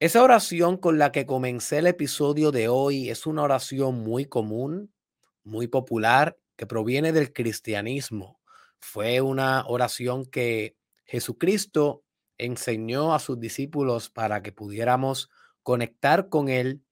Esa 0.00 0.22
oración 0.22 0.76
con 0.76 0.96
la 0.96 1.10
que 1.10 1.26
comencé 1.26 1.78
el 1.78 1.88
episodio 1.88 2.52
de 2.52 2.68
hoy 2.68 3.10
es 3.10 3.26
una 3.26 3.42
oración 3.42 4.04
muy 4.04 4.26
común, 4.26 4.94
muy 5.42 5.66
popular, 5.66 6.38
que 6.56 6.66
proviene 6.66 7.12
del 7.12 7.32
cristianismo. 7.32 8.40
Fue 8.78 9.20
una 9.20 9.64
oración 9.66 10.24
que 10.24 10.76
Jesucristo 11.04 12.04
enseñó 12.36 13.12
a 13.12 13.18
sus 13.18 13.40
discípulos 13.40 14.08
para 14.08 14.40
que 14.40 14.52
pudiéramos 14.52 15.30
conectar 15.64 16.28
con 16.28 16.48
Él 16.48 16.84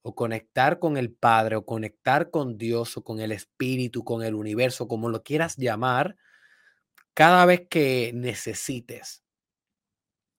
o 0.00 0.14
conectar 0.14 0.78
con 0.78 0.96
el 0.96 1.12
Padre 1.12 1.56
o 1.56 1.66
conectar 1.66 2.30
con 2.30 2.56
Dios 2.56 2.96
o 2.96 3.04
con 3.04 3.20
el 3.20 3.32
Espíritu, 3.32 4.02
con 4.02 4.22
el 4.22 4.34
universo, 4.34 4.88
como 4.88 5.10
lo 5.10 5.22
quieras 5.22 5.56
llamar, 5.56 6.16
cada 7.12 7.44
vez 7.44 7.66
que 7.68 8.12
necesites 8.14 9.25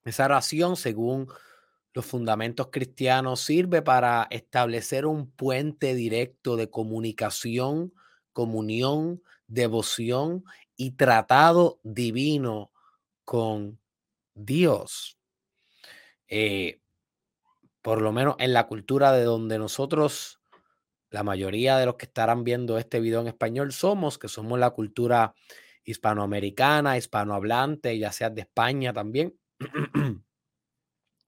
esa 0.08 0.26
oración, 0.26 0.76
según 0.76 1.28
los 1.94 2.06
fundamentos 2.06 2.68
cristianos, 2.72 3.42
sirve 3.42 3.82
para 3.82 4.28
establecer 4.30 5.06
un 5.06 5.32
puente 5.32 5.96
directo 5.96 6.56
de 6.56 6.70
comunicación, 6.70 7.94
comunión, 8.34 9.24
devoción 9.48 10.44
y 10.76 10.92
tratado 10.92 11.80
divino 11.84 12.72
con 13.26 13.80
Dios. 14.36 15.18
Eh, 16.28 16.80
por 17.82 18.02
lo 18.02 18.12
menos 18.12 18.36
en 18.40 18.54
la 18.54 18.68
cultura 18.68 19.12
de 19.12 19.24
donde 19.24 19.58
nosotros, 19.58 20.40
la 21.10 21.24
mayoría 21.24 21.78
de 21.78 21.86
los 21.86 21.96
que 21.96 22.06
estarán 22.06 22.44
viendo 22.44 22.78
este 22.78 23.00
video 23.00 23.22
en 23.22 23.28
español, 23.28 23.72
somos, 23.72 24.18
que 24.18 24.28
somos 24.28 24.60
la 24.60 24.72
cultura 24.72 25.34
hispanoamericana, 25.84 26.98
hispanohablante, 26.98 27.98
ya 27.98 28.12
sea 28.12 28.30
de 28.30 28.42
España 28.42 28.94
también. 28.94 29.34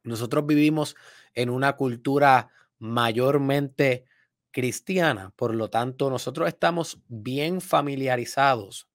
Nosotros 0.04 0.46
vivimos 0.46 0.96
en 1.34 1.50
una 1.50 1.76
cultura 1.76 2.50
mayormente 2.80 4.06
cristiana, 4.52 5.32
por 5.36 5.54
lo 5.54 5.70
tanto, 5.70 6.10
nosotros 6.10 6.48
estamos 6.48 7.00
bien 7.08 7.62
familiarizados 7.62 8.88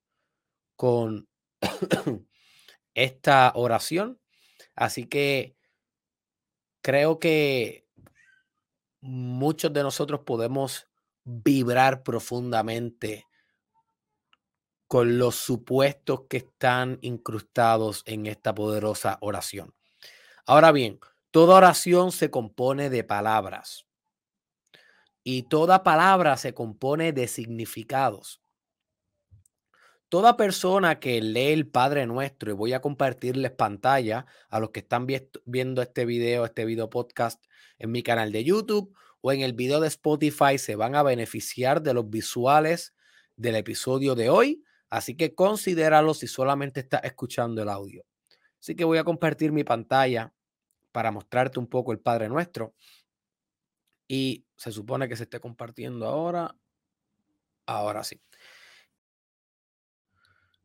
con 0.77 1.29
esta 2.95 3.53
oración, 3.55 4.19
así 4.75 5.05
que 5.07 5.57
creo 6.83 7.19
que 7.19 7.87
muchos 9.01 9.73
de 9.73 9.83
nosotros 9.83 10.21
podemos 10.21 10.89
vibrar 11.25 12.03
profundamente 12.03 13.27
con 14.95 15.19
los 15.19 15.35
supuestos 15.35 16.27
que 16.29 16.37
están 16.37 17.01
incrustados 17.01 18.05
en 18.07 18.27
esta 18.27 18.55
poderosa 18.55 19.19
oración. 19.23 19.75
Ahora 20.47 20.71
bien, 20.71 21.01
toda 21.33 21.57
oración 21.57 22.13
se 22.13 22.31
compone 22.31 22.91
de 22.91 23.03
palabras 23.03 23.87
y 25.25 25.49
toda 25.49 25.83
palabra 25.83 26.37
se 26.37 26.55
compone 26.55 27.13
de 27.13 27.27
significados. 27.27 28.41
Toda 30.09 30.37
persona 30.37 31.01
que 31.01 31.21
lee 31.21 31.51
el 31.51 31.67
Padre 31.67 32.07
Nuestro, 32.07 32.53
y 32.53 32.55
voy 32.55 32.73
a 32.73 32.81
compartirles 32.81 33.51
pantalla 33.51 34.27
a 34.49 34.61
los 34.61 34.71
que 34.71 34.79
están 34.79 35.09
viendo 35.45 35.83
este 35.83 36.05
video, 36.05 36.45
este 36.45 36.65
video 36.65 36.89
podcast 36.89 37.45
en 37.81 37.91
mi 37.91 38.05
canal 38.05 38.31
de 38.31 38.45
YouTube 38.45 38.95
o 39.23 39.33
en 39.33 39.41
el 39.41 39.55
video 39.55 39.81
de 39.81 39.89
Spotify, 39.89 40.57
se 40.57 40.77
van 40.77 40.95
a 40.95 41.03
beneficiar 41.03 41.83
de 41.83 41.95
los 41.95 42.09
visuales 42.09 42.95
del 43.35 43.57
episodio 43.57 44.15
de 44.15 44.31
hoy 44.31 44.64
Así 44.91 45.17
que 45.17 45.35
considéralo 45.35 46.15
si 46.15 46.27
solamente 46.27 46.81
estás 46.81 47.03
escuchando 47.05 47.63
el 47.63 47.69
audio. 47.69 48.05
Así 48.61 48.75
que 48.75 48.85
voy 48.85 48.99
a 48.99 49.05
compartir 49.05 49.53
mi 49.53 49.65
pantalla 49.65 50.33
para 50.93 51.11
mostrarte 51.11 51.59
un 51.59 51.67
poco 51.67 51.93
el 51.93 51.99
Padre 51.99 52.29
Nuestro. 52.29 52.75
Y 54.09 54.47
se 54.57 54.71
supone 54.73 55.09
que 55.09 55.17
se 55.17 55.25
esté 55.25 55.41
compartiendo 55.41 56.07
ahora. 56.07 56.55
Ahora 57.67 58.05
sí. 58.05 58.21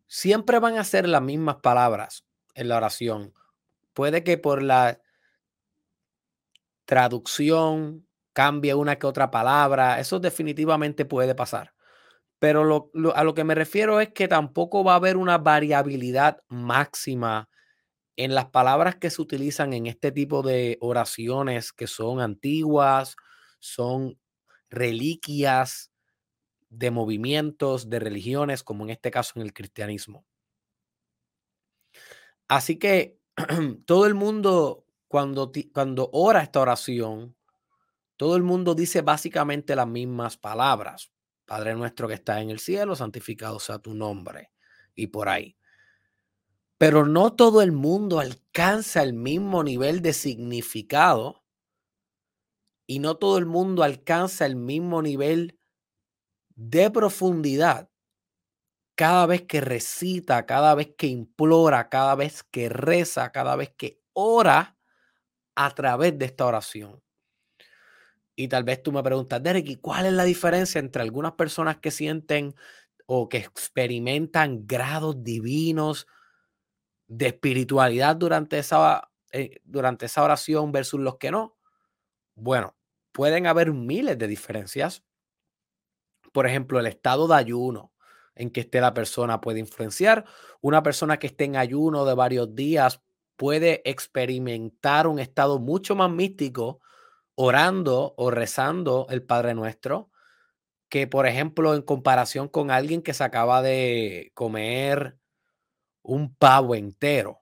Siempre 0.08 0.60
van 0.60 0.78
a 0.78 0.84
ser 0.84 1.08
las 1.08 1.22
mismas 1.22 1.58
palabras 1.58 2.26
en 2.56 2.70
la 2.70 2.78
oración. 2.78 3.34
Puede 3.94 4.24
que 4.24 4.38
por 4.38 4.64
la 4.64 5.02
traducción 6.86 8.08
cambie 8.34 8.74
una 8.74 8.98
que 8.98 9.08
otra 9.08 9.32
palabra. 9.32 10.00
Eso 10.00 10.20
definitivamente 10.20 11.06
puede 11.06 11.36
pasar. 11.36 11.74
Pero 12.40 12.92
a 13.14 13.24
lo 13.24 13.34
que 13.34 13.44
me 13.44 13.56
refiero 13.56 14.00
es 14.00 14.10
que 14.14 14.28
tampoco 14.28 14.84
va 14.84 14.94
a 14.94 14.96
haber 14.96 15.18
una 15.18 15.38
variabilidad 15.38 16.40
máxima 16.48 17.50
en 18.16 18.36
las 18.36 18.48
palabras 18.48 18.96
que 18.96 19.10
se 19.10 19.22
utilizan 19.22 19.74
en 19.74 19.88
este 19.88 20.12
tipo 20.12 20.42
de 20.42 20.78
oraciones 20.82 21.72
que 21.74 21.88
son 21.88 22.22
antiguas, 22.22 23.16
son 23.60 24.18
reliquias 24.70 25.92
de 26.70 26.92
movimientos, 26.92 27.90
de 27.90 28.00
religiones, 28.00 28.64
como 28.64 28.84
en 28.84 28.92
este 28.92 29.12
caso 29.12 29.34
en 29.36 29.44
el 29.44 29.54
cristianismo. 29.54 30.26
Así 32.48 32.78
que 32.78 33.20
todo 33.86 34.06
el 34.06 34.16
mundo, 34.16 34.86
cuando, 35.08 35.52
cuando 35.74 36.10
ora 36.14 36.42
esta 36.42 36.60
oración, 36.62 37.36
todo 38.18 38.36
el 38.36 38.44
mundo 38.44 38.76
dice 38.76 39.02
básicamente 39.02 39.76
las 39.76 39.88
mismas 39.88 40.38
palabras. 40.38 41.12
Padre 41.50 41.74
nuestro 41.74 42.08
que 42.08 42.14
está 42.14 42.42
en 42.42 42.52
el 42.52 42.60
cielo, 42.60 42.96
santificado 42.96 43.60
sea 43.60 43.80
tu 43.80 43.96
nombre. 43.96 44.52
Y 44.94 45.08
por 45.08 45.30
ahí. 45.30 45.58
Pero 46.78 47.08
no 47.08 47.34
todo 47.34 47.64
el 47.64 47.72
mundo 47.72 48.20
alcanza 48.20 49.02
el 49.02 49.14
mismo 49.14 49.64
nivel 49.64 50.04
de 50.04 50.14
significado 50.14 51.44
y 52.86 53.00
no 53.00 53.18
todo 53.18 53.40
el 53.40 53.48
mundo 53.48 53.82
alcanza 53.82 54.46
el 54.46 54.58
mismo 54.58 55.02
nivel 55.02 55.60
de 56.50 56.92
profundidad 56.92 57.90
cada 58.94 59.26
vez 59.26 59.42
que 59.42 59.60
recita, 59.60 60.46
cada 60.46 60.76
vez 60.76 60.94
que 60.96 61.08
implora, 61.08 61.90
cada 61.90 62.14
vez 62.14 62.44
que 62.44 62.70
reza, 62.70 63.32
cada 63.32 63.56
vez 63.56 63.74
que 63.76 64.04
ora 64.14 64.78
a 65.56 65.72
través 65.72 66.16
de 66.20 66.26
esta 66.26 66.46
oración. 66.46 67.02
Y 68.40 68.48
tal 68.48 68.64
vez 68.64 68.82
tú 68.82 68.94
me 68.94 69.04
preguntas, 69.04 69.44
Derek, 69.44 69.68
¿y 69.68 69.76
cuál 69.76 70.06
es 70.06 70.14
la 70.14 70.24
diferencia 70.24 70.80
entre 70.80 71.02
algunas 71.02 71.34
personas 71.34 71.80
que 71.80 71.92
sienten 71.92 72.56
o 73.06 73.28
que 73.28 73.40
experimentan 73.40 74.66
grados 74.66 75.22
divinos 75.26 76.08
de 77.08 77.28
espiritualidad 77.28 78.16
durante 78.16 78.58
esa, 78.58 79.12
eh, 79.34 79.60
durante 79.66 80.06
esa 80.06 80.24
oración 80.24 80.72
versus 80.72 81.02
los 81.02 81.18
que 81.18 81.32
no? 81.32 81.58
Bueno, 82.34 82.78
pueden 83.12 83.46
haber 83.46 83.74
miles 83.74 84.18
de 84.18 84.28
diferencias. 84.28 85.04
Por 86.32 86.48
ejemplo, 86.48 86.80
el 86.80 86.88
estado 86.88 87.28
de 87.28 87.36
ayuno 87.36 87.92
en 88.36 88.52
que 88.52 88.62
esté 88.62 88.80
la 88.80 88.94
persona 88.94 89.42
puede 89.42 89.60
influenciar. 89.60 90.24
Una 90.62 90.82
persona 90.82 91.20
que 91.20 91.28
esté 91.28 91.44
en 91.44 91.58
ayuno 91.58 92.06
de 92.06 92.16
varios 92.16 92.56
días 92.56 93.02
puede 93.36 93.82
experimentar 93.84 95.08
un 95.08 95.20
estado 95.20 95.60
mucho 95.60 95.94
más 95.94 96.10
místico 96.10 96.80
orando 97.42 98.16
o 98.18 98.32
rezando 98.32 99.08
el 99.10 99.24
Padre 99.24 99.54
Nuestro 99.54 100.12
que, 100.90 101.08
por 101.08 101.26
ejemplo, 101.26 101.74
en 101.74 101.82
comparación 101.82 102.50
con 102.50 102.70
alguien 102.70 103.02
que 103.02 103.14
se 103.14 103.24
acaba 103.24 103.62
de 103.62 104.32
comer 104.34 105.18
un 106.02 106.36
pavo 106.36 106.76
entero 106.76 107.42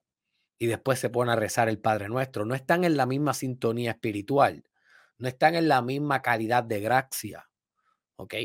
y 0.59 0.67
después 0.67 0.99
se 0.99 1.09
pone 1.09 1.31
a 1.31 1.35
rezar 1.35 1.67
el 1.67 1.79
Padre 1.79 2.09
Nuestro. 2.09 2.45
No 2.45 2.53
están 2.53 2.83
en 2.83 2.95
la 2.95 3.07
misma 3.07 3.33
sintonía 3.33 3.89
espiritual, 3.89 4.65
no 5.17 5.27
están 5.27 5.55
en 5.55 5.67
la 5.67 5.81
misma 5.81 6.21
calidad 6.21 6.63
de 6.63 6.79
gracia. 6.79 7.49
¿Ok? 8.17 8.35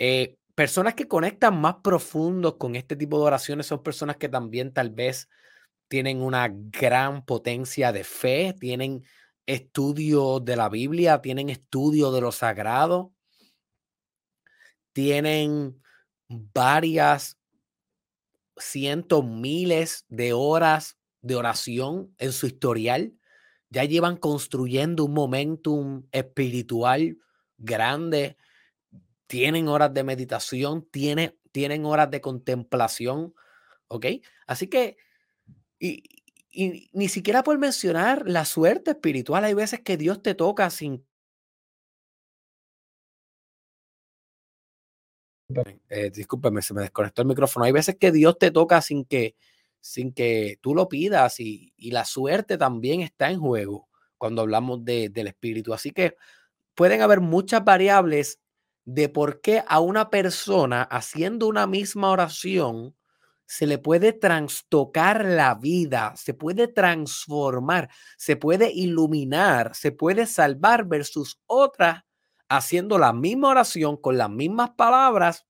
Eh, 0.00 0.36
personas 0.56 0.94
que 0.94 1.06
conectan 1.06 1.60
más 1.60 1.76
profundos 1.76 2.56
con 2.56 2.74
este 2.74 2.96
tipo 2.96 3.18
de 3.20 3.26
oraciones 3.26 3.66
son 3.66 3.84
personas 3.84 4.16
que 4.16 4.28
también 4.28 4.72
tal 4.72 4.90
vez 4.90 5.28
tienen 5.86 6.22
una 6.22 6.48
gran 6.52 7.24
potencia 7.24 7.92
de 7.92 8.02
fe, 8.02 8.56
tienen 8.58 9.04
estudios 9.46 10.44
de 10.44 10.56
la 10.56 10.68
Biblia, 10.68 11.20
tienen 11.20 11.50
estudios 11.50 12.14
de 12.14 12.20
lo 12.20 12.32
sagrado, 12.32 13.12
tienen 14.92 15.82
varias 16.28 17.38
cientos, 18.56 19.24
miles 19.24 20.04
de 20.08 20.32
horas 20.32 20.98
de 21.20 21.36
oración 21.36 22.14
en 22.18 22.32
su 22.32 22.46
historial. 22.46 23.14
Ya 23.70 23.84
llevan 23.84 24.16
construyendo 24.16 25.04
un 25.04 25.14
momentum 25.14 26.06
espiritual 26.12 27.16
grande. 27.56 28.36
Tienen 29.26 29.68
horas 29.68 29.94
de 29.94 30.04
meditación, 30.04 30.86
tienen, 30.90 31.38
tienen 31.52 31.86
horas 31.86 32.10
de 32.10 32.20
contemplación. 32.20 33.34
¿Ok? 33.88 34.06
Así 34.46 34.68
que, 34.68 34.96
y, 35.78 36.21
y 36.52 36.90
ni 36.92 37.08
siquiera 37.08 37.42
por 37.42 37.58
mencionar 37.58 38.28
la 38.28 38.44
suerte 38.44 38.92
espiritual, 38.92 39.44
hay 39.44 39.54
veces 39.54 39.80
que 39.80 39.96
Dios 39.96 40.22
te 40.22 40.34
toca 40.34 40.70
sin 40.70 41.04
Eh, 45.88 46.10
se 46.62 46.74
me 46.74 46.82
desconectó 46.82 47.22
el 47.22 47.28
micrófono. 47.28 47.64
Hay 47.64 47.72
veces 47.72 47.96
que 47.96 48.12
Dios 48.12 48.38
te 48.38 48.50
toca 48.50 48.80
sin 48.80 49.04
que, 49.04 49.36
sin 49.80 50.12
que 50.12 50.58
tú 50.60 50.74
lo 50.74 50.88
pidas 50.88 51.40
y, 51.40 51.72
la 51.78 52.04
suerte 52.04 52.58
también 52.58 53.00
está 53.00 53.30
en 53.30 53.40
juego 53.40 53.88
cuando 54.18 54.42
hablamos 54.42 54.84
del 54.84 55.26
espíritu. 55.26 55.74
Así 55.74 55.90
que 55.90 56.16
pueden 56.74 57.02
haber 57.02 57.20
muchas 57.20 57.64
variables 57.64 58.40
de 58.84 59.08
por 59.08 59.40
qué 59.40 59.62
a 59.66 59.80
una 59.80 60.10
persona 60.10 60.82
haciendo 60.82 61.46
una 61.48 61.66
misma 61.66 62.10
oración 62.10 62.96
se 63.52 63.66
le 63.66 63.76
puede 63.76 64.14
transtocar 64.14 65.26
la 65.26 65.54
vida, 65.54 66.14
se 66.16 66.32
puede 66.32 66.68
transformar, 66.68 67.90
se 68.16 68.34
puede 68.34 68.72
iluminar, 68.72 69.74
se 69.74 69.92
puede 69.92 70.24
salvar 70.24 70.86
versus 70.86 71.38
otra 71.44 72.06
haciendo 72.48 72.98
la 72.98 73.12
misma 73.12 73.50
oración 73.50 73.98
con 73.98 74.16
las 74.16 74.30
mismas 74.30 74.70
palabras, 74.70 75.46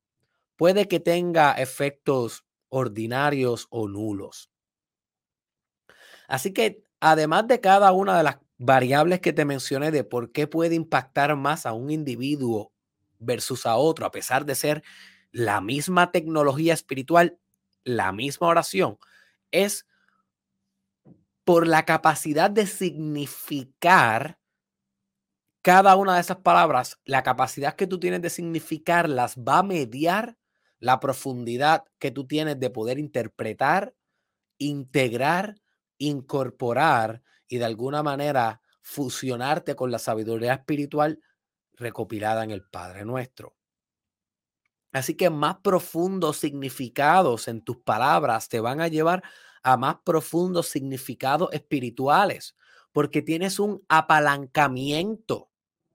puede 0.57 0.89
que 0.89 0.99
tenga 0.99 1.53
efectos 1.53 2.45
ordinarios 2.71 3.69
o 3.71 3.87
nulos. 3.87 4.51
Así 6.27 6.53
que 6.53 6.83
además 6.99 7.47
de 7.47 7.61
cada 7.61 7.93
una 7.93 8.19
de 8.19 8.25
las 8.25 8.39
variables 8.59 9.21
que 9.21 9.33
te 9.33 9.45
mencioné 9.45 9.93
de 9.93 10.03
por 10.03 10.33
qué 10.33 10.49
puede 10.49 10.75
impactar 10.75 11.37
más 11.37 11.67
a 11.67 11.73
un 11.73 11.89
individuo 11.93 12.73
versus 13.21 13.65
a 13.65 13.77
otro, 13.77 14.07
a 14.07 14.11
pesar 14.11 14.45
de 14.45 14.57
ser 14.57 14.83
la 15.31 15.61
misma 15.61 16.11
tecnología 16.11 16.75
espiritual, 16.75 17.39
la 17.85 18.13
misma 18.13 18.49
oración, 18.49 18.99
es 19.51 19.87
por 21.45 21.67
la 21.67 21.85
capacidad 21.85 22.51
de 22.51 22.67
significar 22.67 24.39
cada 25.63 25.95
una 25.95 26.17
de 26.17 26.21
esas 26.21 26.39
palabras, 26.39 26.99
la 27.05 27.23
capacidad 27.23 27.77
que 27.77 27.87
tú 27.87 28.01
tienes 28.01 28.21
de 28.21 28.31
significarlas 28.31 29.37
va 29.37 29.59
a 29.59 29.63
mediar 29.63 30.37
la 30.81 30.99
profundidad 30.99 31.85
que 32.01 32.11
tú 32.11 32.27
tienes 32.27 32.59
de 32.59 32.71
poder 32.71 32.99
interpretar, 32.99 33.95
integrar, 34.59 35.55
incorporar 35.99 37.23
y 37.47 37.59
de 37.59 37.65
alguna 37.65 38.03
manera 38.03 38.61
fusionarte 38.83 39.77
con 39.77 39.93
la 39.93 40.01
sabiduría 40.01 40.55
espiritual 40.55 41.21
recopilada 41.75 42.43
en 42.43 42.51
el 42.51 42.65
Padre 42.65 43.05
nuestro. 43.05 43.55
Así 44.93 45.15
que 45.15 45.31
más 45.31 45.57
profundos 45.63 46.37
significados 46.39 47.49
en 47.49 47.63
tus 47.63 47.79
palabras 47.79 48.49
te 48.49 48.61
van 48.61 48.81
a 48.81 48.89
llevar 48.89 49.23
a 49.63 49.77
más 49.77 49.97
profundos 50.05 50.69
significados 50.69 51.49
espirituales, 51.53 52.57
porque 52.93 53.23
tienes 53.23 53.59
un 53.59 53.83
apalancamiento 53.89 55.51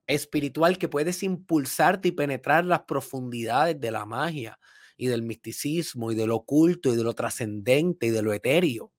espiritual 0.08 0.78
que 0.78 0.88
puedes 0.90 1.22
impulsarte 1.22 2.10
y 2.10 2.12
penetrar 2.14 2.66
las 2.66 2.82
profundidades 2.84 3.80
de 3.80 3.92
la 3.92 4.06
magia 4.06 4.60
y 4.96 5.08
del 5.08 5.22
misticismo 5.22 6.12
y 6.12 6.16
de 6.16 6.26
lo 6.26 6.38
oculto 6.38 6.92
y 6.92 6.96
de 6.96 7.04
lo 7.04 7.14
trascendente 7.14 8.08
y 8.08 8.10
de 8.10 8.22
lo 8.24 8.34
etéreo, 8.34 8.94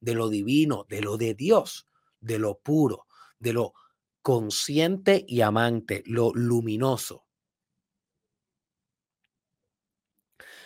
de 0.00 0.14
lo 0.14 0.28
divino, 0.28 0.86
de 0.88 1.02
lo 1.02 1.16
de 1.18 1.34
Dios, 1.34 1.88
de 2.20 2.38
lo 2.38 2.58
puro, 2.58 3.06
de 3.38 3.52
lo 3.52 3.74
consciente 4.22 5.24
y 5.28 5.40
amante, 5.42 6.02
lo 6.06 6.32
luminoso. 6.34 7.26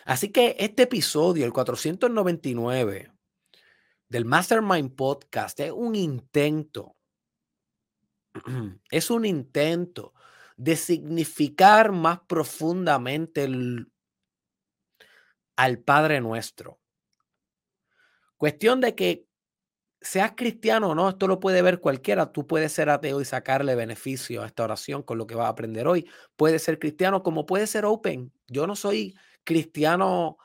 Así 0.07 0.31
que 0.31 0.57
este 0.59 0.85
episodio, 0.85 1.45
el 1.45 1.53
499 1.53 3.13
del 4.09 4.25
Mastermind 4.25 4.95
Podcast, 4.97 5.61
es 5.61 5.73
un 5.73 5.95
intento 5.95 6.97
es 8.91 9.11
un 9.11 9.25
intento 9.25 10.15
de 10.57 10.77
significar 10.77 11.93
más 11.93 12.21
profundamente 12.21 13.49
al 15.57 15.79
Padre 15.79 16.21
nuestro. 16.21 16.81
Cuestión 18.37 18.81
de 18.81 18.95
que 18.95 19.27
seas 20.01 20.33
cristiano 20.37 20.91
o 20.91 20.95
no, 20.95 21.09
esto 21.09 21.27
lo 21.27 21.41
puede 21.41 21.63
ver 21.63 21.81
cualquiera. 21.81 22.33
Tú 22.33 22.47
puedes 22.47 22.73
ser 22.73 22.91
ateo 22.91 23.21
y 23.21 23.25
sacarle 23.25 23.75
beneficio 23.75 24.43
a 24.43 24.47
esta 24.47 24.65
oración 24.65 25.03
con 25.03 25.19
lo 25.19 25.27
que 25.27 25.35
vas 25.35 25.47
a 25.47 25.51
aprender 25.51 25.87
hoy. 25.89 26.09
Puede 26.37 26.59
ser 26.59 26.79
cristiano 26.79 27.23
como 27.23 27.47
puede 27.47 27.67
ser 27.67 27.85
open. 27.85 28.33
Yo 28.47 28.67
no 28.67 28.77
soy 28.77 29.15
cristiano 29.47 30.37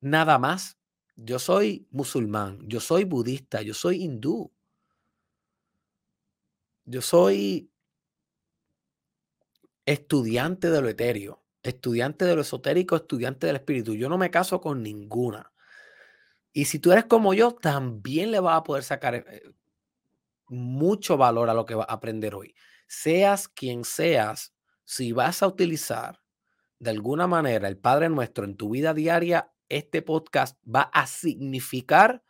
nada 0.00 0.38
más. 0.38 0.76
Yo 1.14 1.38
soy 1.38 1.86
musulmán, 1.92 2.58
yo 2.66 2.80
soy 2.80 3.04
budista, 3.04 3.62
yo 3.62 3.74
soy 3.74 4.02
hindú. 4.02 4.50
Yo 6.86 7.00
soy 7.00 7.70
estudiante 9.86 10.70
de 10.70 10.82
lo 10.82 10.88
etéreo, 10.88 11.44
estudiante 11.62 12.24
de 12.24 12.34
lo 12.34 12.42
esotérico, 12.42 12.96
estudiante 12.96 13.46
del 13.46 13.56
espíritu. 13.56 13.94
Yo 13.94 14.08
no 14.08 14.18
me 14.18 14.30
caso 14.30 14.60
con 14.60 14.82
ninguna. 14.82 15.52
Y 16.52 16.66
si 16.66 16.78
tú 16.78 16.92
eres 16.92 17.04
como 17.04 17.32
yo, 17.34 17.52
también 17.52 18.30
le 18.30 18.40
vas 18.40 18.58
a 18.58 18.62
poder 18.64 18.82
sacar 18.82 19.14
eh, 19.14 19.42
mucho 20.48 21.16
valor 21.16 21.48
a 21.48 21.54
lo 21.54 21.64
que 21.64 21.74
vas 21.74 21.88
a 21.88 21.94
aprender 21.94 22.34
hoy. 22.34 22.54
Seas 22.86 23.48
quien 23.48 23.84
seas, 23.84 24.54
si 24.84 25.12
vas 25.12 25.42
a 25.42 25.46
utilizar 25.46 26.23
de 26.84 26.90
alguna 26.90 27.26
manera 27.26 27.66
el 27.66 27.78
Padre 27.78 28.10
Nuestro 28.10 28.44
en 28.44 28.56
tu 28.56 28.68
vida 28.68 28.92
diaria, 28.92 29.50
este 29.70 30.02
podcast 30.02 30.58
va 30.68 30.82
a 30.92 31.06
significar 31.06 32.22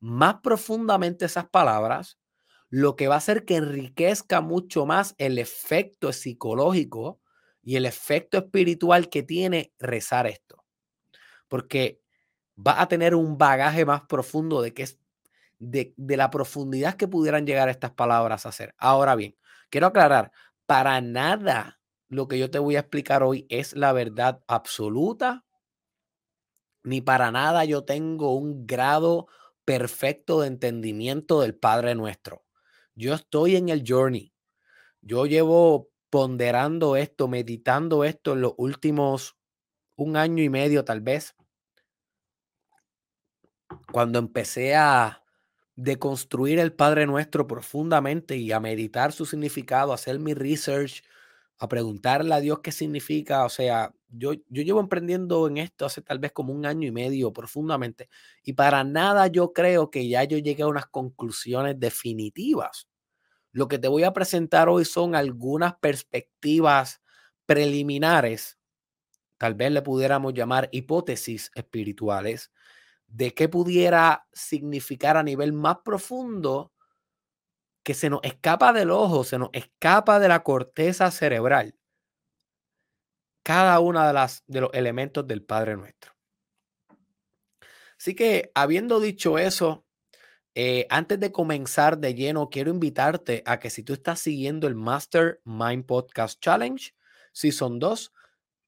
más 0.00 0.36
profundamente 0.42 1.24
esas 1.24 1.48
palabras 1.48 2.18
lo 2.68 2.94
que 2.94 3.08
va 3.08 3.14
a 3.14 3.18
hacer 3.18 3.46
que 3.46 3.56
enriquezca 3.56 4.42
mucho 4.42 4.84
más 4.84 5.14
el 5.16 5.38
efecto 5.38 6.12
psicológico 6.12 7.20
y 7.62 7.76
el 7.76 7.86
efecto 7.86 8.36
espiritual 8.36 9.08
que 9.08 9.22
tiene 9.22 9.72
rezar 9.78 10.26
esto. 10.26 10.62
Porque 11.48 12.02
va 12.54 12.82
a 12.82 12.88
tener 12.88 13.14
un 13.14 13.38
bagaje 13.38 13.86
más 13.86 14.02
profundo 14.02 14.60
de 14.60 14.74
que 14.74 14.82
es 14.82 14.98
de, 15.58 15.94
de 15.96 16.16
la 16.18 16.28
profundidad 16.28 16.96
que 16.96 17.08
pudieran 17.08 17.46
llegar 17.46 17.70
estas 17.70 17.92
palabras 17.92 18.44
a 18.44 18.52
ser. 18.52 18.74
Ahora 18.76 19.14
bien, 19.14 19.36
quiero 19.70 19.86
aclarar, 19.86 20.32
para 20.66 21.00
nada 21.00 21.81
lo 22.12 22.28
que 22.28 22.38
yo 22.38 22.50
te 22.50 22.58
voy 22.58 22.76
a 22.76 22.80
explicar 22.80 23.22
hoy 23.22 23.46
es 23.48 23.74
la 23.74 23.94
verdad 23.94 24.44
absoluta, 24.46 25.46
ni 26.84 27.00
para 27.00 27.30
nada 27.30 27.64
yo 27.64 27.84
tengo 27.84 28.36
un 28.36 28.66
grado 28.66 29.28
perfecto 29.64 30.42
de 30.42 30.48
entendimiento 30.48 31.40
del 31.40 31.54
Padre 31.54 31.94
nuestro. 31.94 32.44
Yo 32.94 33.14
estoy 33.14 33.56
en 33.56 33.70
el 33.70 33.82
journey. 33.86 34.34
Yo 35.00 35.24
llevo 35.24 35.88
ponderando 36.10 36.96
esto, 36.96 37.28
meditando 37.28 38.04
esto 38.04 38.34
en 38.34 38.42
los 38.42 38.52
últimos 38.58 39.38
un 39.96 40.18
año 40.18 40.42
y 40.42 40.50
medio 40.50 40.84
tal 40.84 41.00
vez. 41.00 41.34
Cuando 43.90 44.18
empecé 44.18 44.74
a 44.74 45.24
de 45.76 45.98
construir 45.98 46.58
el 46.58 46.74
Padre 46.74 47.06
Nuestro 47.06 47.46
profundamente 47.46 48.36
y 48.36 48.52
a 48.52 48.60
meditar 48.60 49.12
su 49.12 49.24
significado, 49.24 49.94
hacer 49.94 50.18
mi 50.18 50.34
research, 50.34 51.02
a 51.62 51.68
preguntarle 51.68 52.34
a 52.34 52.40
Dios 52.40 52.58
qué 52.60 52.72
significa. 52.72 53.44
O 53.44 53.48
sea, 53.48 53.94
yo, 54.08 54.32
yo 54.48 54.62
llevo 54.62 54.80
emprendiendo 54.80 55.46
en 55.46 55.58
esto 55.58 55.86
hace 55.86 56.02
tal 56.02 56.18
vez 56.18 56.32
como 56.32 56.52
un 56.52 56.66
año 56.66 56.88
y 56.88 56.90
medio 56.90 57.32
profundamente 57.32 58.08
y 58.42 58.54
para 58.54 58.82
nada 58.82 59.28
yo 59.28 59.52
creo 59.52 59.88
que 59.88 60.08
ya 60.08 60.24
yo 60.24 60.38
llegué 60.38 60.64
a 60.64 60.66
unas 60.66 60.86
conclusiones 60.86 61.78
definitivas. 61.78 62.88
Lo 63.52 63.68
que 63.68 63.78
te 63.78 63.88
voy 63.88 64.04
a 64.04 64.12
presentar 64.12 64.68
hoy 64.68 64.84
son 64.84 65.14
algunas 65.14 65.74
perspectivas 65.78 67.00
preliminares, 67.46 68.58
tal 69.38 69.54
vez 69.54 69.72
le 69.72 69.82
pudiéramos 69.82 70.34
llamar 70.34 70.68
hipótesis 70.72 71.50
espirituales, 71.54 72.52
de 73.08 73.34
qué 73.34 73.48
pudiera 73.48 74.26
significar 74.32 75.16
a 75.16 75.22
nivel 75.22 75.52
más 75.52 75.78
profundo 75.84 76.71
que 77.82 77.94
se 77.94 78.10
nos 78.10 78.20
escapa 78.22 78.72
del 78.72 78.90
ojo, 78.90 79.24
se 79.24 79.38
nos 79.38 79.50
escapa 79.52 80.18
de 80.18 80.28
la 80.28 80.42
corteza 80.42 81.10
cerebral 81.10 81.76
cada 83.42 83.80
una 83.80 84.06
de 84.06 84.12
las 84.12 84.44
de 84.46 84.60
los 84.60 84.70
elementos 84.72 85.26
del 85.26 85.42
Padre 85.42 85.76
Nuestro. 85.76 86.12
Así 87.98 88.14
que 88.14 88.50
habiendo 88.54 89.00
dicho 89.00 89.38
eso, 89.38 89.84
eh, 90.54 90.86
antes 90.90 91.18
de 91.20 91.32
comenzar 91.32 91.98
de 91.98 92.14
lleno, 92.14 92.50
quiero 92.50 92.70
invitarte 92.70 93.42
a 93.46 93.58
que 93.58 93.70
si 93.70 93.82
tú 93.82 93.92
estás 93.94 94.20
siguiendo 94.20 94.66
el 94.66 94.74
Master 94.74 95.40
Mind 95.44 95.86
Podcast 95.86 96.40
Challenge, 96.40 96.94
si 97.32 97.52
son 97.52 97.78
dos, 97.78 98.12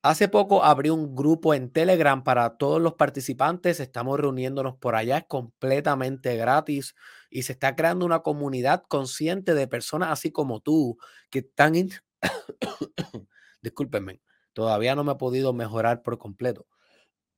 hace 0.04 0.28
poco 0.28 0.62
abrí 0.62 0.90
un 0.90 1.16
grupo 1.16 1.54
en 1.54 1.70
Telegram 1.70 2.23
para 2.23 2.58
todos 2.58 2.80
los 2.80 2.92
participantes. 2.94 3.80
Estamos 3.80 4.20
reuniéndonos 4.20 4.76
por 4.76 4.96
allá, 4.96 5.16
es 5.18 5.25
completamente 5.26 6.37
gratis 6.37 6.94
y 7.30 7.44
se 7.44 7.52
está 7.52 7.75
creando 7.75 8.04
una 8.04 8.20
comunidad 8.20 8.84
consciente 8.87 9.54
de 9.54 9.66
personas 9.66 10.11
así 10.11 10.30
como 10.30 10.61
tú 10.61 10.99
que 11.30 11.38
están. 11.38 11.73
Discúlpenme, 13.62 14.20
todavía 14.52 14.94
no 14.94 15.04
me 15.04 15.12
he 15.12 15.16
podido 15.16 15.54
mejorar 15.54 16.02
por 16.02 16.18
completo 16.18 16.66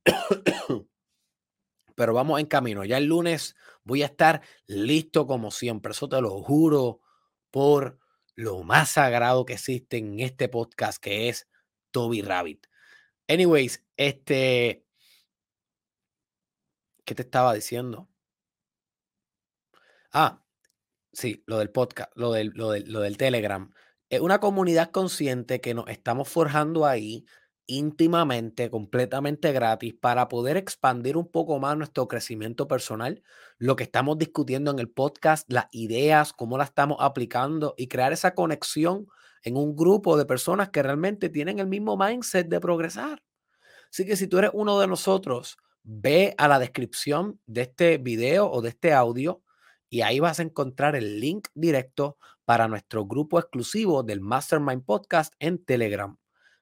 pero 1.95 2.15
vamos 2.15 2.41
en 2.41 2.47
camino. 2.47 2.85
Ya 2.85 2.99
el 2.99 3.05
lunes 3.05 3.55
voy 3.85 4.03
a 4.03 4.07
estar 4.07 4.43
listo 4.67 5.29
como 5.29 5.53
siempre. 5.53 5.93
Eso 5.93 6.09
te 6.09 6.21
lo 6.21 6.43
juro 6.43 7.01
por 7.53 8.01
lo 8.35 8.65
más 8.65 8.91
sagrado 8.91 9.47
que 9.47 9.53
existe 9.53 9.99
en 9.99 10.19
este 10.19 10.49
podcast, 10.49 11.01
que 11.01 11.29
es 11.29 11.47
Toby 11.97 12.21
Rabbit. 12.21 12.67
Anyways, 13.27 13.83
este. 13.97 14.85
¿Qué 17.07 17.15
te 17.15 17.23
estaba 17.23 17.55
diciendo? 17.55 18.11
Ah, 20.13 20.45
sí, 21.11 21.43
lo 21.47 21.57
del 21.57 21.71
podcast, 21.71 22.13
lo 22.15 22.33
del, 22.33 22.49
lo 22.55 22.73
del, 22.73 22.93
lo 22.93 23.01
del 23.01 23.17
Telegram. 23.17 23.73
Es 24.11 24.21
una 24.21 24.41
comunidad 24.41 24.91
consciente 24.91 25.63
que 25.63 25.73
nos 25.73 25.89
estamos 25.89 26.29
forjando 26.29 26.85
ahí 26.85 27.25
íntimamente, 27.65 28.69
completamente 28.71 29.53
gratis, 29.53 29.95
para 29.99 30.29
poder 30.29 30.59
expandir 30.59 31.17
un 31.17 31.31
poco 31.31 31.59
más 31.59 31.79
nuestro 31.79 32.09
crecimiento 32.09 32.69
personal, 32.69 33.23
lo 33.57 33.75
que 33.75 33.85
estamos 33.85 34.19
discutiendo 34.19 34.71
en 34.71 34.81
el 34.81 34.91
podcast, 34.91 35.51
las 35.51 35.69
ideas, 35.71 36.35
cómo 36.35 36.59
las 36.59 36.69
estamos 36.69 36.99
aplicando 37.01 37.73
y 37.79 37.89
crear 37.89 38.13
esa 38.13 38.35
conexión 38.35 39.07
en 39.47 39.57
un 39.57 39.77
grupo 39.77 40.17
de 40.17 40.27
personas 40.27 40.71
que 40.71 40.83
realmente 40.83 41.29
tienen 41.29 41.61
el 41.61 41.69
mismo 41.69 41.97
mindset 41.97 42.49
de 42.49 42.59
progresar. 42.59 43.23
Así 43.89 44.05
que 44.05 44.17
si 44.17 44.27
tú 44.27 44.39
eres 44.39 44.51
uno 44.53 44.81
de 44.81 44.89
nosotros, 44.89 45.57
ve 45.85 46.35
a 46.37 46.49
la 46.49 46.59
descripción 46.59 47.41
de 47.47 47.63
este 47.63 47.99
video 47.99 48.51
o 48.51 48.61
de 48.61 48.71
este 48.71 48.93
audio 48.93 49.45
y 49.89 50.01
ahí 50.01 50.19
vas 50.19 50.41
a 50.41 50.43
encontrar 50.43 50.97
el 50.97 51.21
link 51.21 51.47
directo 51.55 52.19
para 52.45 52.67
nuestro 52.67 53.07
grupo 53.07 53.39
exclusivo 53.39 54.03
del 54.03 54.21
Mastermind 54.21 54.85
Podcast 54.85 55.33
en 55.39 55.65
Telegram. 55.65 56.19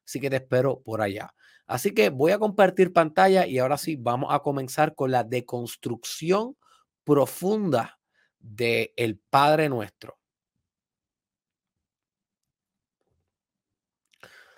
Así 0.07 0.21
que 0.21 0.29
te 0.29 0.37
espero 0.37 0.83
por 0.83 1.01
allá. 1.01 1.35
Así 1.67 1.95
que 1.95 2.11
voy 2.11 2.33
a 2.33 2.39
compartir 2.39 2.93
pantalla 2.93 3.47
y 3.47 3.61
ahora 3.61 3.79
sí 3.79 3.97
vamos 3.97 4.29
a 4.31 4.41
comenzar 4.41 4.95
con 4.95 5.11
la 5.11 5.25
deconstrucción 5.25 6.59
profunda 7.03 7.99
del 8.39 8.93
el 8.97 9.19
Padre 9.31 9.71
Nuestro. 9.71 10.19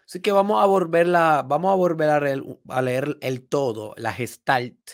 Así 0.06 0.20
que 0.20 0.30
vamos 0.30 0.62
a 0.62 0.66
volver, 0.66 1.08
vamos 1.08 1.72
a, 1.72 1.74
volver 1.74 2.10
a, 2.10 2.20
leer, 2.20 2.42
a 2.68 2.82
leer 2.82 3.18
el 3.20 3.48
todo, 3.48 3.92
la 3.96 4.12
gestalt. 4.12 4.90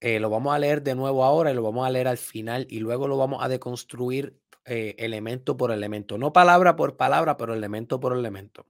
Eh, 0.00 0.18
lo 0.18 0.30
vamos 0.30 0.54
a 0.54 0.58
leer 0.58 0.82
de 0.82 0.96
nuevo 0.96 1.24
ahora 1.24 1.52
y 1.52 1.54
lo 1.54 1.62
vamos 1.62 1.86
a 1.86 1.90
leer 1.90 2.08
al 2.08 2.18
final 2.18 2.66
y 2.68 2.80
luego 2.80 3.06
lo 3.06 3.16
vamos 3.18 3.44
a 3.44 3.48
deconstruir 3.48 4.40
eh, 4.64 4.96
elemento 4.98 5.56
por 5.56 5.70
elemento, 5.70 6.18
no 6.18 6.32
palabra 6.32 6.74
por 6.74 6.96
palabra, 6.96 7.36
pero 7.36 7.54
elemento 7.54 8.00
por 8.00 8.16
elemento. 8.16 8.66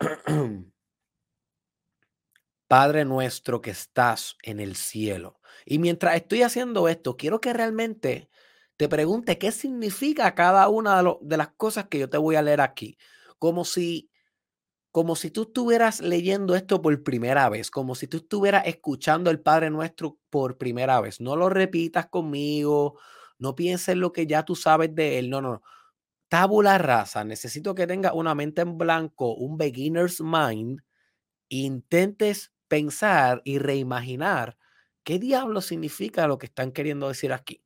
Padre 2.68 3.04
nuestro 3.04 3.60
que 3.60 3.70
estás 3.70 4.36
en 4.42 4.58
el 4.58 4.74
cielo. 4.74 5.40
Y 5.64 5.78
mientras 5.78 6.16
estoy 6.16 6.42
haciendo 6.42 6.88
esto, 6.88 7.16
quiero 7.16 7.40
que 7.40 7.52
realmente 7.52 8.28
te 8.76 8.88
pregunte 8.88 9.38
qué 9.38 9.52
significa 9.52 10.34
cada 10.34 10.68
una 10.68 11.02
de, 11.20 11.36
las 11.36 11.48
cosas 11.56 11.86
que 11.88 11.98
yo 11.98 12.10
te 12.10 12.18
voy 12.18 12.36
a 12.36 12.42
leer 12.42 12.60
aquí. 12.60 12.98
Como 13.38 13.64
si, 13.64 14.10
como 14.92 15.16
si 15.16 15.30
tú 15.30 15.42
estuvieras 15.44 16.00
leyendo 16.00 16.54
esto 16.56 16.82
por 16.82 17.02
primera 17.02 17.48
vez, 17.48 17.70
como 17.70 17.94
si 17.94 18.08
tú 18.08 18.18
estuvieras 18.18 18.66
escuchando 18.66 19.30
el 19.30 19.40
Padre 19.40 19.70
Nuestro 19.70 20.18
por 20.30 20.58
primera 20.58 21.00
vez. 21.00 21.20
No 21.20 21.36
lo 21.36 21.48
repitas 21.48 22.06
conmigo, 22.08 22.98
no 23.38 23.54
pienses 23.56 23.90
en 23.90 24.00
lo 24.00 24.12
que 24.12 24.26
ya 24.26 24.44
tú 24.44 24.56
sabes 24.56 24.94
de 24.94 25.18
él. 25.18 25.30
No, 25.30 25.40
no, 25.42 25.52
no. 25.54 25.62
Tabula 26.28 26.78
rasa. 26.78 27.24
Necesito 27.24 27.74
que 27.74 27.86
tengas 27.86 28.12
una 28.14 28.34
mente 28.34 28.62
en 28.62 28.78
blanco, 28.78 29.34
un 29.34 29.58
beginner's 29.58 30.20
mind. 30.20 30.80
intentes 31.50 32.52
pensar 32.68 33.42
y 33.44 33.58
reimaginar 33.58 34.58
qué 35.04 35.18
diablo 35.20 35.60
significa 35.62 36.26
lo 36.28 36.38
que 36.38 36.46
están 36.46 36.72
queriendo 36.72 37.08
decir 37.08 37.32
aquí. 37.32 37.65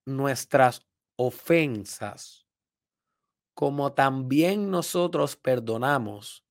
nuestras 0.17 0.87
ofensas, 1.15 2.47
como 3.53 3.93
también 3.93 4.71
nosotros 4.71 5.35
perdonamos 5.35 6.45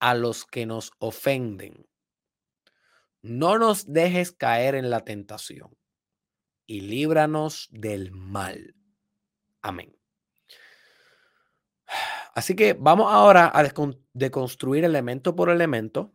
a 0.00 0.14
los 0.14 0.44
que 0.44 0.66
nos 0.66 0.92
ofenden. 0.98 1.86
No 3.22 3.58
nos 3.58 3.92
dejes 3.92 4.32
caer 4.32 4.74
en 4.74 4.90
la 4.90 5.00
tentación 5.00 5.76
y 6.66 6.80
líbranos 6.82 7.68
del 7.70 8.12
mal. 8.12 8.74
Amén. 9.62 9.96
Así 12.34 12.54
que 12.56 12.74
vamos 12.74 13.12
ahora 13.12 13.50
a 13.54 13.62
deconstruir 14.12 14.84
elemento 14.84 15.34
por 15.34 15.50
elemento. 15.50 16.14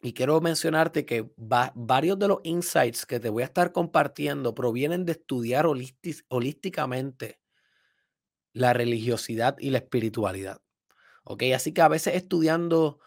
Y 0.00 0.12
quiero 0.12 0.40
mencionarte 0.40 1.04
que 1.04 1.28
varios 1.36 2.18
de 2.18 2.28
los 2.28 2.38
insights 2.44 3.04
que 3.04 3.18
te 3.18 3.30
voy 3.30 3.42
a 3.42 3.46
estar 3.46 3.72
compartiendo 3.72 4.54
provienen 4.54 5.04
de 5.04 5.12
estudiar 5.12 5.66
holísticamente 5.66 7.40
la 8.52 8.72
religiosidad 8.72 9.56
y 9.58 9.70
la 9.70 9.78
espiritualidad. 9.78 10.60
¿Ok? 11.24 11.44
Así 11.54 11.72
que 11.74 11.82
a 11.82 11.88
veces 11.88 12.14
estudiando 12.14 13.00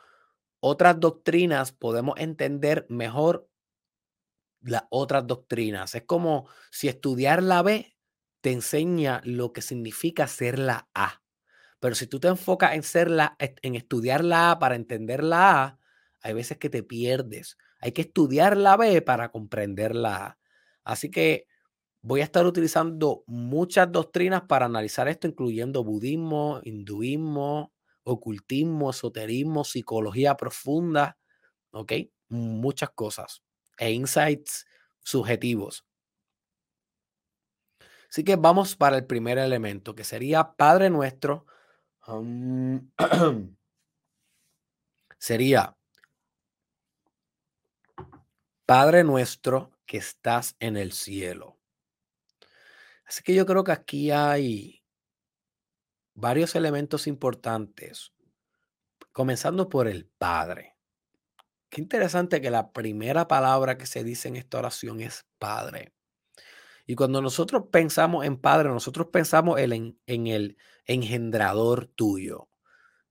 otras 0.59 0.99
doctrinas 0.99 1.71
podemos 1.71 2.19
entender 2.19 2.85
mejor 2.89 3.49
las 4.61 4.83
otras 4.89 5.25
doctrinas. 5.25 5.95
Es 5.95 6.03
como 6.03 6.47
si 6.71 6.87
estudiar 6.87 7.41
la 7.41 7.61
B 7.63 7.95
te 8.41 8.51
enseña 8.51 9.21
lo 9.23 9.53
que 9.53 9.61
significa 9.61 10.27
ser 10.27 10.59
la 10.59 10.89
A. 10.93 11.21
Pero 11.79 11.95
si 11.95 12.07
tú 12.07 12.19
te 12.19 12.27
enfocas 12.27 12.75
en 12.75 12.83
ser 12.83 13.09
la, 13.09 13.35
en 13.39 13.75
estudiar 13.75 14.23
la 14.23 14.51
A 14.51 14.59
para 14.59 14.75
entender 14.75 15.23
la 15.23 15.63
A, 15.63 15.79
hay 16.21 16.33
veces 16.33 16.57
que 16.57 16.69
te 16.69 16.83
pierdes. 16.83 17.57
Hay 17.79 17.91
que 17.91 18.01
estudiar 18.01 18.57
la 18.57 18.77
B 18.77 19.01
para 19.01 19.31
comprender 19.31 19.95
la 19.95 20.25
A. 20.25 20.39
Así 20.83 21.11
que 21.11 21.47
voy 22.01 22.21
a 22.21 22.25
estar 22.25 22.45
utilizando 22.45 23.23
muchas 23.27 23.91
doctrinas 23.91 24.43
para 24.43 24.65
analizar 24.65 25.07
esto, 25.07 25.27
incluyendo 25.27 25.83
budismo, 25.83 26.61
hinduismo, 26.63 27.73
ocultismo, 28.03 28.91
esoterismo, 28.91 29.63
psicología 29.63 30.35
profunda. 30.37 31.17
¿Ok? 31.71 31.93
muchas 32.31 32.89
cosas 32.91 33.43
e 33.77 33.91
insights 33.91 34.65
subjetivos. 35.01 35.85
Así 38.09 38.23
que 38.23 38.35
vamos 38.35 38.75
para 38.75 38.97
el 38.97 39.05
primer 39.05 39.37
elemento, 39.37 39.95
que 39.95 40.03
sería 40.03 40.53
Padre 40.55 40.89
nuestro. 40.89 41.45
sería 45.17 45.77
Padre 48.65 49.03
nuestro 49.03 49.71
que 49.85 49.97
estás 49.97 50.55
en 50.59 50.77
el 50.77 50.91
cielo. 50.93 51.59
Así 53.05 53.23
que 53.23 53.33
yo 53.33 53.45
creo 53.45 53.63
que 53.63 53.73
aquí 53.73 54.11
hay 54.11 54.83
varios 56.13 56.55
elementos 56.55 57.07
importantes, 57.07 58.13
comenzando 59.11 59.67
por 59.67 59.87
el 59.87 60.05
Padre. 60.05 60.77
Qué 61.69 61.81
interesante 61.81 62.41
que 62.41 62.51
la 62.51 62.71
primera 62.71 63.27
palabra 63.27 63.77
que 63.77 63.85
se 63.85 64.03
dice 64.03 64.27
en 64.27 64.35
esta 64.35 64.59
oración 64.59 65.01
es 65.01 65.25
Padre. 65.39 65.93
Y 66.85 66.95
cuando 66.95 67.21
nosotros 67.21 67.63
pensamos 67.71 68.25
en 68.25 68.37
Padre, 68.37 68.69
nosotros 68.69 69.07
pensamos 69.11 69.59
en, 69.59 69.99
en 70.05 70.27
el 70.27 70.57
engendrador 70.85 71.87
tuyo, 71.87 72.49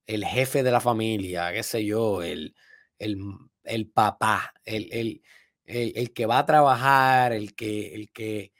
el 0.06 0.24
jefe 0.24 0.62
de 0.62 0.70
la 0.70 0.80
familia, 0.80 1.52
qué 1.52 1.62
sé 1.62 1.84
yo, 1.84 2.22
el, 2.22 2.54
el, 2.98 3.18
el 3.64 3.90
papá, 3.90 4.54
el, 4.64 4.88
el, 4.92 5.22
el, 5.70 6.12
que 6.12 6.26
va 6.26 6.38
a 6.38 6.46
trabajar, 6.46 7.32
el 7.32 7.54
que, 7.54 7.94
el, 7.94 8.10
que, 8.10 8.52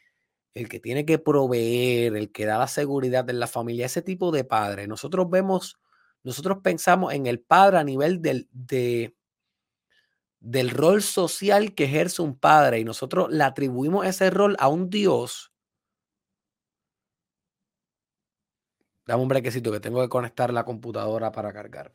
el 0.54 0.68
que 0.68 0.80
tiene 0.80 1.04
que 1.04 1.18
proveer, 1.18 2.16
el 2.16 2.32
que 2.32 2.46
da 2.46 2.58
la 2.58 2.68
seguridad 2.68 3.28
en 3.30 3.40
la 3.40 3.46
familia, 3.46 3.86
ese 3.86 4.02
tipo 4.02 4.30
de 4.32 4.44
padre. 4.44 4.86
Nosotros 4.86 5.28
vemos, 5.30 5.78
nosotros 6.22 6.58
pensamos 6.62 7.12
en 7.14 7.26
el 7.26 7.40
padre 7.40 7.78
a 7.78 7.84
nivel 7.84 8.22
del, 8.22 8.48
de, 8.52 9.16
del 10.40 10.70
rol 10.70 11.02
social 11.02 11.74
que 11.74 11.84
ejerce 11.84 12.22
un 12.22 12.38
padre 12.38 12.80
y 12.80 12.84
nosotros 12.84 13.30
le 13.30 13.44
atribuimos 13.44 14.06
ese 14.06 14.30
rol 14.30 14.56
a 14.58 14.68
un 14.68 14.90
Dios. 14.90 15.52
Dame 19.06 19.22
un 19.22 19.28
brequecito 19.28 19.72
que 19.72 19.80
tengo 19.80 20.00
que 20.02 20.08
conectar 20.08 20.52
la 20.52 20.64
computadora 20.64 21.32
para 21.32 21.52
cargar. 21.52 21.94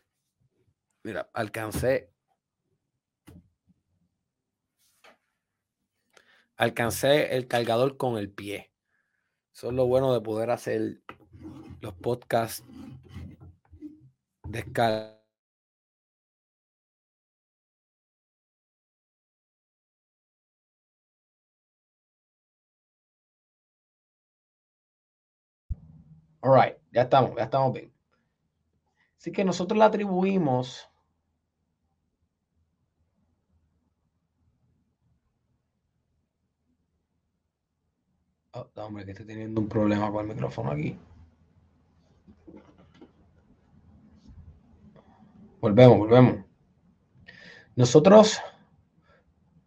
Mira, 1.04 1.30
alcancé. 1.34 2.15
Alcancé 6.58 7.36
el 7.36 7.48
cargador 7.48 7.98
con 7.98 8.18
el 8.18 8.30
pie. 8.32 8.72
Eso 9.54 9.68
es 9.68 9.74
lo 9.74 9.88
bueno 9.88 10.14
de 10.14 10.22
poder 10.22 10.52
hacer 10.52 11.02
los 11.82 11.94
podcasts 11.96 12.64
de 14.48 14.60
escala. 14.60 15.16
All 26.42 26.54
right, 26.54 26.78
ya 26.92 27.02
estamos, 27.02 27.36
ya 27.36 27.46
estamos 27.46 27.74
bien. 27.74 27.92
Así 29.18 29.32
que 29.32 29.44
nosotros 29.44 29.78
le 29.80 29.86
atribuimos 29.86 30.88
Oh, 38.58 38.70
hombre, 38.76 39.04
que 39.04 39.12
estoy 39.12 39.26
teniendo 39.26 39.60
un 39.60 39.68
problema 39.68 40.10
con 40.10 40.22
el 40.22 40.34
micrófono 40.34 40.72
aquí. 40.72 40.98
Volvemos, 45.60 45.98
volvemos. 45.98 46.46
Nosotros. 47.76 48.40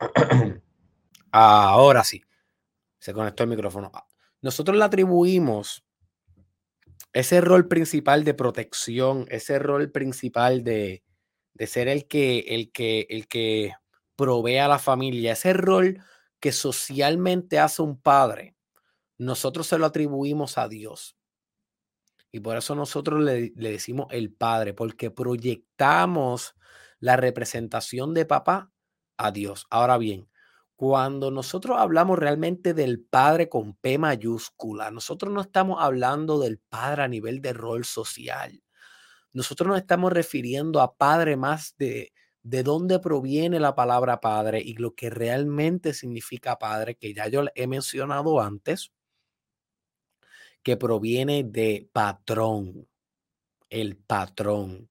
Ahora 1.30 2.02
sí. 2.02 2.22
Se 2.98 3.12
conectó 3.12 3.42
el 3.42 3.50
micrófono. 3.50 3.92
Nosotros 4.40 4.78
le 4.78 4.84
atribuimos 4.84 5.84
ese 7.12 7.42
rol 7.42 7.68
principal 7.68 8.24
de 8.24 8.32
protección, 8.32 9.26
ese 9.28 9.58
rol 9.58 9.90
principal 9.90 10.64
de, 10.64 11.04
ser 11.66 11.88
el 11.88 12.08
que, 12.08 12.38
el, 12.38 12.72
que, 12.72 13.06
el 13.10 13.28
que 13.28 13.74
provee 14.16 14.56
a 14.56 14.68
la 14.68 14.78
familia, 14.78 15.32
ese 15.32 15.52
rol 15.52 16.02
que 16.40 16.52
socialmente 16.52 17.58
hace 17.58 17.82
un 17.82 18.00
padre, 18.00 18.57
nosotros 19.18 19.66
se 19.66 19.78
lo 19.78 19.86
atribuimos 19.86 20.58
a 20.58 20.68
Dios. 20.68 21.16
Y 22.30 22.40
por 22.40 22.56
eso 22.56 22.74
nosotros 22.74 23.22
le, 23.22 23.52
le 23.56 23.70
decimos 23.72 24.06
el 24.10 24.32
Padre, 24.32 24.74
porque 24.74 25.10
proyectamos 25.10 26.54
la 27.00 27.16
representación 27.16 28.14
de 28.14 28.26
papá 28.26 28.70
a 29.16 29.30
Dios. 29.32 29.66
Ahora 29.70 29.98
bien, 29.98 30.28
cuando 30.76 31.30
nosotros 31.30 31.76
hablamos 31.78 32.18
realmente 32.18 32.72
del 32.72 33.00
padre 33.00 33.48
con 33.48 33.74
P 33.74 33.98
mayúscula, 33.98 34.92
nosotros 34.92 35.32
no 35.32 35.40
estamos 35.40 35.78
hablando 35.80 36.38
del 36.38 36.58
padre 36.58 37.02
a 37.02 37.08
nivel 37.08 37.40
de 37.42 37.52
rol 37.52 37.84
social. 37.84 38.62
Nosotros 39.32 39.68
nos 39.68 39.78
estamos 39.78 40.12
refiriendo 40.12 40.80
a 40.80 40.96
padre 40.96 41.36
más 41.36 41.74
de, 41.78 42.12
de 42.42 42.62
dónde 42.62 43.00
proviene 43.00 43.60
la 43.60 43.74
palabra 43.74 44.20
padre 44.20 44.60
y 44.64 44.74
lo 44.74 44.94
que 44.94 45.10
realmente 45.10 45.94
significa 45.94 46.58
padre, 46.58 46.96
que 46.96 47.12
ya 47.12 47.28
yo 47.28 47.44
he 47.54 47.66
mencionado 47.66 48.40
antes, 48.40 48.92
que 50.62 50.76
proviene 50.76 51.44
de 51.44 51.88
patrón, 51.92 52.88
el 53.70 53.96
patrón. 53.96 54.88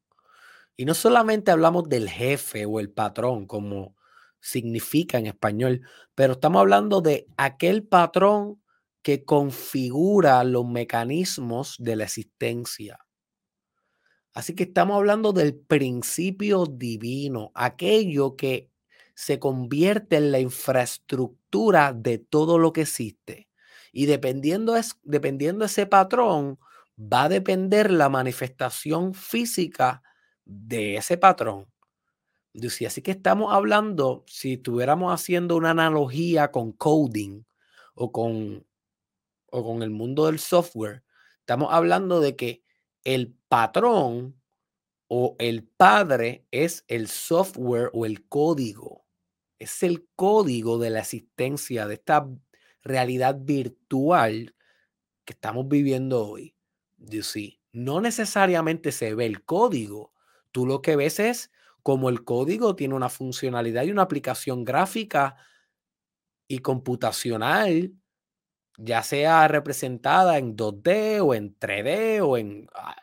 Y 0.75 0.85
no 0.85 0.93
solamente 0.93 1.51
hablamos 1.51 1.89
del 1.89 2.09
jefe 2.09 2.65
o 2.65 2.79
el 2.79 2.91
patrón, 2.91 3.47
como 3.47 3.95
significa 4.39 5.17
en 5.17 5.27
español, 5.27 5.81
pero 6.15 6.33
estamos 6.33 6.59
hablando 6.61 7.01
de 7.01 7.27
aquel 7.37 7.83
patrón 7.83 8.61
que 9.01 9.25
configura 9.25 10.43
los 10.43 10.67
mecanismos 10.67 11.75
de 11.79 11.95
la 11.95 12.03
existencia. 12.03 12.99
Así 14.33 14.53
que 14.53 14.63
estamos 14.63 14.97
hablando 14.97 15.33
del 15.33 15.55
principio 15.55 16.65
divino, 16.65 17.51
aquello 17.55 18.35
que 18.35 18.69
se 19.15 19.39
convierte 19.39 20.17
en 20.17 20.31
la 20.31 20.39
infraestructura 20.39 21.91
de 21.91 22.19
todo 22.19 22.59
lo 22.59 22.71
que 22.71 22.81
existe. 22.81 23.46
Y 23.91 24.05
dependiendo, 24.05 24.75
es, 24.75 24.97
dependiendo 25.03 25.65
ese 25.65 25.85
patrón, 25.85 26.59
va 26.97 27.23
a 27.23 27.29
depender 27.29 27.91
la 27.91 28.09
manifestación 28.09 29.13
física 29.13 30.03
de 30.45 30.97
ese 30.97 31.17
patrón 31.17 31.67
así 32.85 33.01
que 33.01 33.11
estamos 33.11 33.53
hablando, 33.53 34.23
si 34.27 34.53
estuviéramos 34.53 35.13
haciendo 35.13 35.55
una 35.55 35.71
analogía 35.71 36.51
con 36.51 36.71
coding 36.71 37.43
o 37.95 38.11
con, 38.11 38.65
o 39.51 39.63
con 39.63 39.83
el 39.83 39.89
mundo 39.89 40.25
del 40.27 40.39
software, 40.39 41.03
estamos 41.39 41.69
hablando 41.71 42.19
de 42.19 42.35
que 42.35 42.63
el 43.03 43.35
patrón 43.47 44.41
o 45.07 45.35
el 45.39 45.63
padre 45.65 46.45
es 46.51 46.83
el 46.87 47.07
software 47.07 47.89
o 47.93 48.05
el 48.05 48.27
código. 48.27 49.05
Es 49.59 49.81
el 49.83 50.07
código 50.15 50.77
de 50.77 50.89
la 50.89 50.99
existencia 50.99 51.87
de 51.87 51.95
esta 51.95 52.27
realidad 52.87 53.37
virtual 53.39 54.55
que 55.25 55.33
estamos 55.33 55.67
viviendo 55.67 56.25
hoy. 56.27 56.55
No 57.73 58.01
necesariamente 58.01 58.91
se 58.91 59.13
ve 59.13 59.25
el 59.25 59.43
código. 59.43 60.13
Tú 60.51 60.65
lo 60.65 60.81
que 60.81 60.95
ves 60.95 61.19
es 61.19 61.51
como 61.83 62.09
el 62.09 62.23
código 62.23 62.75
tiene 62.75 62.95
una 62.95 63.09
funcionalidad 63.09 63.83
y 63.83 63.91
una 63.91 64.01
aplicación 64.03 64.63
gráfica 64.63 65.37
y 66.47 66.59
computacional, 66.59 67.93
ya 68.77 69.03
sea 69.03 69.47
representada 69.47 70.37
en 70.37 70.55
2D 70.57 71.21
o 71.21 71.33
en 71.35 71.57
3D 71.59 72.21
o 72.21 72.37
en, 72.37 72.67
ah, 72.75 72.95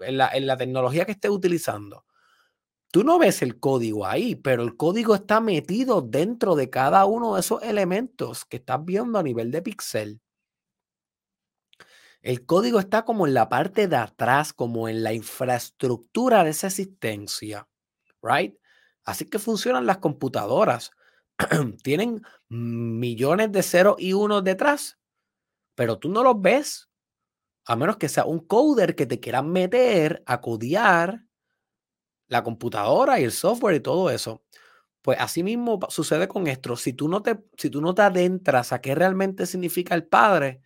en, 0.00 0.18
la, 0.18 0.28
en 0.30 0.46
la 0.46 0.56
tecnología 0.56 1.04
que 1.06 1.12
esté 1.12 1.30
utilizando. 1.30 2.04
Tú 2.92 3.04
no 3.04 3.18
ves 3.18 3.42
el 3.42 3.60
código 3.60 4.06
ahí, 4.06 4.34
pero 4.34 4.62
el 4.62 4.76
código 4.76 5.14
está 5.14 5.40
metido 5.40 6.02
dentro 6.02 6.56
de 6.56 6.70
cada 6.70 7.04
uno 7.04 7.34
de 7.34 7.40
esos 7.40 7.62
elementos 7.62 8.44
que 8.44 8.56
estás 8.56 8.84
viendo 8.84 9.18
a 9.18 9.22
nivel 9.22 9.50
de 9.50 9.62
píxel. 9.62 10.20
El 12.22 12.44
código 12.44 12.80
está 12.80 13.04
como 13.04 13.26
en 13.26 13.34
la 13.34 13.48
parte 13.48 13.88
de 13.88 13.96
atrás, 13.96 14.52
como 14.52 14.88
en 14.88 15.02
la 15.02 15.12
infraestructura 15.12 16.44
de 16.44 16.50
esa 16.50 16.66
existencia 16.66 17.66
right? 18.22 18.54
Así 19.04 19.26
que 19.26 19.38
funcionan 19.38 19.86
las 19.86 19.98
computadoras. 19.98 20.92
Tienen 21.82 22.22
millones 22.48 23.52
de 23.52 23.62
ceros 23.62 23.96
y 23.98 24.12
unos 24.12 24.44
detrás, 24.44 24.98
pero 25.74 25.98
tú 25.98 26.08
no 26.10 26.22
los 26.22 26.40
ves, 26.40 26.90
a 27.66 27.76
menos 27.76 27.98
que 27.98 28.08
sea 28.08 28.24
un 28.26 28.40
coder 28.40 28.94
que 28.96 29.06
te 29.06 29.20
quieran 29.20 29.50
meter 29.50 30.22
a 30.26 30.40
codiar 30.40 31.26
la 32.30 32.44
computadora 32.44 33.20
y 33.20 33.24
el 33.24 33.32
software 33.32 33.76
y 33.76 33.80
todo 33.82 34.10
eso. 34.10 34.44
Pues 35.02 35.18
así 35.20 35.42
mismo 35.44 35.80
sucede 35.90 36.28
con 36.28 36.46
esto. 36.48 36.76
Si 36.76 36.92
tú 36.94 37.08
no 37.08 37.22
te, 37.22 37.38
si 37.58 37.70
tú 37.70 37.80
no 37.82 37.94
te 37.94 38.02
adentras 38.02 38.72
a 38.72 38.80
qué 38.82 38.94
realmente 38.96 39.46
significa 39.46 39.94
el 39.96 40.06
Padre, 40.06 40.62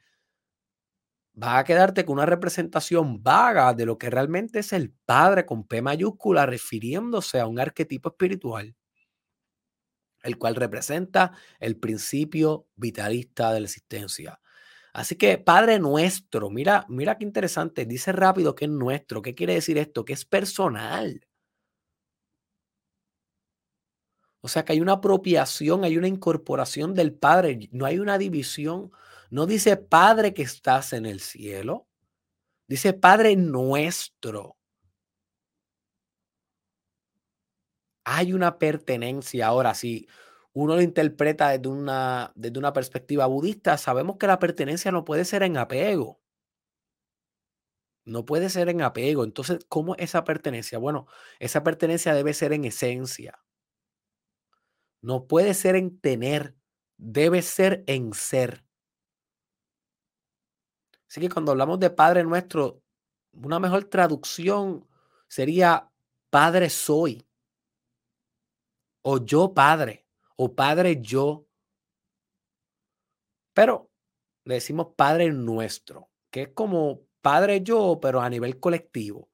vas 1.32 1.60
a 1.60 1.64
quedarte 1.64 2.04
con 2.04 2.14
una 2.14 2.26
representación 2.26 3.22
vaga 3.22 3.72
de 3.72 3.86
lo 3.86 3.98
que 3.98 4.10
realmente 4.10 4.58
es 4.60 4.72
el 4.72 4.90
Padre 5.06 5.46
con 5.46 5.64
P 5.66 5.80
mayúscula, 5.82 6.44
refiriéndose 6.46 7.38
a 7.40 7.46
un 7.46 7.60
arquetipo 7.60 8.08
espiritual. 8.10 8.74
el 10.22 10.38
cual 10.38 10.56
representa 10.56 11.32
el 11.60 11.76
principio 11.76 12.66
vitalista 12.76 13.52
de 13.52 13.60
la 13.60 13.66
existencia. 13.66 14.40
Así 14.92 15.16
que 15.16 15.38
Padre 15.38 15.78
nuestro, 15.78 16.50
mira, 16.50 16.86
mira 16.88 17.18
qué 17.18 17.24
interesante, 17.24 17.84
dice 17.84 18.12
rápido 18.12 18.54
que 18.54 18.66
es 18.66 18.70
nuestro. 18.70 19.22
¿Qué 19.22 19.34
quiere 19.34 19.54
decir 19.54 19.76
esto? 19.78 20.04
Que 20.04 20.12
es 20.14 20.24
personal. 20.24 21.20
O 24.44 24.48
sea 24.48 24.62
que 24.62 24.74
hay 24.74 24.80
una 24.82 24.92
apropiación, 24.92 25.84
hay 25.84 25.96
una 25.96 26.06
incorporación 26.06 26.92
del 26.92 27.14
Padre, 27.14 27.70
no 27.72 27.86
hay 27.86 27.98
una 27.98 28.18
división. 28.18 28.92
No 29.30 29.46
dice 29.46 29.78
Padre 29.78 30.34
que 30.34 30.42
estás 30.42 30.92
en 30.92 31.06
el 31.06 31.20
cielo, 31.20 31.88
dice 32.68 32.92
Padre 32.92 33.36
nuestro. 33.36 34.56
Hay 38.04 38.32
una 38.34 38.58
pertenencia. 38.58 39.46
Ahora, 39.46 39.74
si 39.74 40.08
uno 40.52 40.76
lo 40.76 40.82
interpreta 40.82 41.48
desde 41.50 41.68
una, 41.68 42.32
desde 42.34 42.58
una 42.58 42.72
perspectiva 42.74 43.26
budista, 43.26 43.78
sabemos 43.78 44.16
que 44.18 44.26
la 44.26 44.38
pertenencia 44.38 44.92
no 44.92 45.04
puede 45.06 45.24
ser 45.24 45.42
en 45.42 45.56
apego. 45.56 46.20
No 48.06 48.24
puede 48.24 48.48
ser 48.50 48.68
en 48.68 48.82
apego. 48.82 49.24
Entonces, 49.24 49.64
¿cómo 49.68 49.94
esa 49.96 50.24
pertenencia? 50.24 50.78
Bueno, 50.78 51.06
esa 51.38 51.62
pertenencia 51.62 52.14
debe 52.14 52.34
ser 52.34 52.52
en 52.52 52.64
esencia. 52.66 53.43
No 55.04 55.26
puede 55.26 55.52
ser 55.52 55.76
en 55.76 56.00
tener, 56.00 56.56
debe 56.96 57.42
ser 57.42 57.84
en 57.86 58.14
ser. 58.14 58.64
Así 61.06 61.20
que 61.20 61.28
cuando 61.28 61.52
hablamos 61.52 61.78
de 61.78 61.90
Padre 61.90 62.24
nuestro, 62.24 62.82
una 63.34 63.60
mejor 63.60 63.84
traducción 63.84 64.88
sería 65.28 65.92
Padre 66.30 66.70
soy 66.70 67.22
o 69.02 69.18
yo 69.22 69.52
padre, 69.52 70.06
o 70.36 70.54
padre 70.54 71.02
yo. 71.02 71.46
Pero 73.52 73.90
le 74.44 74.54
decimos 74.54 74.94
padre 74.96 75.30
nuestro, 75.30 76.08
que 76.30 76.42
es 76.44 76.48
como 76.54 77.02
padre 77.20 77.62
yo, 77.62 77.98
pero 78.00 78.22
a 78.22 78.30
nivel 78.30 78.58
colectivo. 78.58 79.28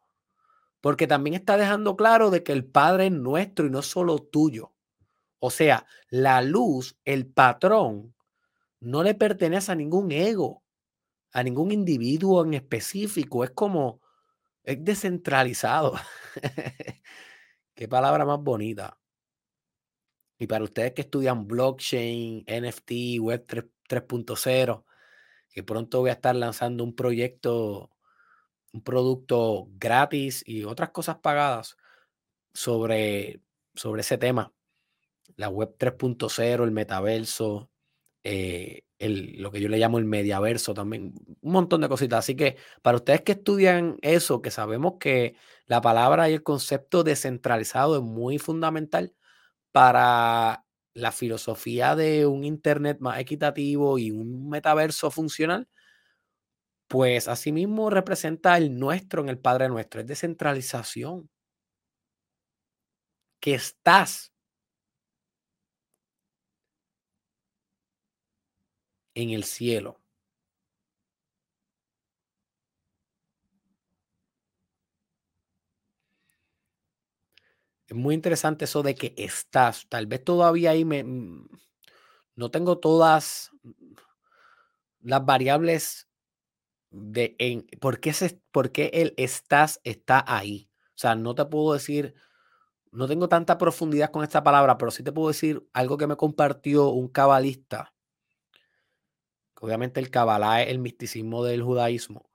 Porque 0.81 1.07
también 1.07 1.35
está 1.35 1.57
dejando 1.57 1.95
claro 1.95 2.31
de 2.31 2.43
que 2.43 2.51
el 2.51 2.65
padre 2.65 3.07
es 3.07 3.13
nuestro 3.13 3.67
y 3.67 3.71
no 3.71 3.83
solo 3.83 4.19
tuyo. 4.19 4.75
O 5.41 5.51
sea, 5.51 5.87
la 6.11 6.43
luz, 6.43 6.97
el 7.05 7.27
patrón, 7.27 8.15
no 8.81 9.03
le 9.03 9.15
pertenece 9.15 9.73
a 9.73 9.75
ningún 9.75 10.13
ego, 10.13 10.63
a 11.33 11.43
ningún 11.43 11.73
individuo 11.73 12.45
en 12.45 12.55
específico. 12.55 13.43
Es 13.45 13.51
como, 13.51 14.01
es 14.63 14.85
descentralizado. 14.85 15.95
Qué 17.75 17.89
palabra 17.89 18.25
más 18.27 18.41
bonita. 18.41 18.99
Y 20.39 20.47
para 20.47 20.65
ustedes 20.65 20.93
que 20.93 21.03
estudian 21.03 21.47
blockchain, 21.47 22.45
NFT, 22.47 23.21
Web 23.21 23.47
3.0, 23.47 24.85
que 25.51 25.63
pronto 25.63 26.01
voy 26.01 26.11
a 26.11 26.15
estar 26.15 26.35
lanzando 26.37 26.85
un 26.85 26.95
proyecto, 26.95 27.91
un 28.73 28.83
producto 28.83 29.69
gratis 29.73 30.43
y 30.47 30.65
otras 30.65 30.91
cosas 30.91 31.19
pagadas 31.19 31.77
sobre, 32.55 33.43
sobre 33.75 34.01
ese 34.01 34.19
tema. 34.19 34.53
La 35.37 35.49
Web 35.49 35.77
3.0, 35.79 36.65
el 36.65 36.71
metaverso, 36.73 37.71
eh, 38.25 38.83
el, 38.99 39.41
lo 39.43 39.51
que 39.53 39.61
yo 39.61 39.69
le 39.69 39.79
llamo 39.79 39.99
el 39.99 40.05
mediaverso 40.07 40.75
también, 40.75 41.15
un 41.43 41.53
montón 41.53 41.81
de 41.83 41.89
cositas. 41.89 42.21
Así 42.21 42.37
que 42.37 42.57
para 42.83 42.99
ustedes 42.99 43.23
que 43.23 43.33
estudian 43.33 43.99
eso, 44.03 44.43
que 44.43 44.51
sabemos 44.51 44.95
que 45.01 45.37
la 45.67 45.81
palabra 45.81 46.31
y 46.31 46.35
el 46.35 46.43
concepto 46.43 47.05
descentralizado 47.05 47.97
es 47.97 48.03
muy 48.03 48.39
fundamental, 48.39 49.15
para 49.73 50.65
la 50.95 51.13
filosofía 51.13 51.97
de 51.97 52.27
un 52.27 52.45
Internet 52.45 52.99
más 53.01 53.19
equitativo 53.21 53.99
y 53.99 54.11
un 54.11 54.49
metaverso 54.49 55.11
funcional, 55.11 55.69
pues 56.89 57.29
asimismo 57.29 57.89
representa 57.89 58.57
el 58.59 58.79
nuestro 58.79 59.23
en 59.23 59.29
el 59.29 59.39
Padre 59.39 59.69
Nuestro, 59.69 60.01
es 60.01 60.07
descentralización. 60.07 61.31
Que 63.43 63.55
estás 63.55 64.33
en 69.21 69.31
el 69.31 69.45
cielo. 69.45 70.01
Es 77.89 77.97
muy 77.97 78.15
interesante 78.15 78.65
eso 78.67 78.83
de 78.83 78.95
que 78.95 79.15
estás. 79.17 79.87
Tal 79.89 80.07
vez 80.07 80.25
todavía 80.25 80.71
ahí 80.71 80.85
me 80.85 81.03
mm, 81.05 81.49
no 82.37 82.51
tengo 82.51 82.79
todas 82.79 83.51
las 85.03 85.25
variables 85.25 86.09
de 86.91 87.37
en 87.41 87.67
por 87.81 88.01
qué, 88.01 88.13
se, 88.13 88.41
por 88.53 88.73
qué 88.73 88.91
el 88.95 89.15
estás 89.19 89.81
está 89.85 90.25
ahí. 90.29 90.71
O 90.91 90.99
sea, 91.01 91.17
no 91.17 91.35
te 91.35 91.45
puedo 91.47 91.75
decir, 91.75 92.15
no 92.93 93.09
tengo 93.09 93.29
tanta 93.29 93.59
profundidad 93.59 94.11
con 94.11 94.25
esta 94.25 94.45
palabra, 94.45 94.79
pero 94.79 94.91
sí 94.93 95.03
te 95.05 95.13
puedo 95.13 95.29
decir 95.29 95.67
algo 95.75 95.99
que 95.99 96.07
me 96.07 96.17
compartió 96.17 96.89
un 96.91 97.09
cabalista. 97.09 97.95
Obviamente 99.61 100.01
el 100.01 100.11
cabalá 100.11 100.63
es 100.63 100.71
el 100.71 100.79
misticismo 100.81 101.45
del 101.45 101.63
judaísmo. 101.63 102.31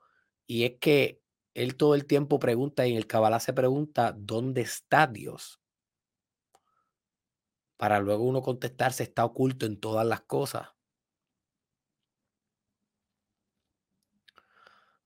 Y 0.48 0.64
es 0.66 0.74
que 0.80 1.22
él 1.56 1.76
todo 1.76 1.96
el 1.96 2.06
tiempo 2.06 2.40
pregunta 2.40 2.86
y 2.88 2.92
en 2.92 2.98
el 2.98 3.08
Kabbalah 3.08 3.40
se 3.40 3.54
pregunta, 3.54 4.14
¿dónde 4.18 4.62
está 4.62 5.08
Dios? 5.08 5.60
Para 7.78 8.00
luego 8.02 8.26
uno 8.26 8.42
contestarse, 8.42 9.04
está 9.04 9.24
oculto 9.24 9.66
en 9.66 9.80
todas 9.80 10.06
las 10.06 10.20
cosas. 10.24 10.68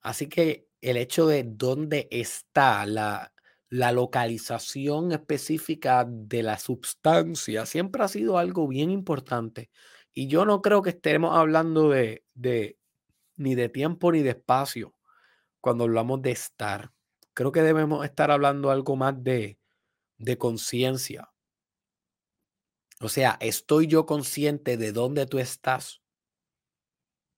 Así 0.01 0.27
que 0.27 0.67
el 0.81 0.97
hecho 0.97 1.27
de 1.27 1.43
dónde 1.43 2.07
está 2.11 2.85
la, 2.85 3.33
la 3.69 3.91
localización 3.91 5.11
específica 5.11 6.05
de 6.07 6.43
la 6.43 6.57
sustancia 6.57 7.65
siempre 7.65 8.03
ha 8.03 8.07
sido 8.07 8.37
algo 8.37 8.67
bien 8.67 8.89
importante. 8.91 9.69
Y 10.19 10.27
yo 10.27 10.43
no 10.43 10.61
creo 10.61 10.81
que 10.81 10.89
estemos 10.89 11.33
hablando 11.33 11.91
de, 11.91 12.25
de 12.33 12.77
ni 13.37 13.55
de 13.55 13.69
tiempo 13.69 14.11
ni 14.11 14.21
de 14.21 14.31
espacio 14.31 14.93
cuando 15.61 15.85
hablamos 15.85 16.21
de 16.21 16.31
estar. 16.31 16.91
Creo 17.33 17.53
que 17.53 17.61
debemos 17.61 18.03
estar 18.03 18.29
hablando 18.29 18.69
algo 18.69 18.97
más 18.97 19.23
de, 19.23 19.59
de 20.17 20.37
conciencia. 20.37 21.31
O 22.99 23.07
sea, 23.07 23.37
estoy 23.39 23.87
yo 23.87 24.05
consciente 24.05 24.75
de 24.75 24.91
dónde 24.91 25.25
tú 25.25 25.39
estás. 25.39 26.01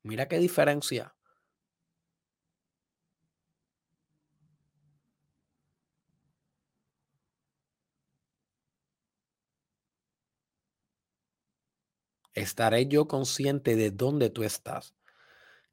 Mira 0.02 0.28
qué 0.28 0.39
diferencia. 0.39 1.15
Estaré 12.41 12.88
yo 12.88 13.08
consciente 13.08 13.75
de 13.75 13.91
dónde 13.91 14.30
tú 14.30 14.43
estás. 14.43 14.95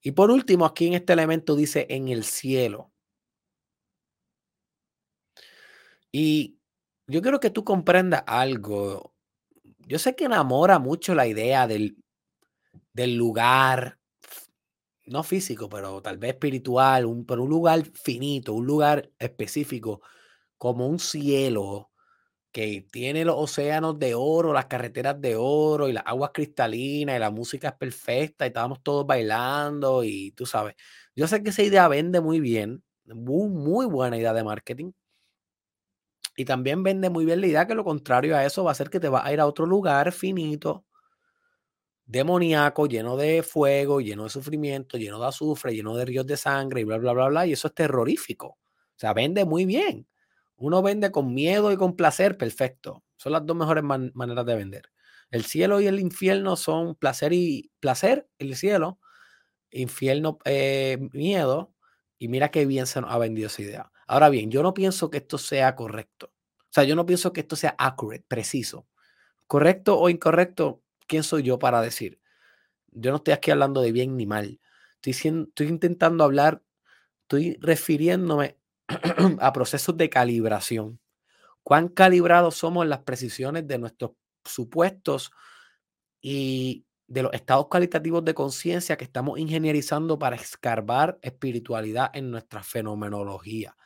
Y 0.02 0.12
por 0.12 0.30
último, 0.30 0.66
aquí 0.66 0.86
en 0.86 0.94
este 0.94 1.14
elemento 1.14 1.56
dice 1.56 1.86
en 1.90 2.08
el 2.08 2.24
cielo. 2.24 2.92
Y 6.12 6.58
yo 7.06 7.22
quiero 7.22 7.40
que 7.40 7.50
tú 7.50 7.64
comprendas 7.64 8.22
algo. 8.26 9.14
Yo 9.78 9.98
sé 9.98 10.14
que 10.14 10.26
enamora 10.26 10.78
mucho 10.78 11.14
la 11.14 11.26
idea 11.26 11.66
del, 11.66 11.96
del 12.92 13.16
lugar, 13.16 13.98
no 15.06 15.22
físico, 15.22 15.68
pero 15.68 16.02
tal 16.02 16.18
vez 16.18 16.32
espiritual, 16.34 17.06
un, 17.06 17.24
pero 17.24 17.44
un 17.44 17.50
lugar 17.50 17.82
finito, 17.94 18.52
un 18.52 18.66
lugar 18.66 19.10
específico, 19.18 20.02
como 20.58 20.86
un 20.86 20.98
cielo 20.98 21.90
que 22.52 22.86
tiene 22.90 23.24
los 23.24 23.36
océanos 23.38 23.98
de 23.98 24.14
oro, 24.14 24.52
las 24.52 24.66
carreteras 24.66 25.20
de 25.20 25.36
oro 25.36 25.88
y 25.88 25.92
las 25.92 26.04
aguas 26.06 26.30
cristalinas 26.34 27.16
y 27.16 27.18
la 27.20 27.30
música 27.30 27.68
es 27.68 27.74
perfecta 27.74 28.46
y 28.46 28.48
estábamos 28.48 28.82
todos 28.82 29.06
bailando 29.06 30.02
y 30.04 30.32
tú 30.32 30.46
sabes, 30.46 30.74
yo 31.14 31.28
sé 31.28 31.42
que 31.42 31.50
esa 31.50 31.62
idea 31.62 31.88
vende 31.88 32.20
muy 32.20 32.40
bien, 32.40 32.82
muy, 33.06 33.48
muy 33.48 33.86
buena 33.86 34.16
idea 34.18 34.32
de 34.32 34.44
marketing. 34.44 34.92
Y 36.38 36.46
también 36.46 36.82
vende 36.82 37.10
muy 37.10 37.26
bien 37.26 37.42
la 37.42 37.48
idea 37.48 37.66
que 37.66 37.74
lo 37.74 37.84
contrario 37.84 38.34
a 38.34 38.42
eso 38.46 38.64
va 38.64 38.70
a 38.70 38.74
ser 38.74 38.88
que 38.88 38.98
te 39.00 39.10
vas 39.10 39.26
a 39.26 39.32
ir 39.34 39.40
a 39.40 39.46
otro 39.46 39.66
lugar 39.66 40.10
finito, 40.12 40.86
demoníaco, 42.06 42.86
lleno 42.86 43.16
de 43.16 43.42
fuego, 43.42 44.00
lleno 44.00 44.24
de 44.24 44.30
sufrimiento, 44.30 44.96
lleno 44.98 45.20
de 45.20 45.26
azufre, 45.26 45.74
lleno 45.74 45.94
de 45.96 46.04
ríos 46.04 46.26
de 46.26 46.36
sangre 46.36 46.80
y 46.80 46.84
bla, 46.84 46.98
bla, 46.98 47.12
bla, 47.12 47.28
bla. 47.28 47.46
Y 47.46 47.52
eso 47.52 47.68
es 47.68 47.74
terrorífico. 47.74 48.46
O 48.48 48.58
sea, 48.98 49.12
vende 49.14 49.44
muy 49.44 49.64
bien. 49.66 50.06
Uno 50.58 50.82
vende 50.82 51.12
con 51.12 51.34
miedo 51.34 51.72
y 51.72 51.76
con 51.76 51.96
placer, 51.96 52.36
perfecto. 52.36 53.04
Son 53.16 53.32
las 53.32 53.46
dos 53.46 53.56
mejores 53.56 53.84
maneras 53.84 54.44
de 54.46 54.56
vender. 54.56 54.90
El 55.30 55.44
cielo 55.44 55.80
y 55.80 55.86
el 55.86 56.00
infierno 56.00 56.56
son 56.56 56.96
placer 56.96 57.32
y 57.32 57.70
placer, 57.80 58.28
el 58.38 58.56
cielo, 58.56 58.98
infierno, 59.70 60.38
eh, 60.44 60.98
miedo. 61.12 61.74
Y 62.18 62.28
mira 62.28 62.50
qué 62.50 62.66
bien 62.66 62.86
se 62.86 63.00
ha 63.06 63.18
vendido 63.18 63.48
esa 63.48 63.62
idea. 63.62 63.92
Ahora 64.08 64.30
bien, 64.30 64.50
yo 64.50 64.62
no 64.62 64.74
pienso 64.74 65.10
que 65.10 65.18
esto 65.18 65.38
sea 65.38 65.76
correcto. 65.76 66.32
O 66.60 66.72
sea, 66.72 66.84
yo 66.84 66.96
no 66.96 67.06
pienso 67.06 67.32
que 67.32 67.40
esto 67.40 67.56
sea 67.56 67.76
accurate, 67.78 68.24
preciso. 68.28 68.86
Correcto 69.46 69.98
o 69.98 70.10
incorrecto, 70.10 70.82
¿quién 71.06 71.22
soy 71.24 71.42
yo 71.44 71.58
para 71.58 71.82
decir? 71.82 72.20
Yo 72.92 73.10
no 73.10 73.18
estoy 73.18 73.34
aquí 73.34 73.50
hablando 73.50 73.82
de 73.82 73.92
bien 73.92 74.16
ni 74.16 74.26
mal. 74.26 74.60
Estoy, 75.02 75.42
estoy 75.48 75.68
intentando 75.68 76.24
hablar, 76.24 76.62
estoy 77.22 77.58
refiriéndome 77.60 78.57
a 79.40 79.52
procesos 79.52 79.96
de 79.96 80.10
calibración. 80.10 81.00
¿Cuán 81.62 81.88
calibrados 81.88 82.56
somos 82.56 82.84
en 82.84 82.90
las 82.90 83.00
precisiones 83.00 83.66
de 83.68 83.78
nuestros 83.78 84.12
supuestos 84.44 85.32
y 86.20 86.86
de 87.06 87.22
los 87.22 87.32
estados 87.34 87.68
cualitativos 87.68 88.24
de 88.24 88.34
conciencia 88.34 88.96
que 88.96 89.04
estamos 89.04 89.38
ingenierizando 89.38 90.18
para 90.18 90.36
escarbar 90.36 91.18
espiritualidad 91.22 92.10
en 92.14 92.30
nuestra 92.30 92.62
fenomenología? 92.62 93.76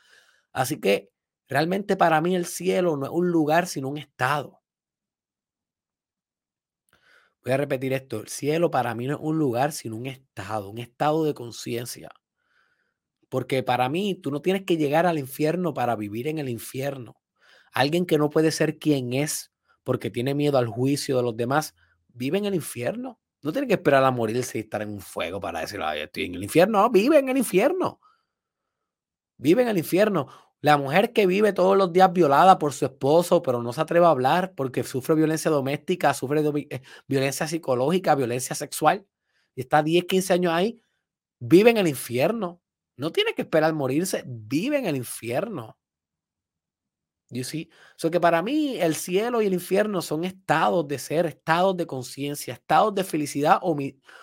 Así 0.53 0.79
que 0.79 1.11
realmente 1.49 1.97
para 1.97 2.21
mí 2.21 2.35
el 2.35 2.45
cielo 2.45 2.97
no 2.97 3.05
es 3.05 3.11
un 3.13 3.29
lugar, 3.31 3.67
sino 3.67 3.89
un 3.89 3.97
estado. 3.97 4.61
Voy 7.43 7.53
a 7.53 7.57
repetir 7.57 7.93
esto, 7.93 8.21
el 8.21 8.27
cielo 8.27 8.71
para 8.71 8.93
mí 8.95 9.07
no 9.07 9.15
es 9.15 9.19
un 9.21 9.37
lugar, 9.37 9.71
sino 9.71 9.95
un 9.97 10.07
estado, 10.07 10.69
un 10.69 10.77
estado 10.79 11.23
de 11.25 11.33
conciencia. 11.33 12.09
Porque 13.33 13.63
para 13.63 13.89
mí 13.89 14.13
tú 14.13 14.29
no 14.29 14.43
tienes 14.43 14.61
que 14.61 14.77
llegar 14.77 15.07
al 15.07 15.17
infierno 15.17 15.73
para 15.73 15.95
vivir 15.95 16.27
en 16.27 16.37
el 16.37 16.49
infierno. 16.49 17.19
Alguien 17.71 18.05
que 18.05 18.19
no 18.19 18.29
puede 18.29 18.51
ser 18.51 18.77
quien 18.77 19.11
es 19.13 19.51
porque 19.83 20.11
tiene 20.11 20.35
miedo 20.35 20.59
al 20.59 20.67
juicio 20.67 21.17
de 21.17 21.23
los 21.23 21.35
demás, 21.35 21.73
vive 22.09 22.37
en 22.37 22.45
el 22.45 22.53
infierno. 22.53 23.19
No 23.41 23.51
tiene 23.51 23.67
que 23.67 23.73
esperar 23.73 24.03
a 24.03 24.11
morirse 24.11 24.59
y 24.59 24.61
estar 24.61 24.83
en 24.83 24.89
un 24.89 25.01
fuego 25.01 25.41
para 25.41 25.61
decir, 25.61 25.81
estoy 25.81 26.25
en 26.25 26.35
el 26.35 26.43
infierno. 26.43 26.83
No, 26.83 26.91
vive 26.91 27.17
en 27.17 27.27
el 27.27 27.37
infierno. 27.37 27.99
Vive 29.37 29.63
en 29.63 29.69
el 29.69 29.79
infierno. 29.79 30.27
La 30.61 30.77
mujer 30.77 31.11
que 31.11 31.25
vive 31.25 31.53
todos 31.53 31.75
los 31.75 31.91
días 31.91 32.13
violada 32.13 32.59
por 32.59 32.71
su 32.71 32.85
esposo, 32.85 33.41
pero 33.41 33.63
no 33.63 33.73
se 33.73 33.81
atreve 33.81 34.05
a 34.05 34.09
hablar 34.09 34.53
porque 34.53 34.83
sufre 34.83 35.15
violencia 35.15 35.49
doméstica, 35.49 36.13
sufre 36.13 36.43
eh, 36.69 36.83
violencia 37.07 37.47
psicológica, 37.47 38.13
violencia 38.13 38.55
sexual, 38.55 39.07
y 39.55 39.61
está 39.61 39.81
10, 39.81 40.05
15 40.05 40.33
años 40.33 40.53
ahí, 40.53 40.79
vive 41.39 41.71
en 41.71 41.77
el 41.77 41.87
infierno. 41.87 42.62
No 43.03 43.11
tiene 43.11 43.33
que 43.33 43.41
esperar 43.41 43.73
morirse, 43.73 44.23
vive 44.25 44.77
en 44.77 44.85
el 44.85 44.95
infierno. 44.95 45.77
You 47.29 47.43
see? 47.43 47.69
So 47.97 48.09
que 48.09 48.21
para 48.21 48.41
mí 48.41 48.79
el 48.79 48.95
cielo 48.95 49.41
y 49.41 49.47
el 49.47 49.53
infierno 49.53 50.01
son 50.01 50.23
estados 50.23 50.87
de 50.87 50.97
ser, 50.99 51.25
estados 51.25 51.75
de 51.75 51.85
conciencia, 51.85 52.53
estados 52.53 52.95
de 52.95 53.03
felicidad 53.03 53.59
o, 53.61 53.75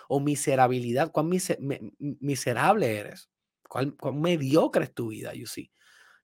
o 0.08 0.20
miserabilidad. 0.20 1.12
Cuán 1.12 1.28
miserable 1.28 2.96
eres, 2.96 3.28
cuán, 3.68 3.90
cuán 3.90 4.18
mediocre 4.18 4.84
es 4.84 4.94
tu 4.94 5.08
vida, 5.08 5.34
you 5.34 5.46
see. 5.46 5.70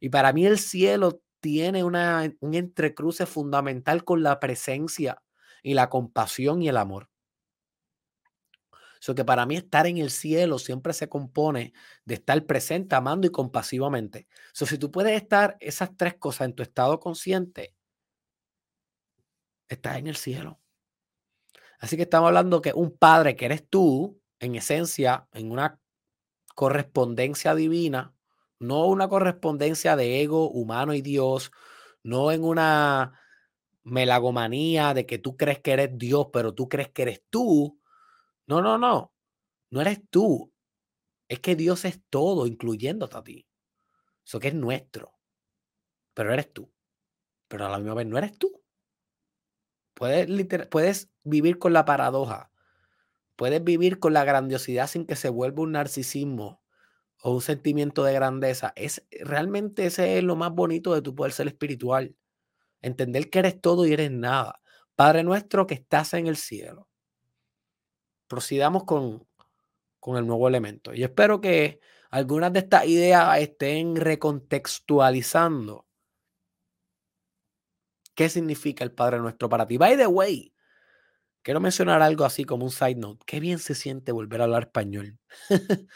Y 0.01 0.09
para 0.09 0.33
mí 0.33 0.47
el 0.47 0.59
cielo 0.59 1.21
tiene 1.41 1.85
una, 1.85 2.33
un 2.41 2.55
entrecruce 2.55 3.27
fundamental 3.27 4.03
con 4.03 4.23
la 4.23 4.41
presencia 4.41 5.23
y 5.63 5.75
la 5.75 5.91
compasión 5.91 6.63
y 6.63 6.71
el 6.71 6.79
amor. 6.79 7.11
So 9.01 9.15
que 9.15 9.25
para 9.25 9.47
mí 9.47 9.57
estar 9.57 9.87
en 9.87 9.99
el 9.99 10.11
cielo 10.11 10.59
siempre 10.59 10.93
se 10.93 11.09
compone 11.09 11.73
de 12.05 12.15
estar 12.15 12.45
presente, 12.47 12.95
amando 12.95 13.27
y 13.27 13.31
compasivamente. 13.31 14.27
So, 14.53 14.67
si 14.67 14.79
tú 14.79 14.91
puedes 14.91 15.21
estar 15.21 15.57
esas 15.61 15.97
tres 15.97 16.15
cosas 16.15 16.47
en 16.47 16.55
tu 16.55 16.63
estado 16.63 17.01
consciente, 17.01 17.75
estás 19.69 19.99
en 19.99 20.07
el 20.07 20.17
cielo. 20.17 20.61
Así 21.79 21.97
que 21.97 22.03
estamos 22.03 22.29
hablando 22.29 22.63
que 22.63 22.73
un 22.73 22.97
padre 22.97 23.37
que 23.37 23.47
eres 23.47 23.69
tú, 23.69 24.21
en 24.39 24.55
esencia, 24.55 25.29
en 25.33 25.51
una 25.51 25.81
correspondencia 26.55 27.55
divina, 27.55 28.15
no 28.59 28.87
una 28.87 29.09
correspondencia 29.09 29.97
de 29.97 30.23
ego 30.23 30.51
humano 30.51 30.95
y 30.95 31.03
Dios, 31.03 31.53
no 32.03 32.33
en 32.33 32.45
una 32.45 33.21
melagomanía 33.85 34.95
de 34.95 35.07
que 35.07 35.19
tú 35.19 35.37
crees 35.37 35.61
que 35.61 35.73
eres 35.73 35.91
Dios, 35.99 36.29
pero 36.33 36.55
tú 36.55 36.69
crees 36.69 36.89
que 36.91 37.03
eres 37.03 37.23
tú. 37.31 37.79
No, 38.47 38.61
no, 38.63 38.79
no. 38.79 39.13
No 39.71 39.81
eres 39.81 40.01
tú. 40.11 40.53
Es 41.29 41.41
que 41.41 41.57
Dios 41.57 41.85
es 41.85 42.03
todo, 42.11 42.47
incluyéndote 42.47 43.17
a 43.19 43.25
ti. 43.25 43.47
Eso 44.27 44.41
que 44.41 44.49
es 44.49 44.55
nuestro. 44.55 45.13
Pero 46.15 46.33
eres 46.33 46.53
tú. 46.53 46.73
Pero 47.49 47.67
a 47.67 47.71
la 47.71 47.79
misma 47.79 47.95
vez 47.95 48.07
no 48.07 48.19
eres 48.19 48.39
tú. 48.39 48.63
Puedes, 49.95 50.29
puedes 50.69 51.11
vivir 51.25 51.59
con 51.59 51.73
la 51.73 51.85
paradoja. 51.85 52.51
Puedes 53.37 53.65
vivir 53.65 53.99
con 54.01 54.13
la 54.15 54.25
grandiosidad 54.25 54.89
sin 54.89 55.07
que 55.07 55.17
se 55.17 55.29
vuelva 55.31 55.63
un 55.63 55.73
narcisismo 55.73 56.63
o 57.23 57.33
un 57.35 57.43
sentimiento 57.43 58.05
de 58.05 58.15
grandeza, 58.15 58.73
es 58.77 59.07
realmente 59.11 59.87
ese 59.87 60.19
es 60.19 60.25
lo 60.25 60.37
más 60.37 60.53
bonito 60.53 60.95
de 60.95 61.03
tu 61.03 61.15
poder 61.15 61.33
ser 61.33 61.49
espiritual. 61.49 62.17
Entender 62.83 63.31
que 63.31 63.41
eres 63.41 63.61
todo 63.61 63.87
y 63.87 63.93
eres 63.93 64.11
nada. 64.13 64.61
Padre 64.97 65.25
nuestro 65.25 65.67
que 65.67 65.75
estás 65.75 66.15
en 66.15 66.27
el 66.29 66.37
cielo. 66.37 66.89
Procedamos 68.29 68.85
con, 68.85 69.27
con 70.01 70.17
el 70.17 70.27
nuevo 70.27 70.49
elemento. 70.49 70.95
Y 70.95 71.03
espero 71.03 71.41
que 71.41 71.81
algunas 72.11 72.53
de 72.53 72.61
estas 72.61 72.87
ideas 72.87 73.39
estén 73.39 73.97
recontextualizando 73.97 75.87
qué 78.15 78.29
significa 78.29 78.83
el 78.83 78.93
Padre 78.93 79.19
nuestro 79.19 79.49
para 79.49 79.67
ti. 79.67 79.77
By 79.77 79.97
the 79.97 80.07
way, 80.07 80.53
quiero 81.43 81.61
mencionar 81.61 82.03
algo 82.03 82.25
así 82.25 82.45
como 82.45 82.65
un 82.65 82.73
side 82.73 82.97
note. 82.97 83.23
Qué 83.27 83.39
bien 83.39 83.59
se 83.59 83.75
siente 83.75 84.11
volver 84.11 84.41
a 84.41 84.45
hablar 84.45 84.65
español. 84.65 85.19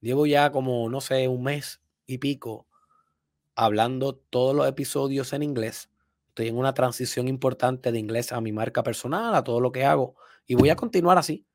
Llevo 0.00 0.26
ya 0.26 0.52
como, 0.52 0.88
no 0.90 1.00
sé, 1.00 1.26
un 1.28 1.42
mes 1.42 1.80
y 2.06 2.18
pico 2.18 2.68
hablando 3.54 4.14
todos 4.14 4.54
los 4.54 4.68
episodios 4.68 5.32
en 5.32 5.42
inglés. 5.42 5.90
Estoy 6.28 6.48
en 6.48 6.56
una 6.56 6.74
transición 6.74 7.28
importante 7.28 7.92
de 7.92 7.98
inglés 7.98 8.32
a 8.32 8.40
mi 8.40 8.52
marca 8.52 8.82
personal, 8.82 9.34
a 9.34 9.44
todo 9.44 9.60
lo 9.60 9.72
que 9.72 9.84
hago. 9.84 10.16
Y 10.46 10.54
voy 10.54 10.70
a 10.70 10.76
continuar 10.76 11.18
así. 11.18 11.46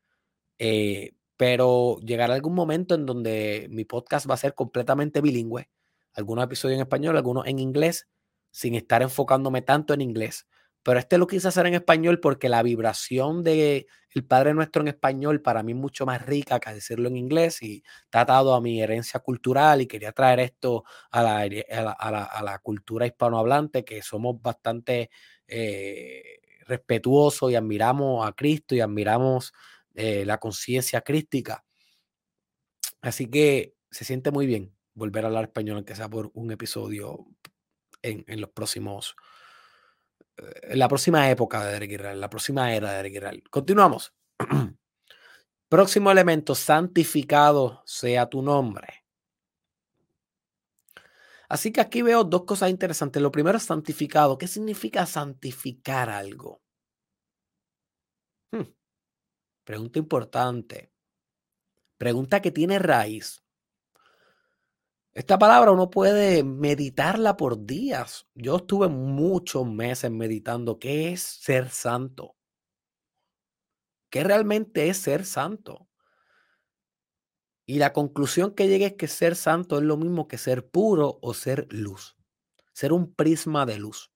Eh, 0.59 1.13
pero 1.37 1.99
llegará 1.99 2.33
algún 2.33 2.55
momento 2.55 2.95
en 2.95 3.05
donde 3.05 3.67
mi 3.69 3.85
podcast 3.85 4.29
va 4.29 4.33
a 4.33 4.37
ser 4.37 4.55
completamente 4.55 5.21
bilingüe. 5.21 5.69
Algunos 6.13 6.45
episodios 6.45 6.77
en 6.77 6.81
español, 6.81 7.15
algunos 7.15 7.45
en 7.45 7.59
inglés, 7.59 8.07
sin 8.51 8.73
estar 8.75 9.03
enfocándome 9.03 9.61
tanto 9.61 9.93
en 9.93 10.01
inglés. 10.01 10.47
Pero 10.81 10.99
este 10.99 11.17
lo 11.17 11.27
quise 11.27 11.49
hacer 11.49 11.67
en 11.67 11.75
español 11.75 12.19
porque 12.19 12.49
la 12.49 12.63
vibración 12.63 13.43
de 13.43 13.87
el 14.11 14.25
Padre 14.25 14.53
Nuestro 14.53 14.81
en 14.81 14.87
español 14.87 15.41
para 15.41 15.61
mí 15.61 15.73
es 15.73 15.77
mucho 15.77 16.05
más 16.05 16.25
rica 16.25 16.59
que 16.59 16.73
decirlo 16.73 17.07
en 17.07 17.17
inglés 17.17 17.61
y 17.61 17.83
está 18.05 18.21
atado 18.21 18.55
a 18.55 18.61
mi 18.61 18.81
herencia 18.81 19.19
cultural 19.19 19.81
y 19.81 19.87
quería 19.87 20.11
traer 20.11 20.39
esto 20.39 20.85
a 21.11 21.21
la, 21.21 21.41
a 21.41 22.41
la, 22.41 22.59
cultura 22.59 23.05
hispanohablante, 23.05 23.83
que 23.83 24.01
somos 24.01 24.41
bastante 24.41 25.09
eh, 25.45 26.39
respetuosos 26.65 27.51
y 27.51 27.55
admiramos 27.55 28.27
a 28.27 28.31
Cristo 28.31 28.73
y 28.73 28.79
admiramos 28.79 29.53
eh, 29.97 30.25
la 30.25 30.37
conciencia 30.39 31.01
crística. 31.01 31.65
Así 33.01 33.29
que 33.29 33.75
se 33.91 34.05
siente 34.05 34.31
muy 34.31 34.47
bien 34.47 34.73
volver 34.93 35.25
a 35.25 35.27
hablar 35.27 35.45
español, 35.45 35.77
aunque 35.77 35.95
sea 35.95 36.09
por 36.09 36.31
un 36.33 36.51
episodio 36.51 37.27
en, 38.01 38.23
en 38.27 38.41
los 38.41 38.51
próximos 38.51 39.15
en 40.37 40.79
la 40.79 40.87
próxima 40.87 41.29
época 41.29 41.65
de 41.65 41.73
Derek 41.73 41.91
Israel, 41.91 42.21
la 42.21 42.29
próxima 42.29 42.73
era 42.73 42.91
de 42.91 42.97
Derek 42.97 43.15
Israel. 43.15 43.43
Continuamos. 43.49 44.13
Próximo 45.69 46.11
elemento, 46.11 46.55
santificado 46.55 47.83
sea 47.85 48.29
tu 48.29 48.41
nombre. 48.41 49.03
Así 51.49 51.71
que 51.71 51.81
aquí 51.81 52.01
veo 52.01 52.23
dos 52.23 52.43
cosas 52.45 52.69
interesantes. 52.69 53.21
Lo 53.21 53.31
primero 53.31 53.57
es 53.57 53.63
santificado. 53.63 54.37
¿Qué 54.37 54.47
significa 54.47 55.05
santificar 55.05 56.09
algo? 56.09 56.61
Hmm. 58.51 58.63
Pregunta 59.67 59.99
importante. 59.99 60.93
Pregunta 61.97 62.41
que 62.41 62.51
tiene 62.51 62.79
raíz. 62.79 63.43
Esta 65.11 65.37
palabra 65.37 65.71
uno 65.71 65.89
puede 65.89 66.45
meditarla 66.45 67.35
por 67.35 67.65
días. 67.65 68.29
Yo 68.33 68.55
estuve 68.55 68.87
muchos 68.87 69.67
meses 69.67 70.09
meditando 70.09 70.79
qué 70.79 71.11
es 71.11 71.21
ser 71.21 71.69
santo. 71.69 72.37
¿Qué 74.09 74.23
realmente 74.23 74.87
es 74.87 74.99
ser 74.99 75.25
santo? 75.25 75.89
Y 77.65 77.79
la 77.79 77.91
conclusión 77.91 78.55
que 78.55 78.69
llegué 78.69 78.85
es 78.85 78.93
que 78.93 79.09
ser 79.09 79.35
santo 79.35 79.79
es 79.79 79.83
lo 79.83 79.97
mismo 79.97 80.29
que 80.29 80.37
ser 80.37 80.69
puro 80.69 81.19
o 81.21 81.33
ser 81.33 81.67
luz. 81.71 82.15
Ser 82.71 82.93
un 82.93 83.13
prisma 83.13 83.65
de 83.65 83.79
luz. 83.79 84.13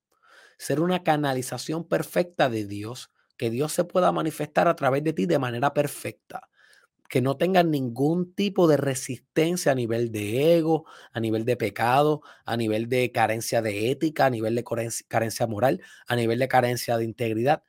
Ser 0.57 0.79
una 0.79 1.03
canalización 1.03 1.89
perfecta 1.89 2.49
de 2.49 2.65
Dios. 2.65 3.11
Que 3.41 3.49
Dios 3.49 3.73
se 3.73 3.85
pueda 3.85 4.11
manifestar 4.11 4.67
a 4.67 4.75
través 4.75 5.03
de 5.03 5.13
ti 5.13 5.25
de 5.25 5.39
manera 5.39 5.73
perfecta 5.73 6.47
que 7.09 7.21
no 7.21 7.37
tengan 7.37 7.71
ningún 7.71 8.35
tipo 8.35 8.67
de 8.67 8.77
resistencia 8.77 9.71
a 9.71 9.75
nivel 9.75 10.11
de 10.11 10.57
ego, 10.57 10.85
a 11.11 11.19
nivel 11.19 11.43
de 11.43 11.57
pecado, 11.57 12.21
a 12.45 12.55
nivel 12.55 12.87
de 12.87 13.11
carencia 13.11 13.63
de 13.63 13.89
ética, 13.89 14.27
a 14.27 14.29
nivel 14.29 14.53
de 14.53 14.63
carencia 15.07 15.47
moral, 15.47 15.81
a 16.05 16.15
nivel 16.15 16.37
de 16.37 16.47
carencia 16.47 16.97
de 16.97 17.03
integridad, 17.03 17.63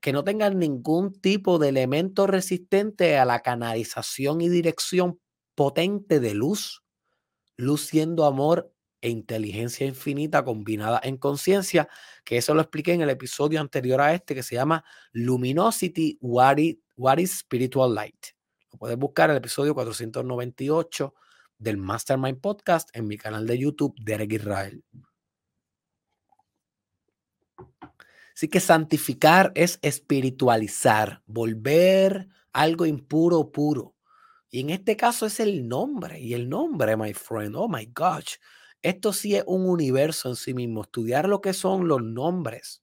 que 0.00 0.12
no 0.12 0.22
tengan 0.22 0.60
ningún 0.60 1.12
tipo 1.12 1.58
de 1.58 1.70
elemento 1.70 2.28
resistente 2.28 3.18
a 3.18 3.24
la 3.24 3.40
canalización 3.40 4.40
y 4.40 4.48
dirección 4.48 5.20
potente 5.56 6.20
de 6.20 6.32
luz, 6.32 6.84
luz 7.56 7.86
siendo 7.86 8.24
amor 8.24 8.72
e 9.02 9.10
inteligencia 9.10 9.86
infinita 9.86 10.42
combinada 10.44 11.00
en 11.02 11.18
conciencia, 11.18 11.88
que 12.24 12.38
eso 12.38 12.54
lo 12.54 12.62
expliqué 12.62 12.94
en 12.94 13.02
el 13.02 13.10
episodio 13.10 13.60
anterior 13.60 14.00
a 14.00 14.14
este 14.14 14.34
que 14.34 14.42
se 14.42 14.54
llama 14.54 14.84
Luminosity, 15.12 16.18
What 16.22 16.58
is, 16.58 17.38
Spiritual 17.40 17.94
Light. 17.94 18.28
Lo 18.72 18.78
puedes 18.78 18.96
buscar 18.96 19.28
en 19.28 19.32
el 19.32 19.38
episodio 19.38 19.74
498 19.74 21.14
del 21.58 21.76
Mastermind 21.76 22.40
Podcast 22.40 22.88
en 22.96 23.06
mi 23.06 23.18
canal 23.18 23.46
de 23.46 23.58
YouTube, 23.58 23.94
Derek 24.00 24.32
Israel. 24.32 24.82
Así 28.34 28.48
que 28.48 28.60
santificar 28.60 29.52
es 29.54 29.78
espiritualizar, 29.82 31.22
volver 31.26 32.28
algo 32.52 32.86
impuro 32.86 33.50
puro. 33.52 33.94
Y 34.50 34.60
en 34.60 34.70
este 34.70 34.96
caso 34.96 35.26
es 35.26 35.40
el 35.40 35.66
nombre. 35.66 36.20
Y 36.20 36.34
el 36.34 36.48
nombre, 36.48 36.96
my 36.96 37.14
friend, 37.14 37.56
oh 37.56 37.68
my 37.68 37.86
gosh. 37.94 38.36
Esto 38.82 39.12
sí 39.12 39.36
es 39.36 39.44
un 39.46 39.68
universo 39.68 40.28
en 40.28 40.36
sí 40.36 40.54
mismo. 40.54 40.82
Estudiar 40.82 41.28
lo 41.28 41.40
que 41.40 41.52
son 41.52 41.88
los 41.88 42.02
nombres 42.02 42.82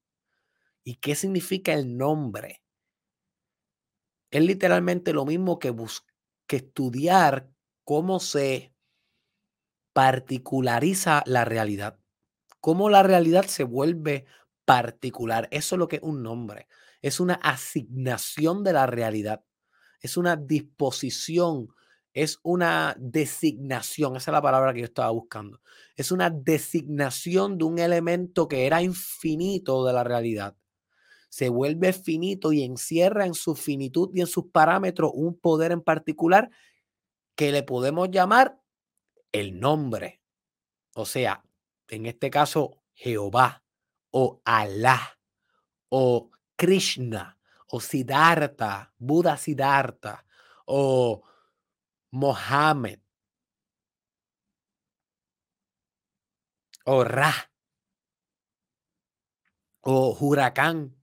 y 0.84 0.96
qué 0.98 1.16
significa 1.16 1.74
el 1.74 1.98
nombre. 1.98 2.62
Es 4.32 4.44
literalmente 4.44 5.14
lo 5.14 5.26
mismo 5.26 5.60
que, 5.60 5.74
que 6.48 6.56
estudiar 6.58 7.50
cómo 7.84 8.20
se 8.20 8.74
particulariza 9.94 11.24
la 11.26 11.46
realidad. 11.46 12.00
Cómo 12.62 12.90
la 12.90 13.04
realidad 13.04 13.46
se 13.46 13.64
vuelve 13.64 14.26
particular. 14.66 15.48
Eso 15.52 15.76
es 15.76 15.80
lo 15.80 15.88
que 15.88 15.98
es 15.98 16.04
un 16.04 16.24
nombre. 16.24 16.68
Es 17.02 17.20
una 17.20 17.36
asignación 17.36 18.64
de 18.64 18.74
la 18.74 18.86
realidad. 18.88 19.44
Es 20.02 20.18
una 20.18 20.36
disposición. 20.36 21.70
Es 22.20 22.38
una 22.44 22.98
designación. 23.00 24.18
Esa 24.18 24.32
es 24.32 24.34
la 24.34 24.42
palabra 24.42 24.74
que 24.74 24.80
yo 24.80 24.86
estaba 24.86 25.10
buscando. 25.10 25.62
Es 25.96 26.12
una 26.12 26.30
designación 26.30 27.58
de 27.58 27.64
un 27.64 27.80
elemento 27.80 28.50
que 28.50 28.66
era 28.66 28.82
infinito 28.82 29.86
de 29.86 29.94
la 29.94 30.04
realidad. 30.04 30.58
Se 31.30 31.48
vuelve 31.48 31.94
finito 31.94 32.52
y 32.52 32.64
encierra 32.64 33.26
en 33.26 33.34
su 33.34 33.56
finitud 33.56 34.10
y 34.14 34.20
en 34.20 34.28
sus 34.28 34.48
parámetros 34.48 35.12
un 35.14 35.40
poder 35.40 35.72
en 35.72 35.80
particular 35.80 36.50
que 37.36 37.54
le 37.54 37.64
podemos 37.64 38.12
llamar 38.12 38.60
el 39.32 39.58
nombre. 39.58 40.20
O 40.96 41.06
sea, 41.06 41.46
en 41.88 42.06
este 42.06 42.30
caso, 42.30 42.82
Jehová 42.96 43.64
o 44.12 44.42
Alá 44.44 45.18
o 45.88 46.32
Krishna 46.58 47.38
o 47.68 47.80
Siddhartha, 47.80 48.94
Buda 48.98 49.38
Siddhartha 49.38 50.26
o 50.66 51.24
Mohammed 52.12 53.00
o 56.86 57.04
Ra 57.04 57.34
o 59.82 60.16
Huracán, 60.20 60.96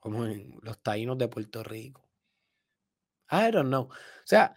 como 0.00 0.26
en 0.26 0.58
los 0.62 0.82
taínos 0.82 1.18
de 1.18 1.28
Puerto 1.28 1.62
Rico. 1.62 2.08
I 3.30 3.50
don't 3.50 3.68
know. 3.68 3.84
O 3.84 4.26
sea, 4.26 4.54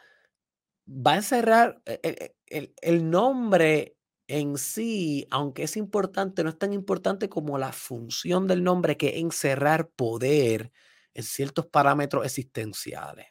va 0.88 1.14
a 1.14 1.16
encerrar 1.18 1.82
e, 1.86 2.00
e, 2.04 2.36
el, 2.48 2.74
el 2.82 3.10
nombre 3.10 3.98
en 4.28 4.58
sí, 4.58 5.28
aunque 5.32 5.64
es 5.64 5.78
importante, 5.78 6.44
no 6.44 6.50
es 6.50 6.60
tan 6.60 6.74
importante 6.74 7.30
como 7.30 7.58
la 7.58 7.72
función 7.72 8.48
del 8.48 8.64
nombre 8.64 8.98
que 8.98 9.20
encerrar 9.20 9.90
poder 9.90 10.72
en 11.14 11.24
ciertos 11.24 11.66
parámetros 11.68 12.26
existenciales. 12.26 13.28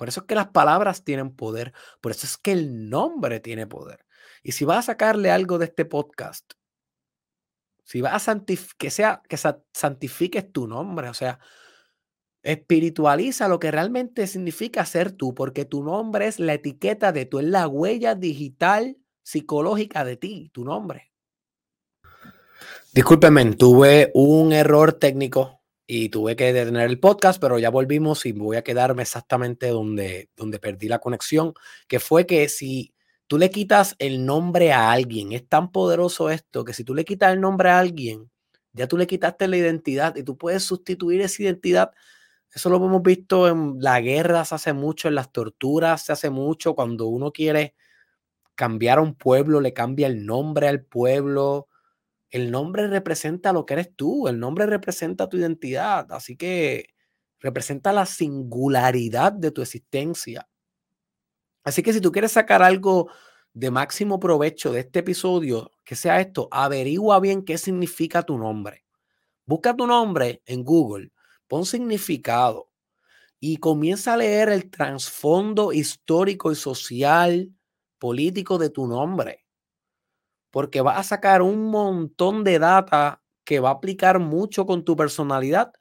Por 0.00 0.08
eso 0.08 0.20
es 0.20 0.26
que 0.26 0.34
las 0.34 0.48
palabras 0.48 1.04
tienen 1.04 1.36
poder, 1.36 1.74
por 2.00 2.12
eso 2.12 2.24
es 2.24 2.38
que 2.38 2.52
el 2.52 2.88
nombre 2.88 3.38
tiene 3.38 3.66
poder. 3.66 4.06
Y 4.42 4.52
si 4.52 4.64
vas 4.64 4.78
a 4.78 4.92
sacarle 4.92 5.30
algo 5.30 5.58
de 5.58 5.66
este 5.66 5.84
podcast, 5.84 6.54
si 7.84 8.00
vas 8.00 8.26
a 8.26 8.42
que 8.78 8.88
sea 8.88 9.20
que 9.28 9.36
santifiques 9.74 10.50
tu 10.52 10.66
nombre, 10.66 11.10
o 11.10 11.12
sea, 11.12 11.38
espiritualiza 12.42 13.46
lo 13.46 13.60
que 13.60 13.70
realmente 13.70 14.26
significa 14.26 14.86
ser 14.86 15.12
tú, 15.12 15.34
porque 15.34 15.66
tu 15.66 15.84
nombre 15.84 16.28
es 16.28 16.40
la 16.40 16.54
etiqueta 16.54 17.12
de 17.12 17.26
tú, 17.26 17.38
es 17.38 17.44
la 17.44 17.68
huella 17.68 18.14
digital 18.14 18.96
psicológica 19.22 20.02
de 20.06 20.16
ti, 20.16 20.50
tu 20.54 20.64
nombre. 20.64 21.12
Discúlpeme, 22.94 23.54
tuve 23.54 24.10
un 24.14 24.54
error 24.54 24.94
técnico 24.94 25.59
y 25.92 26.08
tuve 26.08 26.36
que 26.36 26.52
detener 26.52 26.88
el 26.88 27.00
podcast, 27.00 27.40
pero 27.40 27.58
ya 27.58 27.68
volvimos 27.68 28.24
y 28.24 28.30
voy 28.30 28.56
a 28.56 28.62
quedarme 28.62 29.02
exactamente 29.02 29.70
donde, 29.70 30.30
donde 30.36 30.60
perdí 30.60 30.86
la 30.86 31.00
conexión, 31.00 31.52
que 31.88 31.98
fue 31.98 32.26
que 32.26 32.48
si 32.48 32.94
tú 33.26 33.38
le 33.38 33.50
quitas 33.50 33.96
el 33.98 34.24
nombre 34.24 34.72
a 34.72 34.92
alguien, 34.92 35.32
es 35.32 35.48
tan 35.48 35.72
poderoso 35.72 36.30
esto 36.30 36.64
que 36.64 36.74
si 36.74 36.84
tú 36.84 36.94
le 36.94 37.04
quitas 37.04 37.32
el 37.32 37.40
nombre 37.40 37.70
a 37.70 37.80
alguien, 37.80 38.30
ya 38.72 38.86
tú 38.86 38.96
le 38.96 39.08
quitaste 39.08 39.48
la 39.48 39.56
identidad 39.56 40.14
y 40.14 40.22
tú 40.22 40.38
puedes 40.38 40.62
sustituir 40.62 41.22
esa 41.22 41.42
identidad. 41.42 41.90
Eso 42.54 42.70
lo 42.70 42.76
hemos 42.76 43.02
visto 43.02 43.48
en 43.48 43.80
la 43.80 44.00
guerra, 44.00 44.44
se 44.44 44.54
hace 44.54 44.72
mucho, 44.72 45.08
en 45.08 45.16
las 45.16 45.32
torturas 45.32 46.04
se 46.04 46.12
hace 46.12 46.30
mucho, 46.30 46.76
cuando 46.76 47.08
uno 47.08 47.32
quiere 47.32 47.74
cambiar 48.54 48.98
a 48.98 49.02
un 49.02 49.16
pueblo, 49.16 49.60
le 49.60 49.72
cambia 49.72 50.06
el 50.06 50.24
nombre 50.24 50.68
al 50.68 50.84
pueblo. 50.84 51.66
El 52.30 52.50
nombre 52.50 52.86
representa 52.86 53.52
lo 53.52 53.66
que 53.66 53.74
eres 53.74 53.94
tú, 53.96 54.28
el 54.28 54.38
nombre 54.38 54.66
representa 54.66 55.28
tu 55.28 55.36
identidad, 55.36 56.10
así 56.12 56.36
que 56.36 56.94
representa 57.40 57.92
la 57.92 58.06
singularidad 58.06 59.32
de 59.32 59.50
tu 59.50 59.62
existencia. 59.62 60.48
Así 61.64 61.82
que 61.82 61.92
si 61.92 62.00
tú 62.00 62.12
quieres 62.12 62.32
sacar 62.32 62.62
algo 62.62 63.10
de 63.52 63.70
máximo 63.70 64.20
provecho 64.20 64.72
de 64.72 64.80
este 64.80 65.00
episodio, 65.00 65.72
que 65.84 65.96
sea 65.96 66.20
esto, 66.20 66.48
averigua 66.50 67.18
bien 67.20 67.44
qué 67.44 67.58
significa 67.58 68.22
tu 68.22 68.38
nombre. 68.38 68.84
Busca 69.44 69.74
tu 69.74 69.86
nombre 69.86 70.42
en 70.46 70.62
Google, 70.62 71.12
pon 71.48 71.66
significado 71.66 72.70
y 73.40 73.56
comienza 73.56 74.14
a 74.14 74.18
leer 74.18 74.50
el 74.50 74.70
trasfondo 74.70 75.72
histórico 75.72 76.52
y 76.52 76.54
social 76.54 77.52
político 77.98 78.58
de 78.58 78.70
tu 78.70 78.86
nombre. 78.86 79.44
Porque 80.50 80.80
vas 80.80 80.98
a 80.98 81.02
sacar 81.02 81.42
un 81.42 81.70
montón 81.70 82.44
de 82.44 82.58
data 82.58 83.22
que 83.44 83.60
va 83.60 83.70
a 83.70 83.72
aplicar 83.72 84.18
mucho 84.18 84.66
con 84.66 84.84
tu 84.84 84.96
personalidad 84.96 85.72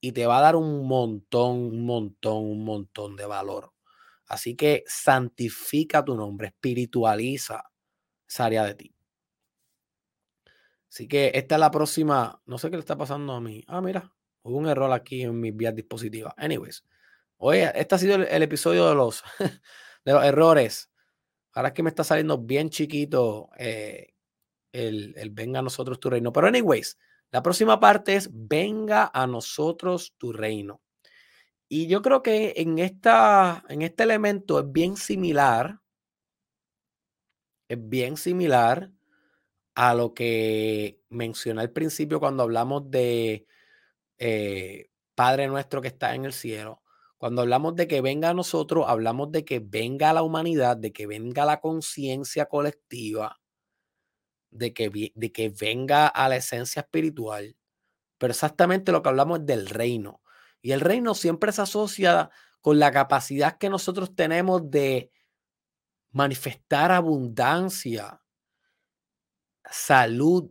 y 0.00 0.12
te 0.12 0.26
va 0.26 0.38
a 0.38 0.42
dar 0.42 0.56
un 0.56 0.86
montón, 0.86 1.56
un 1.56 1.84
montón, 1.84 2.44
un 2.44 2.64
montón 2.64 3.16
de 3.16 3.26
valor. 3.26 3.72
Así 4.26 4.56
que 4.56 4.84
santifica 4.86 6.04
tu 6.04 6.14
nombre, 6.14 6.48
espiritualiza 6.48 7.64
esa 8.28 8.44
área 8.44 8.64
de 8.64 8.74
ti. 8.74 8.94
Así 10.90 11.08
que 11.08 11.32
esta 11.34 11.56
es 11.56 11.60
la 11.60 11.70
próxima. 11.70 12.40
No 12.46 12.58
sé 12.58 12.70
qué 12.70 12.76
le 12.76 12.80
está 12.80 12.96
pasando 12.96 13.32
a 13.32 13.40
mí. 13.40 13.64
Ah, 13.66 13.80
mira, 13.80 14.12
hubo 14.42 14.58
un 14.58 14.68
error 14.68 14.92
aquí 14.92 15.22
en 15.22 15.38
mis 15.40 15.54
vías 15.56 15.74
dispositivas. 15.74 16.34
Anyways, 16.36 16.84
oye, 17.38 17.70
este 17.74 17.94
ha 17.94 17.98
sido 17.98 18.16
el, 18.16 18.42
episodio 18.42 18.88
de 18.88 18.94
los, 18.94 19.22
de 20.04 20.12
los 20.12 20.24
errores. 20.24 20.90
Ahora 21.52 21.68
es 21.68 21.74
que 21.74 21.82
me 21.82 21.90
está 21.90 22.04
saliendo 22.04 22.38
bien 22.38 22.70
chiquito 22.70 23.50
eh, 23.58 24.14
el, 24.72 25.14
venga 25.30 25.60
a 25.60 25.62
nosotros 25.62 26.00
tu 26.00 26.10
reino. 26.10 26.32
Pero 26.32 26.46
anyways, 26.46 26.98
la 27.30 27.42
próxima 27.42 27.80
parte 27.80 28.16
es 28.16 28.30
venga 28.32 29.10
a 29.12 29.26
nosotros 29.26 30.14
tu 30.18 30.32
reino. 30.32 30.80
Y 31.68 31.86
yo 31.86 32.00
creo 32.00 32.22
que 32.22 32.54
en, 32.56 32.78
esta, 32.78 33.64
en 33.68 33.82
este 33.82 34.04
elemento 34.04 34.58
es 34.60 34.72
bien 34.72 34.96
similar, 34.96 35.80
es 37.68 37.78
bien 37.88 38.16
similar 38.16 38.90
a 39.74 39.94
lo 39.94 40.14
que 40.14 41.00
mencioné 41.10 41.60
al 41.60 41.70
principio 41.70 42.20
cuando 42.20 42.42
hablamos 42.42 42.90
de 42.90 43.46
eh, 44.18 44.90
Padre 45.14 45.46
nuestro 45.48 45.82
que 45.82 45.88
está 45.88 46.14
en 46.14 46.24
el 46.24 46.32
cielo. 46.32 46.82
Cuando 47.18 47.42
hablamos 47.42 47.74
de 47.74 47.88
que 47.88 48.00
venga 48.00 48.30
a 48.30 48.34
nosotros, 48.34 48.84
hablamos 48.88 49.32
de 49.32 49.44
que 49.44 49.58
venga 49.58 50.10
a 50.10 50.12
la 50.14 50.22
humanidad, 50.22 50.76
de 50.76 50.92
que 50.92 51.06
venga 51.06 51.44
la 51.44 51.60
conciencia 51.60 52.46
colectiva, 52.46 53.37
de 54.50 54.72
que, 54.72 55.12
de 55.14 55.32
que 55.32 55.48
venga 55.50 56.06
a 56.06 56.28
la 56.28 56.36
esencia 56.36 56.80
espiritual. 56.80 57.56
Pero 58.18 58.32
exactamente 58.32 58.92
lo 58.92 59.02
que 59.02 59.08
hablamos 59.08 59.40
es 59.40 59.46
del 59.46 59.68
reino. 59.68 60.22
Y 60.60 60.72
el 60.72 60.80
reino 60.80 61.14
siempre 61.14 61.52
se 61.52 61.62
asocia 61.62 62.30
con 62.60 62.78
la 62.78 62.90
capacidad 62.92 63.58
que 63.58 63.70
nosotros 63.70 64.14
tenemos 64.14 64.70
de 64.70 65.12
manifestar 66.10 66.90
abundancia, 66.90 68.22
salud, 69.70 70.50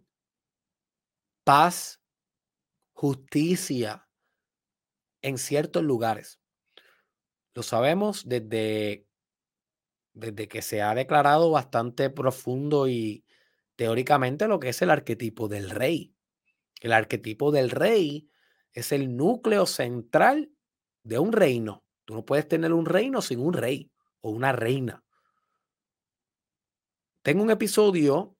paz, 1.43 2.01
justicia 2.93 4.07
en 5.21 5.37
ciertos 5.37 5.83
lugares. 5.83 6.39
Lo 7.53 7.63
sabemos 7.63 8.27
desde, 8.27 9.07
desde 10.13 10.47
que 10.47 10.61
se 10.61 10.81
ha 10.81 10.93
declarado 10.93 11.51
bastante 11.51 12.09
profundo 12.09 12.87
y 12.87 13.25
teóricamente 13.77 14.47
lo 14.49 14.59
que 14.59 14.69
es 14.69 14.81
el 14.81 14.89
arquetipo 14.89 15.47
del 15.47 15.69
rey. 15.69 16.13
El 16.81 16.91
arquetipo 16.91 17.51
del 17.51 17.69
rey 17.69 18.29
es 18.73 18.91
el 18.91 19.15
núcleo 19.15 19.65
central 19.65 20.51
de 21.03 21.19
un 21.19 21.31
reino. 21.31 21.85
Tú 22.03 22.15
no 22.15 22.25
puedes 22.25 22.47
tener 22.47 22.73
un 22.73 22.85
reino 22.85 23.21
sin 23.21 23.39
un 23.39 23.53
rey 23.53 23.89
o 24.21 24.31
una 24.31 24.51
reina. 24.51 25.03
Tengo 27.21 27.43
un 27.43 27.51
episodio 27.51 28.35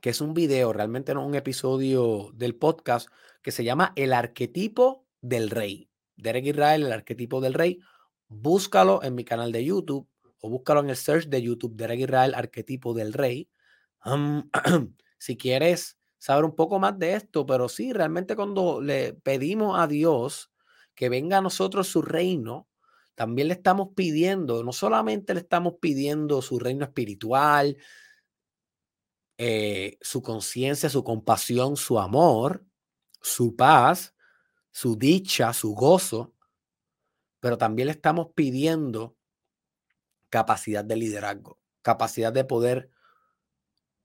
que 0.00 0.10
es 0.10 0.20
un 0.20 0.34
video, 0.34 0.72
realmente 0.72 1.14
no 1.14 1.26
un 1.26 1.34
episodio 1.34 2.30
del 2.34 2.56
podcast, 2.56 3.08
que 3.42 3.52
se 3.52 3.64
llama 3.64 3.92
El 3.96 4.12
arquetipo 4.12 5.06
del 5.20 5.50
rey. 5.50 5.90
Derek 6.16 6.46
Israel, 6.46 6.86
el 6.86 6.92
arquetipo 6.92 7.40
del 7.40 7.54
rey. 7.54 7.80
Búscalo 8.28 9.02
en 9.02 9.14
mi 9.14 9.24
canal 9.24 9.50
de 9.52 9.64
YouTube 9.64 10.08
o 10.40 10.50
búscalo 10.50 10.80
en 10.80 10.90
el 10.90 10.96
search 10.96 11.26
de 11.26 11.42
YouTube, 11.42 11.76
Derek 11.76 12.00
Israel, 12.00 12.34
arquetipo 12.34 12.94
del 12.94 13.12
rey. 13.12 13.48
si 15.18 15.36
quieres 15.36 15.98
saber 16.18 16.44
un 16.44 16.54
poco 16.54 16.78
más 16.78 16.98
de 16.98 17.14
esto, 17.14 17.46
pero 17.46 17.68
sí, 17.68 17.92
realmente 17.92 18.36
cuando 18.36 18.80
le 18.80 19.14
pedimos 19.14 19.78
a 19.78 19.86
Dios 19.86 20.50
que 20.94 21.08
venga 21.08 21.38
a 21.38 21.42
nosotros 21.42 21.88
su 21.88 22.02
reino, 22.02 22.68
también 23.14 23.48
le 23.48 23.54
estamos 23.54 23.90
pidiendo, 23.94 24.62
no 24.64 24.72
solamente 24.72 25.34
le 25.34 25.40
estamos 25.40 25.74
pidiendo 25.80 26.42
su 26.42 26.58
reino 26.58 26.84
espiritual, 26.84 27.76
eh, 29.38 29.96
su 30.00 30.22
conciencia, 30.22 30.90
su 30.90 31.02
compasión, 31.02 31.76
su 31.76 31.98
amor, 31.98 32.64
su 33.22 33.56
paz, 33.56 34.14
su 34.70 34.96
dicha, 34.96 35.52
su 35.52 35.74
gozo, 35.74 36.34
pero 37.40 37.56
también 37.58 37.86
le 37.86 37.92
estamos 37.92 38.28
pidiendo 38.34 39.16
capacidad 40.28 40.84
de 40.84 40.96
liderazgo, 40.96 41.58
capacidad 41.82 42.32
de 42.32 42.44
poder 42.44 42.90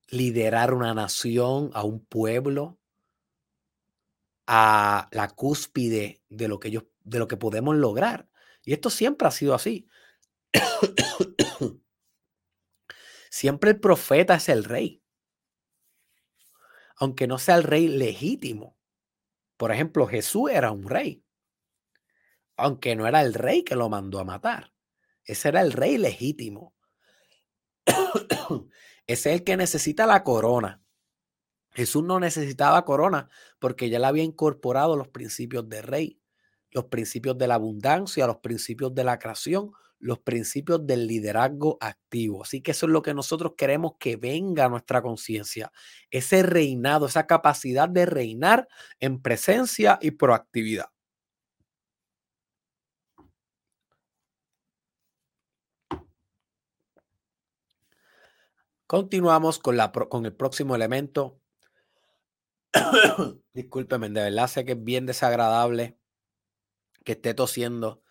liderar 0.07 0.73
una 0.73 0.93
nación, 0.93 1.71
a 1.73 1.83
un 1.83 2.05
pueblo, 2.05 2.79
a 4.47 5.09
la 5.11 5.29
cúspide 5.29 6.21
de 6.29 6.47
lo 6.47 6.59
que 6.59 6.67
ellos, 6.69 6.85
de 7.03 7.19
lo 7.19 7.27
que 7.27 7.37
podemos 7.37 7.75
lograr. 7.75 8.29
Y 8.63 8.73
esto 8.73 8.89
siempre 8.89 9.27
ha 9.27 9.31
sido 9.31 9.53
así. 9.53 9.87
siempre 13.29 13.71
el 13.71 13.79
profeta 13.79 14.35
es 14.35 14.49
el 14.49 14.63
rey 14.63 15.01
aunque 16.97 17.27
no 17.27 17.37
sea 17.37 17.55
el 17.55 17.63
rey 17.63 17.87
legítimo. 17.87 18.77
Por 19.57 19.71
ejemplo, 19.71 20.07
Jesús 20.07 20.51
era 20.51 20.71
un 20.71 20.87
rey, 20.87 21.23
aunque 22.57 22.95
no 22.95 23.07
era 23.07 23.21
el 23.21 23.33
rey 23.33 23.63
que 23.63 23.75
lo 23.75 23.89
mandó 23.89 24.19
a 24.19 24.25
matar. 24.25 24.73
Ese 25.23 25.49
era 25.49 25.61
el 25.61 25.71
rey 25.71 25.97
legítimo. 25.97 26.75
Es 29.07 29.25
el 29.25 29.43
que 29.43 29.57
necesita 29.57 30.07
la 30.07 30.23
corona. 30.23 30.81
Jesús 31.73 32.03
no 32.03 32.19
necesitaba 32.19 32.85
corona 32.85 33.29
porque 33.59 33.89
ya 33.89 33.99
le 33.99 34.07
había 34.07 34.23
incorporado 34.23 34.95
los 34.95 35.09
principios 35.09 35.67
de 35.69 35.81
rey, 35.81 36.19
los 36.71 36.85
principios 36.85 37.37
de 37.37 37.47
la 37.47 37.55
abundancia, 37.55 38.27
los 38.27 38.37
principios 38.37 38.95
de 38.95 39.03
la 39.03 39.19
creación, 39.19 39.71
los 39.99 40.19
principios 40.19 40.85
del 40.87 41.07
liderazgo 41.07 41.77
activo. 41.81 42.43
Así 42.43 42.61
que 42.61 42.71
eso 42.71 42.85
es 42.85 42.91
lo 42.91 43.01
que 43.01 43.13
nosotros 43.13 43.53
queremos 43.57 43.93
que 43.99 44.15
venga 44.17 44.65
a 44.65 44.69
nuestra 44.69 45.01
conciencia, 45.01 45.71
ese 46.11 46.43
reinado, 46.43 47.05
esa 47.07 47.27
capacidad 47.27 47.89
de 47.89 48.05
reinar 48.05 48.67
en 48.99 49.21
presencia 49.21 49.99
y 50.01 50.11
proactividad. 50.11 50.94
Continuamos 58.87 59.59
con, 59.59 59.79
el 60.25 60.33
próximo 60.33 60.75
elemento. 60.75 61.39
Discúlpeme, 63.53 64.09
de 64.09 64.21
verdad 64.21 64.47
sé 64.47 64.65
que 64.65 64.73
es 64.73 64.83
bien 64.83 65.05
desagradable 65.05 65.97
que 67.03 67.13
esté 67.13 67.33
tosiendo 67.33 68.01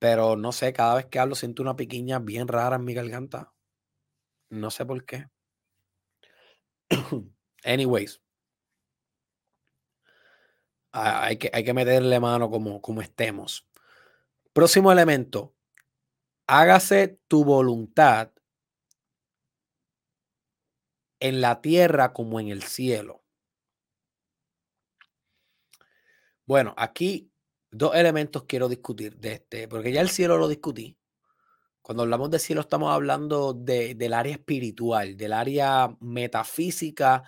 pero 0.00 0.34
no 0.34 0.50
sé, 0.50 0.72
cada 0.72 0.94
vez 0.94 1.06
que 1.06 1.18
hablo 1.18 1.34
siento 1.34 1.62
una 1.62 1.76
piquiña 1.76 2.18
bien 2.18 2.48
rara 2.48 2.76
en 2.76 2.84
mi 2.84 2.94
garganta. 2.94 3.52
No 4.48 4.70
sé 4.70 4.86
por 4.86 5.04
qué. 5.04 5.28
Anyways. 7.64 8.22
Hay 10.92 11.36
que, 11.36 11.50
hay 11.52 11.64
que 11.64 11.74
meterle 11.74 12.18
mano 12.18 12.50
como, 12.50 12.80
como 12.80 13.02
estemos. 13.02 13.68
Próximo 14.54 14.90
elemento. 14.90 15.54
Hágase 16.46 17.20
tu 17.28 17.44
voluntad 17.44 18.32
en 21.20 21.40
la 21.40 21.60
tierra 21.60 22.12
como 22.12 22.40
en 22.40 22.48
el 22.48 22.62
cielo. 22.62 23.22
Bueno, 26.46 26.74
aquí 26.76 27.30
dos 27.70 27.94
elementos 27.94 28.44
quiero 28.44 28.68
discutir 28.68 29.16
de 29.16 29.34
este, 29.34 29.68
porque 29.68 29.92
ya 29.92 30.00
el 30.00 30.08
cielo 30.08 30.38
lo 30.38 30.48
discutí. 30.48 30.96
Cuando 31.82 32.02
hablamos 32.02 32.30
de 32.30 32.38
cielo 32.38 32.60
estamos 32.60 32.92
hablando 32.92 33.52
de, 33.52 33.94
del 33.94 34.14
área 34.14 34.32
espiritual, 34.32 35.16
del 35.16 35.32
área 35.32 35.96
metafísica 36.00 37.24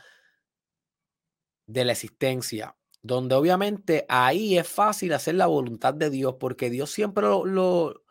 de 1.67 1.85
la 1.85 1.93
existencia, 1.93 2.77
donde 3.03 3.35
obviamente 3.35 4.07
ahí 4.09 4.59
es 4.59 4.69
fácil 4.69 5.13
hacer 5.13 5.37
la 5.37 5.47
voluntad 5.47 5.95
de 5.95 6.11
Dios, 6.11 6.37
porque 6.39 6.71
Dios 6.71 6.91
siempre 6.91 7.25
lo, 7.25 7.45
lo, 7.45 8.05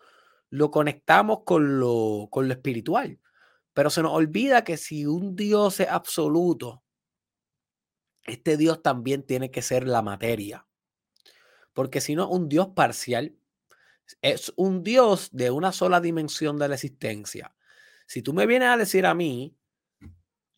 lo 0.50 0.72
conectamos 0.72 1.44
con 1.46 1.80
lo, 1.80 2.28
con 2.30 2.48
lo 2.48 2.54
espiritual. 2.54 3.21
Pero 3.82 3.90
se 3.90 4.04
nos 4.04 4.12
olvida 4.12 4.64
que 4.64 4.78
si 4.78 5.08
un 5.08 5.36
Dios 5.36 5.80
es 5.80 5.88
absoluto, 5.90 6.84
este 8.28 8.56
Dios 8.56 8.84
también 8.84 9.24
tiene 9.24 9.50
que 9.50 9.64
ser 9.64 9.88
la 9.88 10.04
materia 10.04 10.68
porque 11.74 12.00
si 12.00 12.16
no, 12.16 12.30
un 12.30 12.48
Dios 12.48 12.68
parcial 12.76 13.36
es 14.22 14.54
un 14.56 14.84
Dios 14.84 15.30
de 15.32 15.50
una 15.50 15.72
sola 15.72 16.00
dimensión 16.00 16.60
de 16.60 16.68
la 16.68 16.76
existencia. 16.76 17.56
Si 18.06 18.22
tú 18.22 18.34
me 18.34 18.46
vienes 18.46 18.70
a 18.70 18.78
decir 18.78 19.08
a 19.08 19.16
mí 19.16 19.58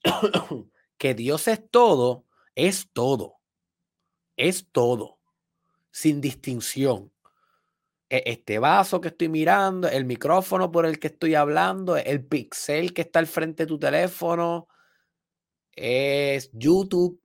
que 0.97 1.13
Dios 1.13 1.47
es 1.47 1.69
todo, 1.71 2.26
es 2.55 2.89
todo. 2.91 3.39
Es 4.36 4.67
todo. 4.69 5.17
Sin 5.91 6.19
distinción. 6.19 7.12
E, 8.14 8.22
este 8.28 8.59
vaso 8.59 9.01
que 9.01 9.07
estoy 9.07 9.28
mirando, 9.28 9.88
el 9.89 10.05
micrófono 10.05 10.72
por 10.72 10.86
el 10.86 10.99
que 10.99 11.07
estoy 11.07 11.34
hablando, 11.34 11.97
el 11.97 12.24
pixel 12.24 12.93
que 12.93 13.01
está 13.01 13.18
al 13.18 13.26
frente 13.26 13.64
de 13.64 13.68
tu 13.68 13.80
teléfono, 13.80 14.68
es 15.72 16.51
YouTube 16.53 17.20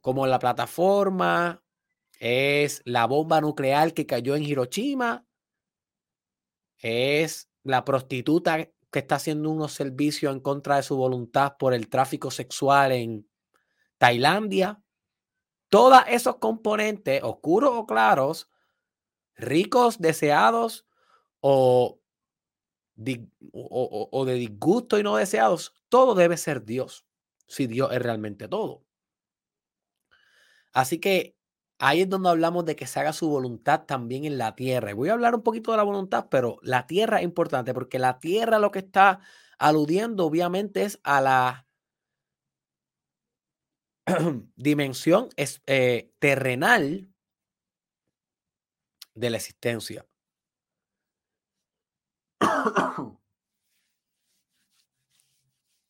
como 0.00 0.26
la 0.26 0.40
plataforma, 0.40 1.62
es 2.18 2.82
la 2.84 3.06
bomba 3.06 3.40
nuclear 3.40 3.94
que 3.94 4.04
cayó 4.04 4.34
en 4.34 4.42
Hiroshima, 4.42 5.24
es 6.78 7.48
la 7.62 7.84
prostituta 7.84 8.68
que 8.90 8.98
está 8.98 9.16
haciendo 9.16 9.48
unos 9.48 9.74
servicios 9.74 10.34
en 10.34 10.40
contra 10.40 10.74
de 10.74 10.82
su 10.82 10.96
voluntad 10.96 11.56
por 11.56 11.72
el 11.72 11.88
tráfico 11.88 12.32
sexual 12.32 12.90
en 12.90 13.28
Tailandia. 13.96 14.82
Todos 15.68 16.02
esos 16.08 16.38
componentes, 16.38 17.22
oscuros 17.22 17.70
o 17.74 17.86
claros, 17.86 18.50
ricos, 19.36 19.98
deseados 19.98 20.86
o, 21.40 22.00
o, 23.52 24.24
de 24.24 24.34
disgusto 24.34 24.98
y 24.98 25.02
no 25.02 25.16
deseados, 25.16 25.74
todo 25.88 26.14
debe 26.14 26.36
ser 26.36 26.64
Dios, 26.64 27.06
si 27.46 27.66
Dios 27.66 27.92
es 27.92 28.02
realmente 28.02 28.48
todo. 28.48 28.84
Así 30.72 30.98
que 30.98 31.36
Ahí 31.78 32.02
es 32.02 32.08
donde 32.08 32.30
hablamos 32.30 32.64
de 32.64 32.74
que 32.74 32.86
se 32.86 33.00
haga 33.00 33.12
su 33.12 33.28
voluntad 33.28 33.84
también 33.84 34.24
en 34.24 34.38
la 34.38 34.54
tierra. 34.54 34.90
Y 34.90 34.94
voy 34.94 35.10
a 35.10 35.12
hablar 35.12 35.34
un 35.34 35.42
poquito 35.42 35.72
de 35.72 35.76
la 35.76 35.82
voluntad, 35.82 36.28
pero 36.30 36.58
la 36.62 36.86
tierra 36.86 37.18
es 37.18 37.24
importante 37.24 37.74
porque 37.74 37.98
la 37.98 38.18
tierra 38.18 38.58
lo 38.58 38.70
que 38.70 38.78
está 38.78 39.20
aludiendo 39.58 40.24
obviamente 40.24 40.84
es 40.84 40.98
a 41.02 41.20
la 41.20 41.66
dimensión 44.56 45.28
es, 45.36 45.62
eh, 45.66 46.12
terrenal 46.18 47.10
de 49.16 49.30
la 49.30 49.38
existencia. 49.38 50.06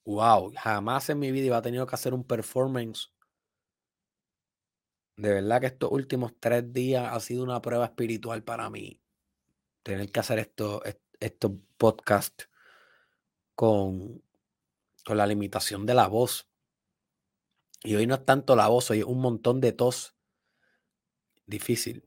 wow, 0.05 0.53
jamás 0.57 1.11
en 1.11 1.19
mi 1.19 1.31
vida 1.33 1.47
iba 1.47 1.57
a 1.59 1.63
tener 1.63 1.87
que 1.87 1.95
hacer 1.95 2.15
un 2.15 2.25
performance 2.25 3.11
de 5.17 5.33
verdad 5.33 5.61
que 5.61 5.67
estos 5.67 5.91
últimos 5.91 6.35
tres 6.39 6.73
días 6.73 7.09
ha 7.13 7.21
sido 7.21 7.43
una 7.43 7.63
prueba 7.63 7.87
espiritual 7.87 8.43
para 8.45 8.69
mí. 8.71 9.01
Tener 9.83 10.11
que 10.13 10.21
hacer 10.21 10.39
esto, 10.39 10.83
estos 11.21 11.53
podcasts 11.79 12.49
con, 13.55 14.23
con 15.05 15.17
la 15.17 15.27
limitación 15.27 15.87
de 15.87 15.95
la 15.95 16.07
voz. 16.07 16.49
Y 17.83 17.95
hoy 17.95 18.07
no 18.07 18.15
es 18.17 18.25
tanto 18.25 18.57
la 18.57 18.69
voz, 18.69 18.91
hoy 18.91 19.01
es 19.01 19.05
un 19.05 19.21
montón 19.21 19.61
de 19.61 19.73
tos. 19.73 20.15
Difícil. 21.47 22.07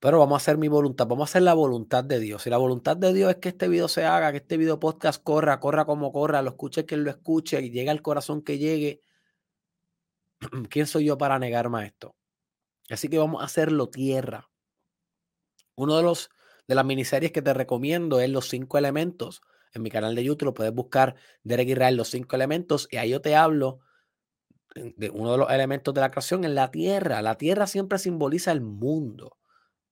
Pero 0.00 0.18
vamos 0.18 0.34
a 0.34 0.42
hacer 0.42 0.58
mi 0.58 0.68
voluntad, 0.68 1.06
vamos 1.06 1.28
a 1.28 1.30
hacer 1.30 1.42
la 1.42 1.54
voluntad 1.54 2.04
de 2.04 2.20
Dios. 2.20 2.46
Y 2.46 2.50
la 2.50 2.56
voluntad 2.56 2.96
de 2.96 3.12
Dios 3.12 3.30
es 3.30 3.36
que 3.36 3.50
este 3.50 3.68
video 3.68 3.86
se 3.88 4.04
haga, 4.04 4.32
que 4.32 4.38
este 4.38 4.56
video 4.56 4.80
podcast 4.80 5.22
corra, 5.22 5.60
corra 5.60 5.84
como 5.84 6.10
corra, 6.12 6.42
lo 6.42 6.50
escuche 6.50 6.86
quien 6.86 7.04
lo 7.04 7.10
escuche, 7.10 7.60
y 7.60 7.70
llegue 7.70 7.90
al 7.90 8.02
corazón 8.02 8.42
que 8.42 8.58
llegue 8.58 9.02
¿quién 10.70 10.86
soy 10.86 11.04
yo 11.04 11.18
para 11.18 11.38
negarme 11.38 11.80
a 11.80 11.86
esto? 11.86 12.16
Así 12.88 13.08
que 13.08 13.18
vamos 13.18 13.42
a 13.42 13.44
hacerlo 13.44 13.88
tierra. 13.88 14.50
Uno 15.76 15.96
de 15.96 16.02
los 16.02 16.30
de 16.66 16.76
las 16.76 16.84
miniseries 16.84 17.32
que 17.32 17.42
te 17.42 17.52
recomiendo 17.52 18.20
es 18.20 18.30
Los 18.30 18.48
cinco 18.48 18.78
elementos. 18.78 19.42
en 19.74 19.82
mi 19.82 19.90
canal 19.90 20.14
de 20.14 20.24
YouTube, 20.24 20.46
lo 20.46 20.54
puedes 20.54 20.72
buscar 20.72 21.16
Derek 21.42 21.68
Israel, 21.68 21.96
los 21.96 22.08
cinco 22.10 22.36
elementos, 22.36 22.88
y 22.90 22.96
ahí 22.96 23.10
yo 23.10 23.20
te 23.20 23.36
hablo 23.36 23.80
de 24.74 25.10
uno 25.10 25.32
de 25.32 25.38
los 25.38 25.50
elementos 25.50 25.92
de 25.94 26.00
la 26.00 26.10
creación 26.10 26.44
en 26.44 26.54
la 26.54 26.70
tierra. 26.70 27.22
La 27.22 27.36
tierra 27.36 27.66
siempre 27.66 27.98
simboliza 27.98 28.52
el 28.52 28.60
mundo, 28.60 29.36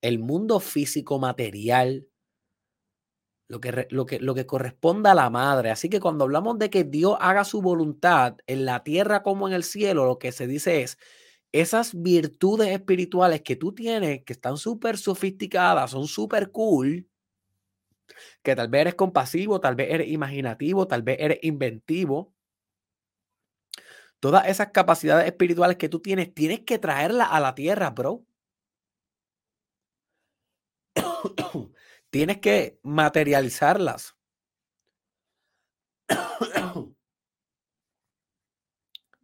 el 0.03 0.19
mundo 0.19 0.61
físico, 0.61 1.19
material, 1.19 2.07
lo 3.49 3.61
que, 3.61 3.87
lo, 3.91 4.07
que, 4.07 4.21
lo 4.21 4.35
que 4.35 4.47
corresponde 4.47 5.09
a 5.09 5.15
la 5.15 5.31
madre. 5.31 5.71
Así 5.71 5.89
que 5.89 6.01
cuando 6.01 6.25
hablamos 6.25 6.59
de 6.59 6.71
que 6.71 6.85
Dios 6.85 7.17
haga 7.21 7.45
su 7.45 7.63
voluntad 7.63 8.37
en 8.47 8.65
la 8.65 8.85
tierra 8.85 9.23
como 9.23 9.49
en 9.49 9.55
el 9.55 9.65
cielo, 9.65 10.05
lo 10.07 10.19
que 10.19 10.33
se 10.33 10.47
dice 10.47 10.83
es, 10.83 10.99
esas 11.53 12.01
virtudes 12.01 12.69
espirituales 12.69 13.43
que 13.43 13.57
tú 13.57 13.75
tienes, 13.75 14.23
que 14.25 14.35
están 14.35 14.59
súper 14.59 14.99
sofisticadas, 14.99 15.91
son 15.93 16.07
súper 16.07 16.51
cool, 16.53 17.09
que 18.43 18.55
tal 18.57 18.69
vez 18.69 18.83
eres 18.83 18.95
compasivo, 18.95 19.61
tal 19.61 19.75
vez 19.77 19.89
eres 19.91 20.09
imaginativo, 20.09 20.87
tal 20.89 21.03
vez 21.03 21.19
eres 21.21 21.39
inventivo. 21.43 22.33
Todas 24.21 24.47
esas 24.49 24.71
capacidades 24.73 25.27
espirituales 25.27 25.77
que 25.77 25.89
tú 25.89 26.01
tienes, 26.01 26.35
tienes 26.35 26.61
que 26.61 26.79
traerlas 26.79 27.29
a 27.31 27.41
la 27.41 27.55
tierra, 27.55 27.91
bro. 27.91 28.25
tienes 32.11 32.39
que 32.39 32.79
materializarlas. 32.83 34.17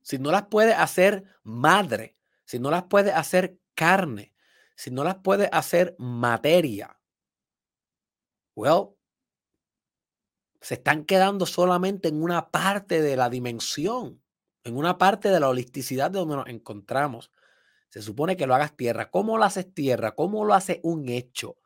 si 0.02 0.18
no 0.18 0.30
las 0.30 0.46
puedes 0.46 0.76
hacer 0.76 1.24
madre, 1.42 2.16
si 2.44 2.58
no 2.58 2.70
las 2.70 2.84
puedes 2.84 3.14
hacer 3.14 3.58
carne, 3.74 4.34
si 4.76 4.90
no 4.90 5.04
las 5.04 5.16
puedes 5.16 5.48
hacer 5.52 5.94
materia, 5.98 6.98
well, 8.54 8.90
se 10.60 10.74
están 10.74 11.04
quedando 11.04 11.46
solamente 11.46 12.08
en 12.08 12.22
una 12.22 12.50
parte 12.50 13.02
de 13.02 13.16
la 13.16 13.28
dimensión, 13.28 14.22
en 14.64 14.76
una 14.76 14.96
parte 14.96 15.28
de 15.28 15.38
la 15.38 15.48
holisticidad 15.48 16.10
de 16.10 16.20
donde 16.20 16.36
nos 16.36 16.48
encontramos. 16.48 17.30
Se 17.90 18.00
supone 18.00 18.36
que 18.36 18.46
lo 18.46 18.54
hagas 18.54 18.74
tierra. 18.74 19.10
¿Cómo 19.10 19.36
lo 19.36 19.44
haces 19.44 19.72
tierra? 19.74 20.14
¿Cómo 20.14 20.44
lo 20.44 20.54
hace 20.54 20.80
un 20.82 21.08
hecho? 21.10 21.58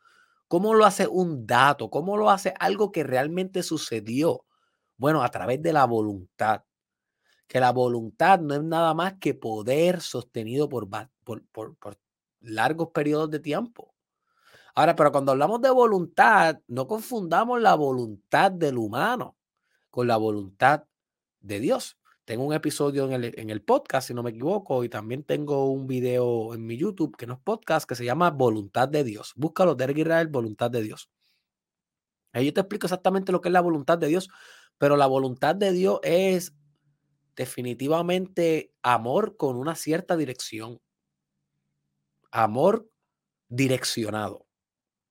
¿Cómo 0.49 0.75
lo 0.75 0.87
hace 0.87 1.07
un 1.07 1.47
dato? 1.47 1.91
¿Cómo 1.91 2.17
lo 2.17 2.31
hace 2.31 2.55
algo 2.59 2.91
que 2.91 3.05
realmente 3.05 3.63
sucedió? 3.63 4.47
Bueno, 4.97 5.23
a 5.23 5.29
través 5.31 5.63
de 5.63 5.73
la 5.75 5.85
voluntad. 5.85 6.65
Que 7.47 7.61
la 7.61 7.73
voluntad 7.73 8.41
no 8.41 8.55
es 8.55 8.63
nada 8.63 8.95
más 8.95 9.15
que 9.21 9.35
poder 9.35 10.01
sostenido 10.01 10.69
por, 10.69 10.89
largos 12.41 12.89
periodos 12.91 13.31
de 13.31 13.41
tiempo. 13.41 13.95
Ahora, 14.75 14.97
pero 14.97 15.13
cuando 15.13 15.33
hablamos 15.33 15.61
de 15.61 15.71
voluntad, 15.71 16.59
no 16.67 16.87
confundamos 16.87 17.61
la 17.61 17.75
voluntad 17.75 18.51
del 18.51 18.79
humano 18.79 19.37
con 19.91 20.07
la 20.07 20.17
voluntad 20.17 20.85
de 21.41 21.61
Dios. 21.61 21.98
Tengo 22.29 22.45
un 22.45 22.53
episodio 22.53 23.07
en 23.07 23.13
el, 23.15 23.35
en 23.39 23.49
el, 23.49 23.63
podcast, 23.63 24.09
si 24.09 24.13
no 24.13 24.23
me 24.23 24.29
equivoco, 24.29 24.85
y 24.85 24.91
también 24.91 25.23
tengo 25.25 25.71
un 25.71 25.87
video 25.87 26.53
en 26.53 26.67
mi 26.67 26.77
YouTube, 26.77 27.17
que 27.17 27.27
no 27.27 27.33
es 27.33 27.41
podcast, 27.41 27.89
que 27.89 27.95
se 27.95 28.05
llama 28.05 28.31
Voluntad 28.31 28.87
de 28.87 29.03
Dios. 29.03 29.33
Búscalo, 29.35 29.75
Derek 29.75 29.97
Israel, 29.97 30.29
Voluntad 30.29 30.71
de 30.71 30.83
Dios. 30.83 31.09
Ahí 32.33 32.45
yo 32.45 32.53
te 32.53 32.61
explico 32.61 32.85
exactamente 32.85 33.33
lo 33.33 33.41
que 33.41 33.49
es 33.49 33.53
la 33.55 33.63
voluntad 33.63 33.97
de 33.97 34.09
Dios, 34.09 34.29
pero 34.77 34.99
la 34.99 35.07
voluntad 35.07 35.55
de 35.57 35.73
Dios 35.73 36.01
es 36.03 36.53
definitivamente 37.35 38.75
amor 38.83 39.39
con 39.39 39.57
una 39.57 39.75
cierta 39.75 40.15
dirección. 40.15 40.83
Amor 42.31 42.91
direccionado 43.49 44.45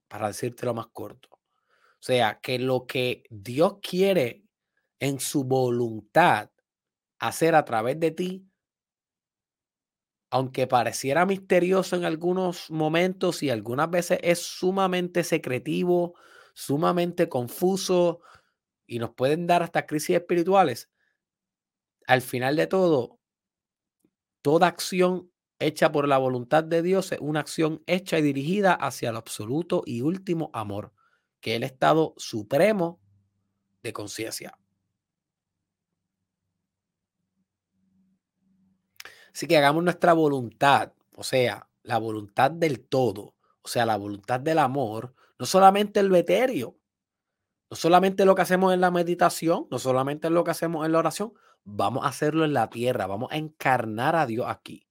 para 0.07 0.27
decírtelo 0.27 0.75
más 0.75 0.85
corto. 0.93 1.29
O 1.31 1.99
sea, 1.99 2.39
que 2.43 2.59
lo 2.59 2.85
que 2.85 3.23
Dios 3.31 3.77
quiere 3.81 4.43
en 4.99 5.19
su 5.19 5.45
voluntad 5.45 6.51
hacer 7.19 7.55
a 7.55 7.65
través 7.65 7.99
de 7.99 8.11
ti, 8.11 8.47
aunque 10.29 10.67
pareciera 10.67 11.25
misterioso 11.25 11.95
en 11.95 12.03
algunos 12.05 12.69
momentos 12.69 13.43
y 13.43 13.49
algunas 13.49 13.89
veces 13.89 14.19
es 14.23 14.39
sumamente 14.39 15.23
secretivo, 15.23 16.15
sumamente 16.53 17.29
confuso 17.29 18.19
y 18.87 18.99
nos 18.99 19.11
pueden 19.11 19.47
dar 19.47 19.63
hasta 19.63 19.85
crisis 19.87 20.17
espirituales, 20.17 20.89
al 22.07 22.21
final 22.21 22.55
de 22.55 22.67
todo, 22.67 23.19
toda 24.41 24.67
acción 24.67 25.31
hecha 25.59 25.91
por 25.91 26.07
la 26.07 26.17
voluntad 26.17 26.63
de 26.63 26.81
Dios 26.81 27.11
es 27.11 27.19
una 27.21 27.39
acción 27.39 27.83
hecha 27.87 28.19
y 28.19 28.21
dirigida 28.21 28.73
hacia 28.73 29.09
el 29.09 29.15
absoluto 29.15 29.83
y 29.85 30.01
último 30.01 30.49
amor, 30.53 30.93
que 31.41 31.51
es 31.51 31.57
el 31.57 31.63
estado 31.63 32.13
supremo 32.17 33.01
de 33.83 33.93
conciencia. 33.93 34.57
Así 39.37 39.45
que 39.45 39.55
hagamos 39.55 39.83
nuestra 39.83 40.13
voluntad, 40.13 40.93
o 41.15 41.23
sea, 41.23 41.69
la 41.83 41.99
voluntad 41.99 42.49
del 42.49 42.83
todo, 42.83 43.35
o 43.61 43.67
sea, 43.67 43.85
la 43.85 43.95
voluntad 43.95 44.39
del 44.39 44.57
amor, 44.57 45.13
no 45.37 45.45
solamente 45.45 45.99
el 45.99 46.15
etéreo, 46.15 46.75
no 47.69 47.77
solamente 47.77 48.25
lo 48.25 48.33
que 48.33 48.41
hacemos 48.41 48.73
en 48.73 48.81
la 48.81 48.89
meditación, 48.89 49.67
no 49.69 49.77
solamente 49.77 50.31
lo 50.31 50.43
que 50.43 50.49
hacemos 50.49 50.87
en 50.87 50.91
la 50.91 50.97
oración, 50.97 51.33
vamos 51.63 52.03
a 52.03 52.07
hacerlo 52.07 52.45
en 52.45 52.53
la 52.53 52.71
tierra, 52.71 53.05
vamos 53.05 53.31
a 53.31 53.37
encarnar 53.37 54.15
a 54.15 54.25
Dios 54.25 54.47
aquí. 54.49 54.87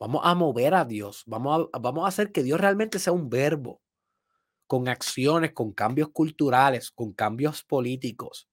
Vamos 0.00 0.22
a 0.24 0.34
mover 0.34 0.74
a 0.74 0.86
Dios. 0.86 1.24
Vamos 1.26 1.68
a, 1.70 1.78
vamos 1.78 2.06
a 2.06 2.08
hacer 2.08 2.32
que 2.32 2.42
Dios 2.42 2.58
realmente 2.58 2.98
sea 2.98 3.12
un 3.12 3.28
verbo, 3.28 3.82
con 4.66 4.88
acciones, 4.88 5.52
con 5.52 5.74
cambios 5.74 6.08
culturales, 6.08 6.90
con 6.90 7.12
cambios 7.12 7.62
políticos, 7.62 8.48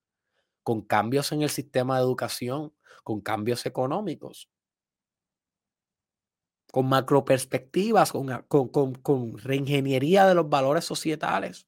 con 0.64 0.82
cambios 0.82 1.32
en 1.32 1.44
el 1.44 1.50
sistema 1.50 1.96
de 1.96 2.04
educación, 2.04 2.74
con 3.06 3.22
cambios 3.22 3.66
económicos, 3.66 4.50
con 6.74 6.90
macroperspectivas, 6.90 8.12
con, 8.12 8.26
con, 8.48 8.68
con, 8.70 8.96
con 8.96 9.38
reingeniería 9.38 10.26
de 10.26 10.34
los 10.34 10.50
valores 10.50 10.84
societales. 10.84 11.68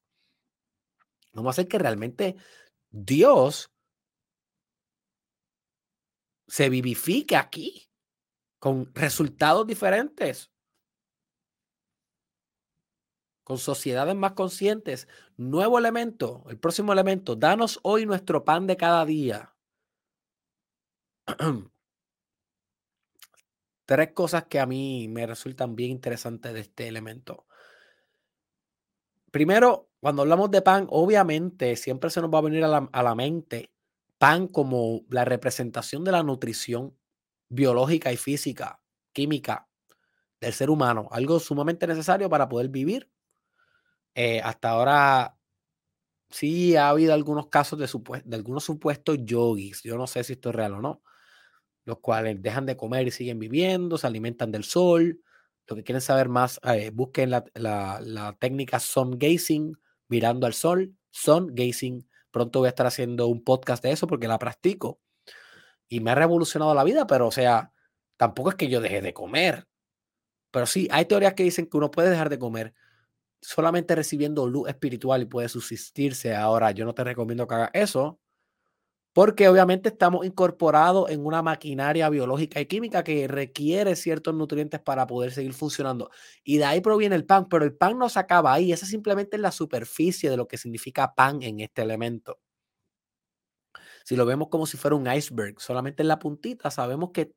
Vamos 1.31 1.49
a 1.49 1.51
hacer 1.51 1.67
que 1.67 1.77
realmente 1.77 2.35
Dios 2.89 3.71
se 6.47 6.69
vivifique 6.69 7.35
aquí 7.35 7.87
con 8.57 8.91
resultados 8.95 9.67
diferentes, 9.67 10.51
con 13.43 13.59
sociedades 13.59 14.15
más 14.15 14.31
conscientes. 14.31 15.07
Nuevo 15.37 15.77
elemento, 15.77 16.45
el 16.49 16.57
próximo 16.57 16.93
elemento, 16.93 17.35
danos 17.35 17.79
hoy 17.83 18.07
nuestro 18.07 18.43
pan 18.43 18.65
de 18.65 18.75
cada 18.75 19.05
día. 19.05 19.55
Tres 23.85 24.11
cosas 24.13 24.45
que 24.45 24.59
a 24.59 24.65
mí 24.65 25.07
me 25.07 25.27
resultan 25.27 25.75
bien 25.75 25.91
interesantes 25.91 26.53
de 26.53 26.61
este 26.61 26.87
elemento. 26.87 27.45
Primero, 29.31 29.89
cuando 29.99 30.21
hablamos 30.21 30.49
de 30.51 30.61
pan, 30.61 30.87
obviamente 30.89 31.75
siempre 31.75 32.09
se 32.09 32.21
nos 32.21 32.33
va 32.33 32.39
a 32.39 32.43
venir 32.43 32.63
a 32.63 32.67
la, 32.67 32.89
a 32.91 33.03
la 33.03 33.15
mente 33.15 33.71
pan 34.17 34.47
como 34.47 35.01
la 35.09 35.25
representación 35.25 36.03
de 36.03 36.11
la 36.11 36.23
nutrición 36.23 36.97
biológica 37.49 38.11
y 38.11 38.17
física, 38.17 38.81
química 39.13 39.67
del 40.39 40.53
ser 40.53 40.69
humano, 40.69 41.07
algo 41.11 41.39
sumamente 41.39 41.87
necesario 41.87 42.29
para 42.29 42.49
poder 42.49 42.69
vivir. 42.69 43.09
Eh, 44.15 44.41
hasta 44.41 44.69
ahora 44.69 45.37
sí 46.29 46.75
ha 46.75 46.89
habido 46.89 47.13
algunos 47.13 47.47
casos 47.47 47.79
de, 47.79 48.21
de 48.23 48.35
algunos 48.35 48.63
supuestos 48.63 49.17
yogis, 49.23 49.83
yo 49.83 49.97
no 49.97 50.07
sé 50.07 50.23
si 50.23 50.33
esto 50.33 50.49
es 50.49 50.55
real 50.55 50.73
o 50.73 50.81
no, 50.81 51.01
los 51.85 51.99
cuales 51.99 52.41
dejan 52.41 52.65
de 52.65 52.75
comer 52.75 53.07
y 53.07 53.11
siguen 53.11 53.39
viviendo, 53.39 53.97
se 53.97 54.07
alimentan 54.07 54.51
del 54.51 54.63
sol. 54.63 55.21
Lo 55.67 55.75
que 55.75 55.83
quieren 55.83 56.01
saber 56.01 56.29
más, 56.29 56.59
eh, 56.63 56.91
busquen 56.93 57.31
la, 57.31 57.45
la, 57.53 58.35
técnica 58.39 58.79
sun 58.79 59.17
gazing, 59.17 59.77
mirando 60.07 60.45
al 60.47 60.53
sol, 60.53 60.95
sun 61.11 61.47
gazing. 61.55 62.07
Pronto 62.31 62.59
voy 62.59 62.67
a 62.67 62.69
estar 62.69 62.85
haciendo 62.85 63.27
un 63.27 63.43
podcast 63.43 63.83
de 63.83 63.91
eso 63.91 64.07
porque 64.07 64.27
la 64.27 64.37
practico 64.37 64.99
y 65.87 65.99
me 65.99 66.11
ha 66.11 66.15
revolucionado 66.15 66.73
la 66.73 66.83
vida, 66.83 67.07
pero 67.07 67.27
o 67.27 67.31
sea, 67.31 67.71
tampoco 68.17 68.49
es 68.49 68.55
que 68.55 68.67
yo 68.67 68.81
deje 68.81 69.01
de 69.01 69.13
comer. 69.13 69.67
Pero 70.51 70.65
sí, 70.65 70.87
hay 70.91 71.05
teorías 71.05 71.33
que 71.33 71.43
dicen 71.43 71.67
que 71.67 71.77
uno 71.77 71.91
puede 71.91 72.09
dejar 72.09 72.29
de 72.29 72.39
comer 72.39 72.73
solamente 73.41 73.95
recibiendo 73.95 74.47
luz 74.47 74.67
espiritual 74.69 75.21
y 75.21 75.25
puede 75.25 75.49
subsistirse. 75.49 76.35
Ahora, 76.35 76.71
yo 76.71 76.85
no 76.85 76.93
te 76.95 77.03
recomiendo 77.03 77.47
que 77.47 77.55
hagas 77.55 77.69
eso, 77.73 78.19
porque 79.15 79.49
obviamente 79.49 79.89
estamos 79.89 80.27
incorporados 80.27 81.09
en 81.11 81.25
una 81.25 81.41
maquinaria 81.41 82.09
biológica 82.09 82.61
y 82.61 82.67
química 82.67 83.03
que 83.05 83.27
requiere 83.29 83.95
ciertos 83.97 84.35
nutrientes 84.35 84.81
para 84.81 85.07
poder 85.07 85.31
seguir 85.33 85.53
funcionando. 85.55 86.11
Y 86.43 86.59
de 86.59 86.65
ahí 86.65 86.81
proviene 86.81 87.15
el 87.15 87.25
pan, 87.25 87.47
pero 87.49 87.65
el 87.65 87.75
pan 87.75 87.97
no 87.99 88.09
se 88.09 88.19
acaba 88.19 88.53
ahí, 88.53 88.73
esa 88.73 88.85
simplemente 88.87 89.37
es 89.37 89.41
la 89.41 89.53
superficie 89.53 90.29
de 90.29 90.37
lo 90.37 90.47
que 90.49 90.57
significa 90.59 91.15
pan 91.15 91.41
en 91.43 91.61
este 91.61 91.81
elemento. 91.83 92.39
Si 94.03 94.15
lo 94.15 94.25
vemos 94.25 94.47
como 94.49 94.65
si 94.65 94.77
fuera 94.77 94.95
un 94.95 95.11
iceberg, 95.11 95.59
solamente 95.59 96.01
en 96.03 96.07
la 96.07 96.19
puntita, 96.19 96.71
sabemos 96.71 97.11
que 97.11 97.33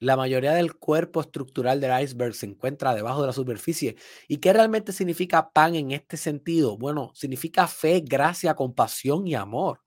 La 0.00 0.16
mayoría 0.16 0.52
del 0.52 0.76
cuerpo 0.76 1.20
estructural 1.20 1.80
del 1.80 2.00
iceberg 2.02 2.34
se 2.34 2.46
encuentra 2.46 2.94
debajo 2.94 3.20
de 3.20 3.26
la 3.28 3.32
superficie. 3.32 3.96
¿Y 4.28 4.38
qué 4.38 4.52
realmente 4.52 4.92
significa 4.92 5.50
pan 5.50 5.74
en 5.74 5.90
este 5.90 6.16
sentido? 6.16 6.76
Bueno, 6.78 7.10
significa 7.14 7.66
fe, 7.66 8.00
gracia, 8.06 8.54
compasión 8.54 9.26
y 9.26 9.34
amor. 9.34 9.80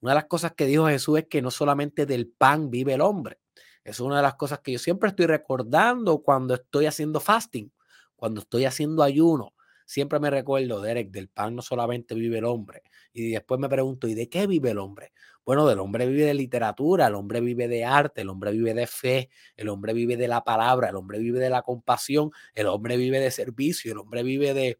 Una 0.00 0.12
de 0.12 0.16
las 0.16 0.26
cosas 0.26 0.52
que 0.52 0.66
dijo 0.66 0.86
Jesús 0.86 1.18
es 1.18 1.26
que 1.26 1.42
no 1.42 1.50
solamente 1.50 2.06
del 2.06 2.28
pan 2.28 2.70
vive 2.70 2.94
el 2.94 3.00
hombre. 3.00 3.38
Es 3.84 4.00
una 4.00 4.16
de 4.16 4.22
las 4.22 4.34
cosas 4.34 4.60
que 4.60 4.72
yo 4.72 4.78
siempre 4.78 5.08
estoy 5.08 5.26
recordando 5.26 6.22
cuando 6.22 6.54
estoy 6.54 6.86
haciendo 6.86 7.20
fasting, 7.20 7.72
cuando 8.16 8.40
estoy 8.40 8.64
haciendo 8.64 9.02
ayuno. 9.02 9.54
Siempre 9.86 10.20
me 10.20 10.30
recuerdo, 10.30 10.80
Derek, 10.80 11.10
del 11.10 11.28
pan 11.28 11.56
no 11.56 11.62
solamente 11.62 12.14
vive 12.14 12.38
el 12.38 12.44
hombre. 12.44 12.82
Y 13.12 13.30
después 13.32 13.58
me 13.58 13.68
pregunto, 13.68 14.06
¿y 14.06 14.14
de 14.14 14.28
qué 14.28 14.46
vive 14.46 14.70
el 14.70 14.78
hombre? 14.78 15.12
Bueno, 15.44 15.66
del 15.66 15.80
hombre 15.80 16.06
vive 16.06 16.26
de 16.26 16.34
literatura, 16.34 17.08
el 17.08 17.16
hombre 17.16 17.40
vive 17.40 17.66
de 17.66 17.84
arte, 17.84 18.20
el 18.20 18.28
hombre 18.28 18.52
vive 18.52 18.72
de 18.72 18.86
fe, 18.86 19.30
el 19.56 19.68
hombre 19.68 19.92
vive 19.92 20.16
de 20.16 20.28
la 20.28 20.44
palabra, 20.44 20.90
el 20.90 20.96
hombre 20.96 21.18
vive 21.18 21.40
de 21.40 21.50
la 21.50 21.62
compasión, 21.62 22.30
el 22.54 22.68
hombre 22.68 22.96
vive 22.96 23.18
de 23.18 23.32
servicio, 23.32 23.90
el 23.90 23.98
hombre 23.98 24.22
vive 24.22 24.54
de, 24.54 24.78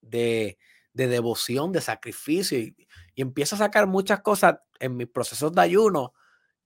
de, 0.00 0.56
devoción, 0.94 1.72
de 1.72 1.80
sacrificio. 1.80 2.58
Y, 2.58 2.74
y 3.18 3.22
empiezo 3.22 3.56
a 3.56 3.58
sacar 3.58 3.88
muchas 3.88 4.20
cosas 4.20 4.60
en 4.78 4.96
mis 4.96 5.08
procesos 5.08 5.52
de 5.52 5.60
ayuno 5.60 6.14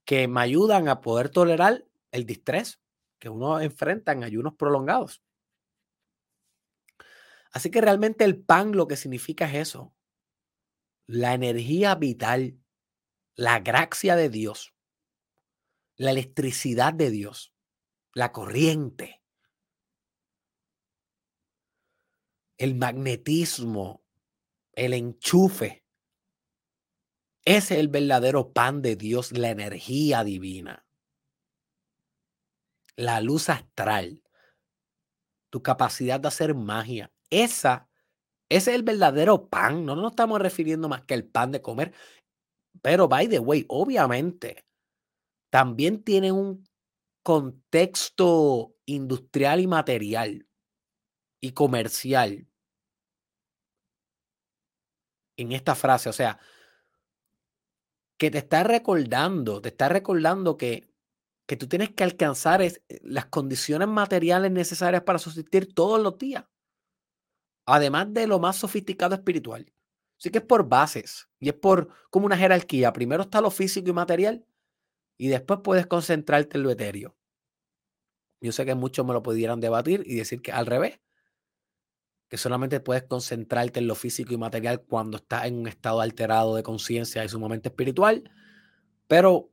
que 0.05 0.28
me 0.28 0.42
ayudan 0.42 0.86
a 0.86 1.00
poder 1.00 1.30
tolerar 1.30 1.86
el 2.11 2.26
distrés 2.26 2.78
que 3.18 3.30
uno 3.30 3.59
enfrenta 3.59 4.12
en 4.12 4.22
ayunos 4.22 4.53
prolongados. 4.59 5.22
Así 7.53 7.70
que 7.70 7.80
realmente 7.80 8.26
el 8.26 8.38
pan 8.38 8.72
lo 8.72 8.86
que 8.86 8.98
significa 8.98 9.46
es 9.46 9.68
eso, 9.68 9.94
la 11.07 11.32
energía 11.32 11.94
vital, 11.94 12.61
la 13.34 13.61
gracia 13.61 14.14
de 14.14 14.28
Dios, 14.28 14.74
la 15.96 16.11
electricidad 16.11 16.92
de 16.92 17.11
Dios, 17.11 17.55
la 18.12 18.30
corriente, 18.30 19.22
el 22.59 22.74
magnetismo, 22.74 24.05
el 24.74 24.92
enchufe. 24.92 25.82
Ese 27.45 27.74
es 27.74 27.80
el 27.80 27.88
verdadero 27.88 28.53
pan 28.53 28.82
de 28.82 28.97
Dios, 28.97 29.32
la 29.32 29.51
energía 29.51 30.24
divina, 30.24 30.86
la 32.97 33.20
luz 33.20 33.49
astral, 33.49 34.22
tu 35.51 35.62
capacidad 35.62 36.20
de 36.20 36.28
hacer 36.28 36.55
magia. 36.55 37.12
Esa 37.30 37.88
ese 38.53 38.72
es 38.72 38.76
el 38.76 38.82
verdadero 38.82 39.49
pan. 39.49 39.86
No 39.86 39.97
nos 39.97 40.12
estamos 40.12 40.38
refiriendo 40.38 40.86
más 40.86 41.03
que 41.07 41.14
al 41.14 41.24
pan 41.24 41.53
de 41.53 41.62
comer. 41.62 41.95
Pero, 42.82 43.09
by 43.09 43.26
the 43.26 43.38
way, 43.38 43.64
obviamente, 43.68 44.66
también 45.51 46.05
tiene 46.05 46.32
un 46.32 46.68
contexto 47.24 48.74
industrial 48.84 49.61
y 49.61 49.66
material 49.66 50.47
y 51.40 51.53
comercial 51.53 52.47
en 55.38 55.53
esta 55.53 55.74
frase. 55.74 56.11
O 56.11 56.12
sea, 56.12 56.38
que 58.23 58.31
te 58.31 58.39
está 58.39 58.62
recordando, 58.62 59.61
te 59.61 59.70
está 59.70 59.89
recordando 59.89 60.57
que, 60.57 60.89
que 61.49 61.57
tú 61.57 61.66
tienes 61.66 61.91
que 61.91 62.05
alcanzar 62.05 62.62
es, 62.62 62.81
las 63.03 63.27
condiciones 63.27 63.89
materiales 63.89 64.53
necesarias 64.53 65.03
para 65.03 65.18
subsistir 65.18 65.75
todos 65.75 66.01
los 66.01 66.16
días 66.18 66.45
además 67.66 68.14
de 68.14 68.29
lo 68.29 68.39
más 68.39 68.55
sofisticado 68.55 69.16
espiritual. 69.16 69.73
Sí 70.18 70.31
que 70.31 70.39
es 70.39 70.45
por 70.45 70.68
bases 70.68 71.29
y 71.41 71.49
es 71.49 71.55
por 71.55 71.89
como 72.11 72.27
una 72.27 72.37
jerarquía. 72.37 72.93
Primero 72.93 73.25
está 73.25 73.41
lo 73.41 73.51
físico 73.51 73.91
y 73.91 73.93
material 73.93 74.47
y 75.18 75.27
después 75.27 75.59
puedes 75.64 75.89
concentrarte 75.89 76.59
en 76.59 76.62
lo 76.62 76.70
etéreo. 76.70 77.16
Yo 78.41 78.53
sé 78.53 78.64
que 78.64 78.77
muchos 78.77 79.05
me 79.05 79.14
lo 79.14 79.23
pudieran 79.25 79.59
debatir 79.59 80.05
y 80.07 80.14
decir 80.14 80.43
que 80.43 80.53
al 80.53 80.66
revés, 80.66 81.01
que 82.33 82.39
solamente 82.39 82.80
puedes 82.80 83.03
concentrarte 83.03 83.78
en 83.78 83.87
lo 83.87 83.95
físico 83.95 84.33
y 84.33 84.39
material 84.39 84.80
cuando 84.80 85.18
estás 85.18 85.45
en 85.45 85.59
un 85.59 85.68
estado 85.68 86.01
alterado 86.01 86.57
de 86.57 86.62
conciencia 86.62 87.22
y 87.22 87.28
sumamente 87.28 87.68
espiritual, 87.68 88.24
pero 89.07 89.51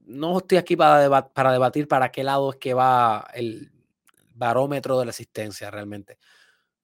no 0.00 0.36
estoy 0.36 0.58
aquí 0.58 0.76
para, 0.76 1.00
debatir 1.00 1.88
para 1.88 2.10
qué 2.10 2.22
lado 2.22 2.50
es 2.50 2.56
que 2.56 2.74
va 2.74 3.26
el 3.32 3.72
barómetro 4.34 4.98
de 4.98 5.06
la 5.06 5.12
existencia 5.12 5.70
realmente. 5.70 6.18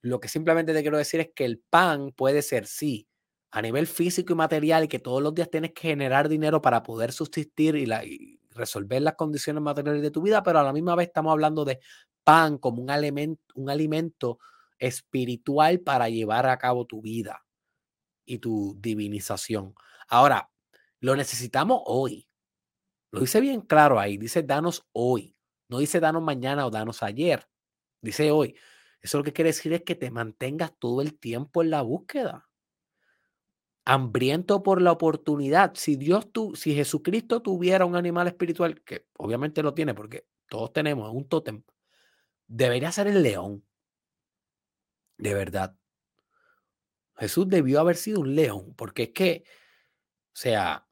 Lo 0.01 0.19
que 0.19 0.29
simplemente 0.29 0.73
te 0.73 0.81
quiero 0.81 0.97
decir 0.97 1.21
es 1.21 1.29
que 1.35 1.45
el 1.45 1.59
pan 1.59 2.13
puede 2.13 2.41
ser, 2.41 2.67
sí, 2.67 3.07
a 3.51 3.61
nivel 3.61 3.87
físico 3.87 4.33
y 4.33 4.37
material, 4.37 4.85
y 4.85 4.89
que 4.89 4.99
todos 4.99 5.23
los 5.23 5.35
días 5.35 5.51
tienes 5.51 5.73
que 5.75 5.89
generar 5.89 6.31
dinero 6.31 6.63
para 6.63 6.83
poder 6.83 7.13
subsistir 7.13 7.77
y, 7.77 8.41
resolver 8.53 9.03
las 9.03 9.17
condiciones 9.17 9.63
materiales 9.63 10.01
de 10.01 10.11
tu 10.11 10.23
vida, 10.23 10.43
pero 10.43 10.61
a 10.61 10.63
la 10.63 10.73
misma 10.73 10.95
vez 10.95 11.09
estamos 11.09 11.33
hablando 11.33 11.67
de 11.67 11.81
pan 12.23 12.57
como 12.57 12.81
un 12.81 12.89
alimento, 12.89 13.43
un 13.57 13.69
alimento 13.69 14.39
espiritual 14.79 15.81
para 15.81 16.09
llevar 16.09 16.47
a 16.47 16.59
cabo 16.59 16.87
tu 16.87 17.01
vida 17.01 17.45
y 18.25 18.39
tu 18.39 18.77
divinización. 18.79 19.75
Ahora, 20.09 20.51
lo 21.01 21.17
necesitamos 21.17 21.83
hoy. 21.87 22.29
Lo 23.11 23.21
dice 23.21 23.41
bien 23.41 23.61
claro 23.61 24.01
ahí, 24.01 24.17
dice 24.17 24.43
danos 24.43 24.87
hoy, 24.93 25.37
no 25.69 25.79
dice 25.79 26.01
danos 26.01 26.23
mañana 26.23 26.67
o 26.67 26.71
danos 26.71 27.03
ayer, 27.03 27.49
dice 28.01 28.31
hoy. 28.31 28.57
Eso 29.01 29.19
lo 29.19 29.25
que 29.25 29.33
quiere 29.33 29.51
decir 29.51 29.73
es 29.75 29.83
que 29.83 29.95
te 29.95 30.11
mantengas 30.11 30.73
todo 30.79 31.03
el 31.03 31.19
tiempo 31.19 31.63
en 31.63 31.71
la 31.71 31.83
búsqueda. 31.83 32.49
Hambriento 33.85 34.63
por 34.63 34.81
la 34.81 34.93
oportunidad. 34.93 35.75
Si 35.75 35.97
Dios, 35.97 36.33
tu, 36.33 36.57
si 36.57 36.75
Jesucristo 36.75 37.43
tuviera 37.43 37.85
un 37.85 37.97
animal 37.97 38.27
espiritual, 38.29 38.83
que 38.83 39.07
obviamente 39.19 39.63
lo 39.63 39.75
tiene 39.75 39.93
porque 39.93 40.27
todos 40.49 40.73
tenemos 40.73 41.13
un 41.13 41.29
tótem, 41.29 41.63
debería 42.47 42.91
ser 42.93 43.09
el 43.09 43.23
león. 43.23 43.63
De 45.19 45.35
verdad. 45.35 45.77
Jesús 47.17 47.49
debió 47.49 47.81
haber 47.81 47.97
sido 47.97 48.21
un 48.21 48.35
león, 48.35 48.75
porque 48.77 49.05
es 49.05 49.11
que, 49.11 49.45
o 49.47 50.37
sea, 50.37 50.87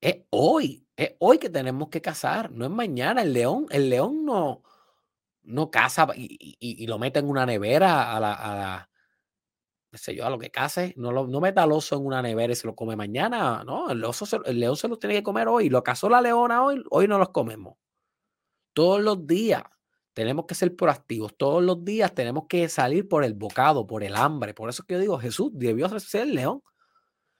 es 0.00 0.24
hoy, 0.30 0.86
es 0.96 1.14
hoy 1.18 1.38
que 1.38 1.50
tenemos 1.50 1.88
que 1.88 2.02
cazar, 2.02 2.50
no 2.50 2.64
es 2.64 2.70
mañana. 2.70 3.22
El 3.22 3.32
león, 3.32 3.66
el 3.70 3.90
león 3.90 4.24
no, 4.24 4.62
no 5.42 5.70
caza 5.70 6.08
y, 6.14 6.86
lo 6.86 6.98
mete 6.98 7.20
en 7.20 7.28
una 7.28 7.46
nevera 7.46 8.16
a 8.16 8.20
la, 8.20 8.32
a 8.32 8.90
sé 9.94 10.14
yo, 10.14 10.26
a 10.26 10.30
lo 10.30 10.38
que 10.38 10.50
case, 10.50 10.94
no, 10.96 11.12
lo, 11.12 11.26
no 11.26 11.40
meta 11.40 11.62
al 11.62 11.72
oso 11.72 11.96
en 11.96 12.04
una 12.04 12.22
nevera 12.22 12.52
y 12.52 12.56
se 12.56 12.66
lo 12.66 12.74
come 12.74 12.96
mañana, 12.96 13.64
no, 13.64 13.90
el, 13.90 14.04
oso 14.04 14.26
el 14.44 14.60
león 14.60 14.76
se 14.76 14.88
lo 14.88 14.98
tiene 14.98 15.14
que 15.16 15.22
comer 15.22 15.48
hoy, 15.48 15.70
lo 15.70 15.82
cazó 15.82 16.08
la 16.08 16.20
leona 16.20 16.62
hoy, 16.64 16.82
hoy 16.90 17.08
no 17.08 17.18
los 17.18 17.30
comemos. 17.30 17.76
Todos 18.74 19.00
los 19.02 19.26
días 19.26 19.62
tenemos 20.18 20.46
que 20.46 20.56
ser 20.56 20.74
proactivos, 20.74 21.36
todos 21.36 21.62
los 21.62 21.84
días 21.84 22.12
tenemos 22.12 22.48
que 22.48 22.68
salir 22.68 23.08
por 23.08 23.22
el 23.22 23.34
bocado, 23.34 23.86
por 23.86 24.02
el 24.02 24.16
hambre, 24.16 24.52
por 24.52 24.68
eso 24.68 24.82
que 24.82 24.94
yo 24.94 25.00
digo, 25.00 25.16
Jesús 25.20 25.52
debió 25.54 25.88
ser 26.00 26.22
el 26.22 26.34
león. 26.34 26.64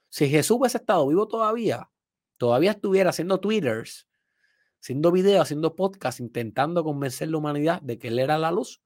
Si 0.09 0.29
Jesús 0.29 0.59
hubiese 0.61 0.79
estado 0.79 1.05
vivo 1.09 1.27
todavía, 1.27 1.91
todavía 2.37 2.71
estuviera 2.71 3.11
haciendo 3.11 3.41
twitters, 3.41 4.07
haciendo 4.81 5.11
videos, 5.11 5.43
haciendo 5.43 5.75
podcast, 5.75 6.21
intentando 6.21 6.85
convencer 6.85 7.27
a 7.27 7.31
la 7.33 7.39
humanidad 7.39 7.83
de 7.83 7.99
que 7.99 8.07
Él 8.07 8.21
era 8.21 8.39
la 8.39 8.53
luz 8.53 8.81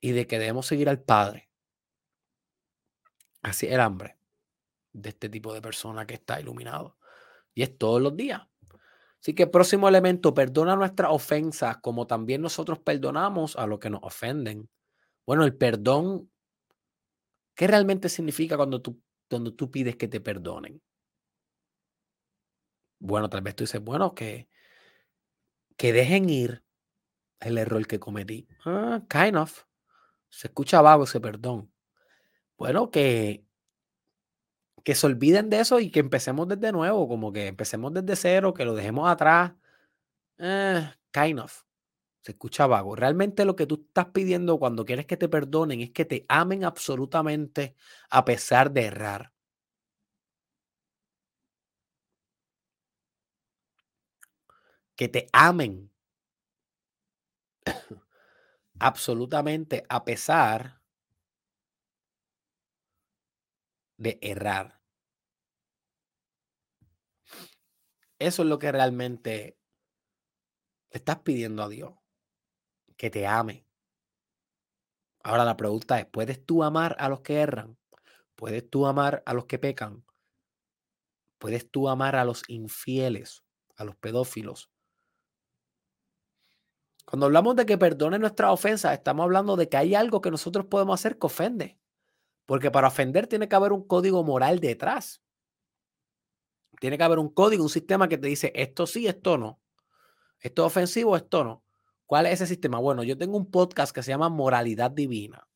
y 0.00 0.12
de 0.12 0.28
que 0.28 0.38
debemos 0.38 0.68
seguir 0.68 0.88
al 0.88 1.02
Padre. 1.02 1.50
Así 3.42 3.66
el 3.66 3.80
hambre 3.80 4.16
de 4.92 5.08
este 5.08 5.28
tipo 5.28 5.52
de 5.52 5.60
persona 5.60 6.06
que 6.06 6.14
está 6.14 6.40
iluminado. 6.40 6.98
Y 7.52 7.64
es 7.64 7.76
todos 7.76 8.00
los 8.00 8.16
días. 8.16 8.42
Así 9.24 9.34
que 9.34 9.46
próximo 9.46 9.88
elemento, 9.88 10.34
perdona 10.34 10.76
nuestras 10.76 11.10
ofensas 11.10 11.78
como 11.78 12.06
también 12.06 12.42
nosotros 12.42 12.78
perdonamos 12.78 13.56
a 13.56 13.66
los 13.66 13.78
que 13.78 13.88
nos 13.88 14.02
ofenden. 14.02 14.68
Bueno, 15.24 15.44
el 15.44 15.56
perdón, 15.56 16.30
¿qué 17.54 17.66
realmente 17.66 18.10
significa 18.10 18.58
cuando 18.58 18.82
tú, 18.82 19.00
cuando 19.30 19.54
tú 19.54 19.70
pides 19.70 19.96
que 19.96 20.08
te 20.08 20.20
perdonen? 20.20 20.82
Bueno, 22.98 23.30
tal 23.30 23.40
vez 23.40 23.56
tú 23.56 23.64
dices, 23.64 23.82
bueno, 23.82 24.14
que, 24.14 24.50
que 25.78 25.94
dejen 25.94 26.28
ir 26.28 26.62
el 27.40 27.56
error 27.56 27.86
que 27.86 27.98
cometí. 27.98 28.46
Ah, 28.66 29.00
kind 29.08 29.38
of. 29.38 29.64
Se 30.28 30.48
escucha 30.48 30.82
vago 30.82 31.04
ese 31.04 31.18
perdón. 31.18 31.72
Bueno, 32.58 32.90
que, 32.90 33.46
que 34.84 34.94
se 34.94 35.06
olviden 35.06 35.50
de 35.50 35.60
eso 35.60 35.80
y 35.80 35.90
que 35.90 36.00
empecemos 36.00 36.48
desde 36.48 36.72
nuevo, 36.72 37.08
como 37.08 37.32
que 37.32 37.48
empecemos 37.48 37.92
desde 37.94 38.16
cero, 38.16 38.54
que 38.54 38.64
lo 38.66 38.74
dejemos 38.74 39.10
atrás. 39.10 39.54
Eh, 40.38 40.90
kind 41.12 41.40
of. 41.40 41.64
Se 42.22 42.32
escucha 42.32 42.66
vago. 42.66 42.96
Realmente 42.96 43.44
lo 43.44 43.56
que 43.56 43.66
tú 43.66 43.86
estás 43.88 44.06
pidiendo 44.08 44.58
cuando 44.58 44.84
quieres 44.84 45.06
que 45.06 45.16
te 45.18 45.28
perdonen 45.28 45.80
es 45.82 45.90
que 45.92 46.04
te 46.06 46.26
amen 46.28 46.64
absolutamente 46.64 47.76
a 48.10 48.24
pesar 48.24 48.72
de 48.72 48.84
errar. 48.86 49.34
que 54.96 55.08
te 55.08 55.26
amen 55.32 55.90
absolutamente 58.78 59.84
a 59.88 60.04
pesar 60.04 60.83
errar. 64.20 64.80
Eso 68.18 68.42
es 68.42 68.48
lo 68.48 68.58
que 68.58 68.72
realmente 68.72 69.58
estás 70.90 71.18
pidiendo 71.20 71.62
a 71.62 71.68
Dios, 71.68 71.94
que 72.96 73.10
te 73.10 73.26
ame. 73.26 73.66
Ahora 75.22 75.44
la 75.44 75.56
pregunta 75.56 75.98
es, 75.98 76.06
¿puedes 76.06 76.44
tú 76.44 76.62
amar 76.62 76.96
a 76.98 77.08
los 77.08 77.20
que 77.20 77.36
erran? 77.36 77.78
¿Puedes 78.34 78.68
tú 78.68 78.86
amar 78.86 79.22
a 79.26 79.34
los 79.34 79.46
que 79.46 79.58
pecan? 79.58 80.04
¿Puedes 81.38 81.70
tú 81.70 81.88
amar 81.88 82.16
a 82.16 82.24
los 82.24 82.42
infieles, 82.48 83.44
a 83.76 83.84
los 83.84 83.96
pedófilos? 83.96 84.70
Cuando 87.04 87.26
hablamos 87.26 87.56
de 87.56 87.66
que 87.66 87.78
perdone 87.78 88.18
nuestras 88.18 88.52
ofensas, 88.52 88.94
estamos 88.94 89.24
hablando 89.24 89.56
de 89.56 89.68
que 89.68 89.76
hay 89.76 89.94
algo 89.94 90.20
que 90.20 90.30
nosotros 90.30 90.66
podemos 90.66 90.98
hacer 90.98 91.18
que 91.18 91.26
ofende. 91.26 91.78
Porque 92.46 92.70
para 92.70 92.88
ofender 92.88 93.26
tiene 93.26 93.48
que 93.48 93.56
haber 93.56 93.72
un 93.72 93.86
código 93.86 94.22
moral 94.22 94.60
detrás. 94.60 95.22
Tiene 96.80 96.98
que 96.98 97.04
haber 97.04 97.18
un 97.18 97.32
código, 97.32 97.62
un 97.62 97.70
sistema 97.70 98.08
que 98.08 98.18
te 98.18 98.28
dice 98.28 98.52
esto 98.54 98.86
sí, 98.86 99.06
esto 99.06 99.38
no. 99.38 99.60
Esto 100.40 100.62
es 100.62 100.66
ofensivo, 100.66 101.16
esto 101.16 101.44
no. 101.44 101.64
¿Cuál 102.06 102.26
es 102.26 102.34
ese 102.34 102.46
sistema? 102.46 102.78
Bueno, 102.78 103.02
yo 103.02 103.16
tengo 103.16 103.36
un 103.36 103.50
podcast 103.50 103.94
que 103.94 104.02
se 104.02 104.10
llama 104.10 104.28
Moralidad 104.28 104.90
Divina. 104.90 105.48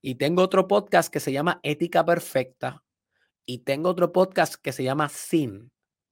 Y 0.00 0.14
tengo 0.14 0.42
otro 0.42 0.66
podcast 0.66 1.12
que 1.12 1.20
se 1.20 1.32
llama 1.32 1.60
Ética 1.62 2.04
Perfecta. 2.04 2.82
Y 3.44 3.58
tengo 3.58 3.90
otro 3.90 4.12
podcast 4.12 4.54
que 4.54 4.72
se 4.72 4.84
llama 4.84 5.08
Sin. 5.10 5.70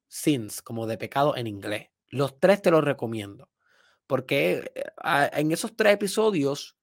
Sins, 0.08 0.60
como 0.60 0.86
de 0.86 0.98
pecado 0.98 1.36
en 1.36 1.46
inglés. 1.46 1.88
Los 2.08 2.38
tres 2.38 2.60
te 2.60 2.70
los 2.70 2.84
recomiendo. 2.84 3.50
Porque 4.06 4.70
eh, 4.74 5.30
en 5.32 5.52
esos 5.52 5.74
tres 5.76 5.94
episodios 5.94 6.77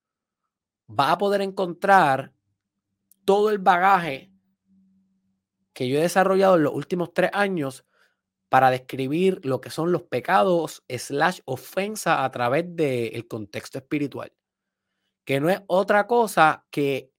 va 0.87 1.11
a 1.11 1.17
poder 1.17 1.41
encontrar 1.41 2.33
todo 3.23 3.49
el 3.49 3.57
bagaje 3.57 4.31
que 5.73 5.89
yo 5.89 5.97
he 5.97 6.01
desarrollado 6.01 6.55
en 6.55 6.63
los 6.63 6.73
últimos 6.73 7.13
tres 7.13 7.31
años 7.33 7.85
para 8.49 8.69
describir 8.69 9.41
lo 9.43 9.59
que 9.59 9.69
son 9.69 9.91
los 9.91 10.03
pecados 10.03 10.83
slash 10.87 11.41
ofensa 11.45 12.23
a 12.23 12.31
través 12.31 12.75
del 12.75 13.27
contexto 13.27 13.79
espiritual. 13.79 14.31
Que 15.25 15.39
no 15.39 15.49
es 15.49 15.61
otra 15.67 16.07
cosa 16.07 16.65
que 16.69 17.11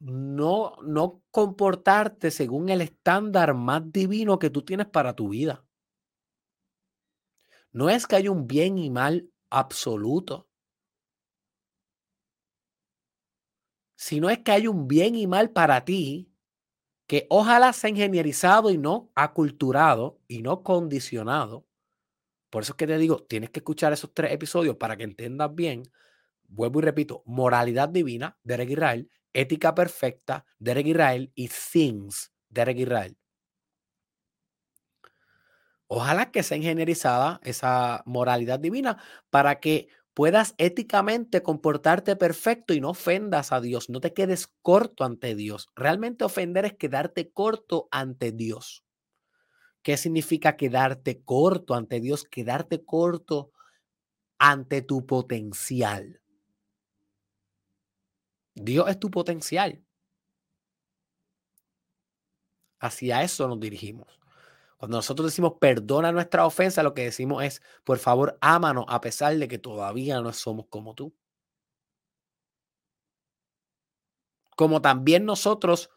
no, 0.00 0.76
no 0.82 1.22
comportarte 1.30 2.30
según 2.30 2.70
el 2.70 2.80
estándar 2.80 3.54
más 3.54 3.92
divino 3.92 4.38
que 4.38 4.50
tú 4.50 4.62
tienes 4.62 4.86
para 4.86 5.14
tu 5.14 5.28
vida. 5.28 5.64
No 7.70 7.88
es 7.88 8.06
que 8.06 8.16
haya 8.16 8.30
un 8.30 8.48
bien 8.48 8.78
y 8.78 8.90
mal 8.90 9.30
absoluto. 9.48 10.48
Sino 14.02 14.30
es 14.30 14.40
que 14.40 14.50
hay 14.50 14.66
un 14.66 14.88
bien 14.88 15.14
y 15.14 15.28
mal 15.28 15.52
para 15.52 15.84
ti 15.84 16.28
que 17.06 17.28
ojalá 17.30 17.72
sea 17.72 17.88
ingenierizado 17.88 18.72
y 18.72 18.76
no 18.76 19.12
aculturado 19.14 20.18
y 20.26 20.42
no 20.42 20.64
condicionado. 20.64 21.68
Por 22.50 22.64
eso 22.64 22.72
es 22.72 22.76
que 22.78 22.88
te 22.88 22.98
digo, 22.98 23.22
tienes 23.22 23.50
que 23.50 23.60
escuchar 23.60 23.92
esos 23.92 24.12
tres 24.12 24.32
episodios 24.32 24.74
para 24.74 24.96
que 24.96 25.04
entiendas 25.04 25.54
bien. 25.54 25.84
Vuelvo 26.48 26.80
y 26.80 26.82
repito, 26.82 27.22
moralidad 27.26 27.90
divina, 27.90 28.36
Derek 28.42 28.70
Israel, 28.70 29.08
ética 29.32 29.72
perfecta, 29.72 30.46
Derek 30.58 30.88
Israel 30.88 31.30
y 31.36 31.48
things, 31.48 32.32
Derek 32.48 32.78
Israel. 32.78 33.16
Ojalá 35.86 36.32
que 36.32 36.42
sea 36.42 36.56
ingenierizada 36.56 37.38
esa 37.44 38.02
moralidad 38.04 38.58
divina 38.58 39.00
para 39.30 39.60
que 39.60 39.86
puedas 40.14 40.54
éticamente 40.58 41.42
comportarte 41.42 42.16
perfecto 42.16 42.74
y 42.74 42.80
no 42.80 42.90
ofendas 42.90 43.52
a 43.52 43.60
Dios, 43.60 43.88
no 43.88 44.00
te 44.00 44.12
quedes 44.12 44.48
corto 44.62 45.04
ante 45.04 45.34
Dios. 45.34 45.70
Realmente 45.74 46.24
ofender 46.24 46.64
es 46.64 46.74
quedarte 46.74 47.30
corto 47.30 47.88
ante 47.90 48.32
Dios. 48.32 48.84
¿Qué 49.82 49.96
significa 49.96 50.56
quedarte 50.56 51.22
corto 51.24 51.74
ante 51.74 52.00
Dios? 52.00 52.24
Quedarte 52.24 52.84
corto 52.84 53.50
ante 54.38 54.82
tu 54.82 55.06
potencial. 55.06 56.20
Dios 58.54 58.88
es 58.88 59.00
tu 59.00 59.10
potencial. 59.10 59.82
Hacia 62.80 63.22
eso 63.22 63.48
nos 63.48 63.60
dirigimos. 63.60 64.21
Cuando 64.82 64.98
nosotros 64.98 65.26
decimos 65.26 65.58
perdona 65.60 66.10
nuestra 66.10 66.44
ofensa, 66.44 66.82
lo 66.82 66.92
que 66.92 67.04
decimos 67.04 67.44
es, 67.44 67.62
por 67.84 67.98
favor, 67.98 68.36
ámanos 68.40 68.84
a 68.88 69.00
pesar 69.00 69.36
de 69.36 69.46
que 69.46 69.56
todavía 69.56 70.20
no 70.20 70.32
somos 70.32 70.66
como 70.66 70.96
tú. 70.96 71.14
Como 74.56 74.82
también 74.82 75.24
nosotros 75.24 75.88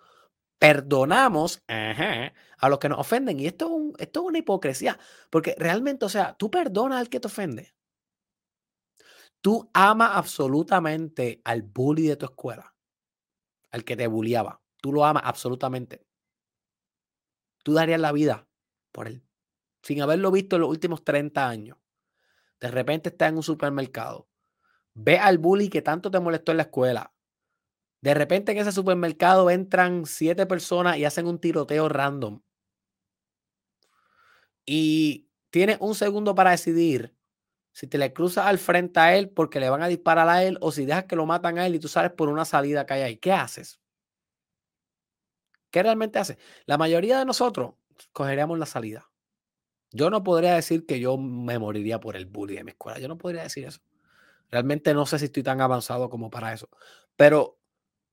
perdonamos 0.59 1.63
a 1.67 2.69
los 2.69 2.77
que 2.77 2.89
nos 2.89 2.99
ofenden. 2.99 3.39
Y 3.39 3.47
esto 3.47 3.65
es, 3.65 4.03
esto 4.03 4.19
es 4.19 4.25
una 4.27 4.37
hipocresía, 4.37 4.99
porque 5.31 5.55
realmente, 5.57 6.05
o 6.05 6.09
sea, 6.09 6.35
tú 6.37 6.51
perdonas 6.51 6.99
al 6.99 7.09
que 7.09 7.19
te 7.19 7.27
ofende. 7.27 7.73
Tú 9.41 9.67
amas 9.73 10.11
absolutamente 10.13 11.41
al 11.43 11.63
bully 11.63 12.05
de 12.05 12.17
tu 12.17 12.25
escuela, 12.25 12.75
al 13.71 13.83
que 13.83 13.97
te 13.97 14.05
bulliaba. 14.05 14.61
Tú 14.79 14.93
lo 14.93 15.03
amas 15.05 15.23
absolutamente. 15.25 16.05
Tú 17.63 17.73
darías 17.73 17.99
la 17.99 18.11
vida 18.11 18.47
por 18.95 19.09
él, 19.09 19.21
sin 19.83 20.01
haberlo 20.01 20.31
visto 20.31 20.55
en 20.55 20.61
los 20.61 20.69
últimos 20.69 21.03
30 21.03 21.47
años. 21.47 21.77
De 22.61 22.71
repente 22.71 23.09
está 23.09 23.27
en 23.27 23.35
un 23.35 23.43
supermercado. 23.43 24.29
Ve 24.93 25.19
al 25.19 25.37
bully 25.37 25.67
que 25.69 25.81
tanto 25.81 26.09
te 26.09 26.19
molestó 26.21 26.51
en 26.51 26.57
la 26.57 26.63
escuela. 26.63 27.13
De 28.01 28.13
repente 28.13 28.53
en 28.53 28.59
ese 28.59 28.71
supermercado 28.71 29.49
entran 29.49 30.05
siete 30.05 30.45
personas 30.45 30.97
y 30.97 31.03
hacen 31.03 31.27
un 31.27 31.39
tiroteo 31.39 31.89
random. 31.89 32.41
Y 34.65 35.27
tienes 35.49 35.77
un 35.81 35.93
segundo 35.93 36.33
para 36.33 36.51
decidir 36.51 37.13
si 37.73 37.87
te 37.87 37.97
le 37.97 38.13
cruzas 38.13 38.45
al 38.45 38.59
frente 38.59 39.01
a 39.01 39.17
él 39.17 39.29
porque 39.29 39.59
le 39.59 39.69
van 39.69 39.83
a 39.83 39.87
disparar 39.87 40.29
a 40.29 40.41
él 40.43 40.57
o 40.61 40.71
si 40.71 40.85
dejas 40.85 41.05
que 41.05 41.17
lo 41.17 41.25
matan 41.25 41.59
a 41.59 41.67
él 41.67 41.75
y 41.75 41.79
tú 41.79 41.89
sales 41.89 42.13
por 42.13 42.29
una 42.29 42.45
salida 42.45 42.85
que 42.85 42.93
hay 42.93 43.01
ahí. 43.01 43.17
¿Qué 43.17 43.33
haces? 43.33 43.81
¿Qué 45.69 45.83
realmente 45.83 46.17
haces? 46.17 46.37
La 46.65 46.77
mayoría 46.77 47.19
de 47.19 47.25
nosotros 47.25 47.73
cogeríamos 48.13 48.59
la 48.59 48.65
salida. 48.65 49.09
Yo 49.91 50.09
no 50.09 50.23
podría 50.23 50.55
decir 50.55 50.85
que 50.85 50.99
yo 50.99 51.17
me 51.17 51.57
moriría 51.59 51.99
por 51.99 52.15
el 52.15 52.25
bullying 52.25 52.57
de 52.57 52.63
mi 52.65 52.71
escuela. 52.71 52.99
Yo 52.99 53.07
no 53.07 53.17
podría 53.17 53.43
decir 53.43 53.65
eso. 53.65 53.79
Realmente 54.51 54.93
no 54.93 55.05
sé 55.05 55.19
si 55.19 55.25
estoy 55.25 55.43
tan 55.43 55.61
avanzado 55.61 56.09
como 56.09 56.29
para 56.29 56.53
eso. 56.53 56.69
Pero 57.15 57.59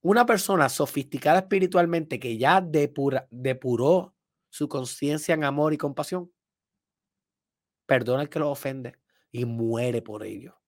una 0.02 0.26
persona 0.26 0.68
sofisticada 0.68 1.40
espiritualmente 1.40 2.20
que 2.20 2.36
ya 2.38 2.60
depuró 2.60 4.14
su 4.50 4.68
conciencia 4.68 5.34
en 5.34 5.44
amor 5.44 5.72
y 5.72 5.78
compasión, 5.78 6.32
perdona 7.86 8.22
al 8.22 8.28
que 8.28 8.38
lo 8.38 8.50
ofende 8.50 8.96
y 9.30 9.44
muere 9.44 10.02
por 10.02 10.24
ello. 10.24 10.58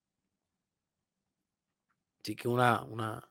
Así 2.23 2.35
que 2.35 2.47
una, 2.47 2.83
una, 2.83 3.29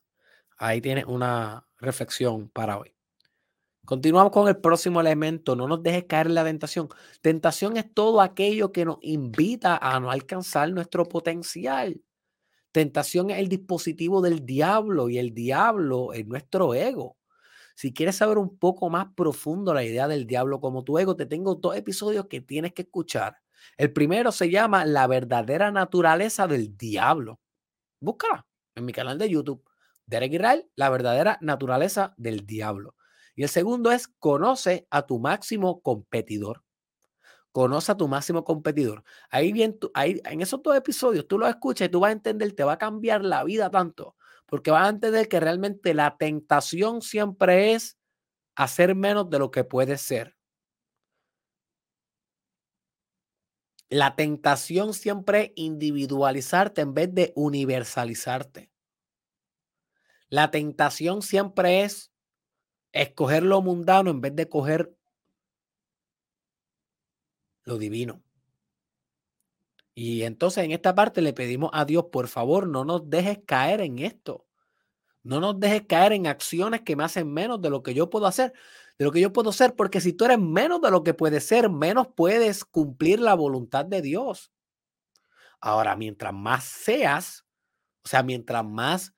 ahí 0.57 0.81
tiene 0.81 1.05
una 1.05 1.67
reflexión 1.79 2.49
para 2.49 2.79
hoy. 2.79 2.94
Continuamos 3.85 4.33
con 4.33 4.49
el 4.49 4.57
próximo 4.57 5.01
elemento. 5.01 5.55
No 5.57 5.69
nos 5.69 5.83
dejes 5.83 6.05
caer 6.05 6.29
en 6.29 6.35
la 6.35 6.45
tentación. 6.45 6.89
Tentación 7.21 7.77
es 7.77 7.93
todo 7.93 8.21
aquello 8.23 8.73
que 8.73 8.87
nos 8.87 8.97
invita 9.03 9.77
a 9.77 10.01
no 10.01 10.11
alcanzar 10.11 10.71
nuestro 10.73 11.05
potencial. 11.05 12.01
Tentación 12.73 13.31
es 13.31 13.39
el 13.39 13.49
dispositivo 13.49 14.23
del 14.23 14.47
diablo 14.47 15.11
y 15.11 15.19
el 15.19 15.35
diablo 15.35 16.13
es 16.13 16.27
nuestro 16.27 16.75
ego. 16.75 17.19
Si 17.77 17.93
quieres 17.93 18.17
saber 18.17 18.39
un 18.39 18.57
poco 18.59 18.89
más 18.89 19.09
profundo 19.15 19.75
la 19.75 19.85
idea 19.85 20.09
del 20.09 20.27
diablo 20.27 20.61
como 20.61 20.83
tu 20.83 20.99
ego, 20.99 21.15
te 21.15 21.27
tengo 21.27 21.55
dos 21.57 21.77
episodios 21.77 22.27
que 22.27 22.41
tienes 22.41 22.73
que 22.73 22.83
escuchar. 22.83 23.37
El 23.77 23.93
primero 23.93 24.33
se 24.33 24.51
llama 24.51 24.85
La 24.87 25.07
verdadera 25.07 25.71
naturaleza 25.71 26.47
del 26.47 26.77
diablo. 26.77 27.41
Búscala 28.01 28.47
en 28.75 28.85
mi 28.85 28.93
canal 28.93 29.19
de 29.19 29.29
YouTube. 29.29 29.63
Derek 30.07 30.33
Israel, 30.33 30.71
la 30.75 30.91
verdadera 30.91 31.39
naturaleza 31.41 32.15
del 32.17 32.47
diablo. 32.47 32.95
Y 33.35 33.43
el 33.43 33.49
segundo 33.49 33.91
es 33.91 34.09
conoce 34.09 34.87
a 34.91 35.07
tu 35.07 35.19
máximo 35.19 35.81
competidor. 35.81 36.63
Conoce 37.53 37.93
a 37.93 37.97
tu 37.97 38.09
máximo 38.09 38.45
competidor. 38.45 39.05
Ahí 39.31 39.53
bien, 39.53 39.79
ahí, 39.95 40.21
en 40.25 40.41
esos 40.41 40.63
dos 40.63 40.77
episodios 40.77 41.27
tú 41.29 41.39
lo 41.39 41.47
escuchas 41.49 41.89
y 41.89 41.91
tú 41.91 42.01
vas 42.01 42.11
a 42.11 42.13
entender, 42.13 42.53
te 42.53 42.65
va 42.65 42.75
a 42.75 42.79
cambiar 42.79 43.25
la 43.25 43.45
vida 43.45 43.71
tanto, 43.71 44.17
porque 44.47 44.71
vas 44.71 44.87
a 44.87 44.91
entender 44.91 45.29
que 45.29 45.41
realmente 45.41 45.95
la 45.95 46.17
tentación 46.17 47.03
siempre 47.03 47.75
es 47.75 47.97
hacer 48.57 48.95
menos 48.95 49.31
de 49.31 49.39
lo 49.39 49.51
que 49.51 49.65
puedes 49.65 50.01
ser. 50.01 50.37
La 53.89 54.17
tentación 54.17 54.95
siempre 54.95 55.41
es 55.41 55.53
individualizarte 55.57 56.81
en 56.81 56.95
vez 56.95 57.15
de 57.15 57.33
universalizarte. 57.37 58.73
La 60.29 60.51
tentación 60.51 61.23
siempre 61.23 61.85
es 61.85 62.11
escoger 62.95 63.43
lo 63.43 63.61
mundano 63.61 64.11
en 64.11 64.21
vez 64.21 64.35
de 64.35 64.49
coger 64.49 64.97
lo 67.65 67.77
divino. 67.77 68.23
Y 69.95 70.23
entonces 70.23 70.65
en 70.65 70.73
esta 70.73 70.95
parte 70.95 71.21
le 71.21 71.33
pedimos 71.33 71.71
a 71.73 71.85
Dios, 71.85 72.07
por 72.11 72.29
favor, 72.29 72.67
no 72.67 72.85
nos 72.85 73.09
dejes 73.11 73.41
caer 73.47 73.81
en 73.81 73.99
esto. 73.99 74.47
No 75.23 75.41
nos 75.41 75.59
dejes 75.59 75.83
caer 75.87 76.13
en 76.13 76.27
acciones 76.27 76.83
que 76.83 76.97
me 76.97 77.05
hacen 77.05 77.33
menos 77.33 77.61
de 77.61 77.71
lo 77.71 77.83
que 77.83 77.95
yo 77.95 78.11
puedo 78.11 78.27
hacer, 78.27 78.53
de 78.99 79.05
lo 79.05 79.11
que 79.11 79.21
yo 79.21 79.33
puedo 79.33 79.53
ser, 79.53 79.75
porque 79.75 80.01
si 80.01 80.13
tú 80.13 80.27
eres 80.27 80.39
menos 80.39 80.81
de 80.81 80.91
lo 80.91 81.03
que 81.03 81.15
puedes 81.15 81.45
ser, 81.45 81.71
menos 81.71 82.09
puedes 82.15 82.65
cumplir 82.65 83.21
la 83.21 83.35
voluntad 83.35 83.85
de 83.87 84.03
Dios. 84.03 84.53
Ahora, 85.61 85.97
mientras 85.97 86.35
más 86.35 86.65
seas, 86.65 87.47
o 88.05 88.09
sea, 88.09 88.23
mientras 88.23 88.65
más 88.65 89.15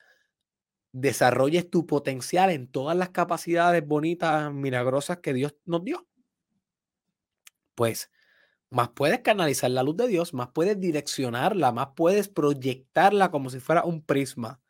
desarrolles 1.01 1.69
tu 1.69 1.87
potencial 1.87 2.51
en 2.51 2.69
todas 2.69 2.97
las 2.97 3.11
capacidades 3.11 3.87
bonitas, 3.87 4.51
milagrosas 4.53 5.19
que 5.19 5.35
Dios 5.35 5.55
nos 5.67 5.85
dio, 5.85 6.07
pues 7.75 8.11
más 8.71 8.89
puedes 8.91 9.21
canalizar 9.21 9.71
la 9.71 9.83
luz 9.83 9.97
de 9.99 10.09
Dios, 10.09 10.33
más 10.33 10.49
puedes 10.55 10.81
direccionarla, 10.81 11.71
más 11.71 11.89
puedes 11.95 12.29
proyectarla 12.29 13.31
como 13.31 13.51
si 13.51 13.61
fuera 13.61 13.85
un 13.85 14.03
prisma 14.03 14.61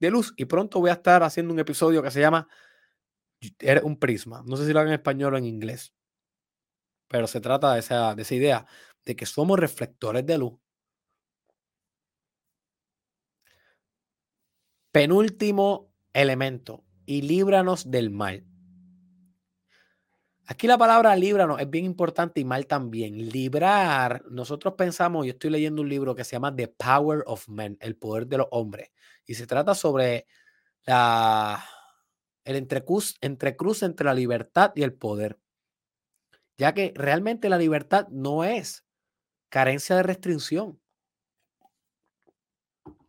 de 0.00 0.10
luz. 0.10 0.34
Y 0.36 0.46
pronto 0.46 0.80
voy 0.80 0.90
a 0.90 0.94
estar 0.94 1.22
haciendo 1.22 1.52
un 1.54 1.60
episodio 1.60 2.02
que 2.02 2.10
se 2.10 2.20
llama 2.20 2.48
un 3.84 3.96
prisma. 3.98 4.42
No 4.44 4.56
sé 4.56 4.66
si 4.66 4.72
lo 4.72 4.80
hago 4.80 4.88
en 4.88 4.94
español 4.94 5.34
o 5.34 5.38
en 5.38 5.44
inglés, 5.44 5.94
pero 7.06 7.28
se 7.28 7.40
trata 7.40 7.74
de 7.74 7.80
esa, 7.80 8.16
de 8.16 8.22
esa 8.22 8.34
idea 8.34 8.66
de 9.04 9.14
que 9.14 9.24
somos 9.24 9.56
reflectores 9.58 10.26
de 10.26 10.38
luz. 10.38 10.58
Penúltimo 14.96 15.92
elemento, 16.14 16.82
y 17.04 17.20
líbranos 17.20 17.90
del 17.90 18.08
mal. 18.08 18.46
Aquí 20.46 20.66
la 20.66 20.78
palabra 20.78 21.14
líbranos 21.16 21.60
es 21.60 21.68
bien 21.68 21.84
importante 21.84 22.40
y 22.40 22.46
mal 22.46 22.66
también. 22.66 23.28
Librar, 23.28 24.24
nosotros 24.30 24.72
pensamos, 24.72 25.26
yo 25.26 25.32
estoy 25.32 25.50
leyendo 25.50 25.82
un 25.82 25.90
libro 25.90 26.14
que 26.14 26.24
se 26.24 26.32
llama 26.32 26.56
The 26.56 26.68
Power 26.68 27.24
of 27.26 27.46
Men, 27.46 27.76
el 27.82 27.94
poder 27.96 28.26
de 28.26 28.38
los 28.38 28.46
hombres, 28.50 28.90
y 29.26 29.34
se 29.34 29.46
trata 29.46 29.74
sobre 29.74 30.26
la, 30.86 31.62
el 32.44 32.56
entrecruz, 32.56 33.16
entrecruz 33.20 33.82
entre 33.82 34.06
la 34.06 34.14
libertad 34.14 34.72
y 34.76 34.82
el 34.82 34.94
poder. 34.94 35.38
Ya 36.56 36.72
que 36.72 36.94
realmente 36.96 37.50
la 37.50 37.58
libertad 37.58 38.08
no 38.08 38.44
es 38.44 38.86
carencia 39.50 39.94
de 39.96 40.04
restricción. 40.04 40.80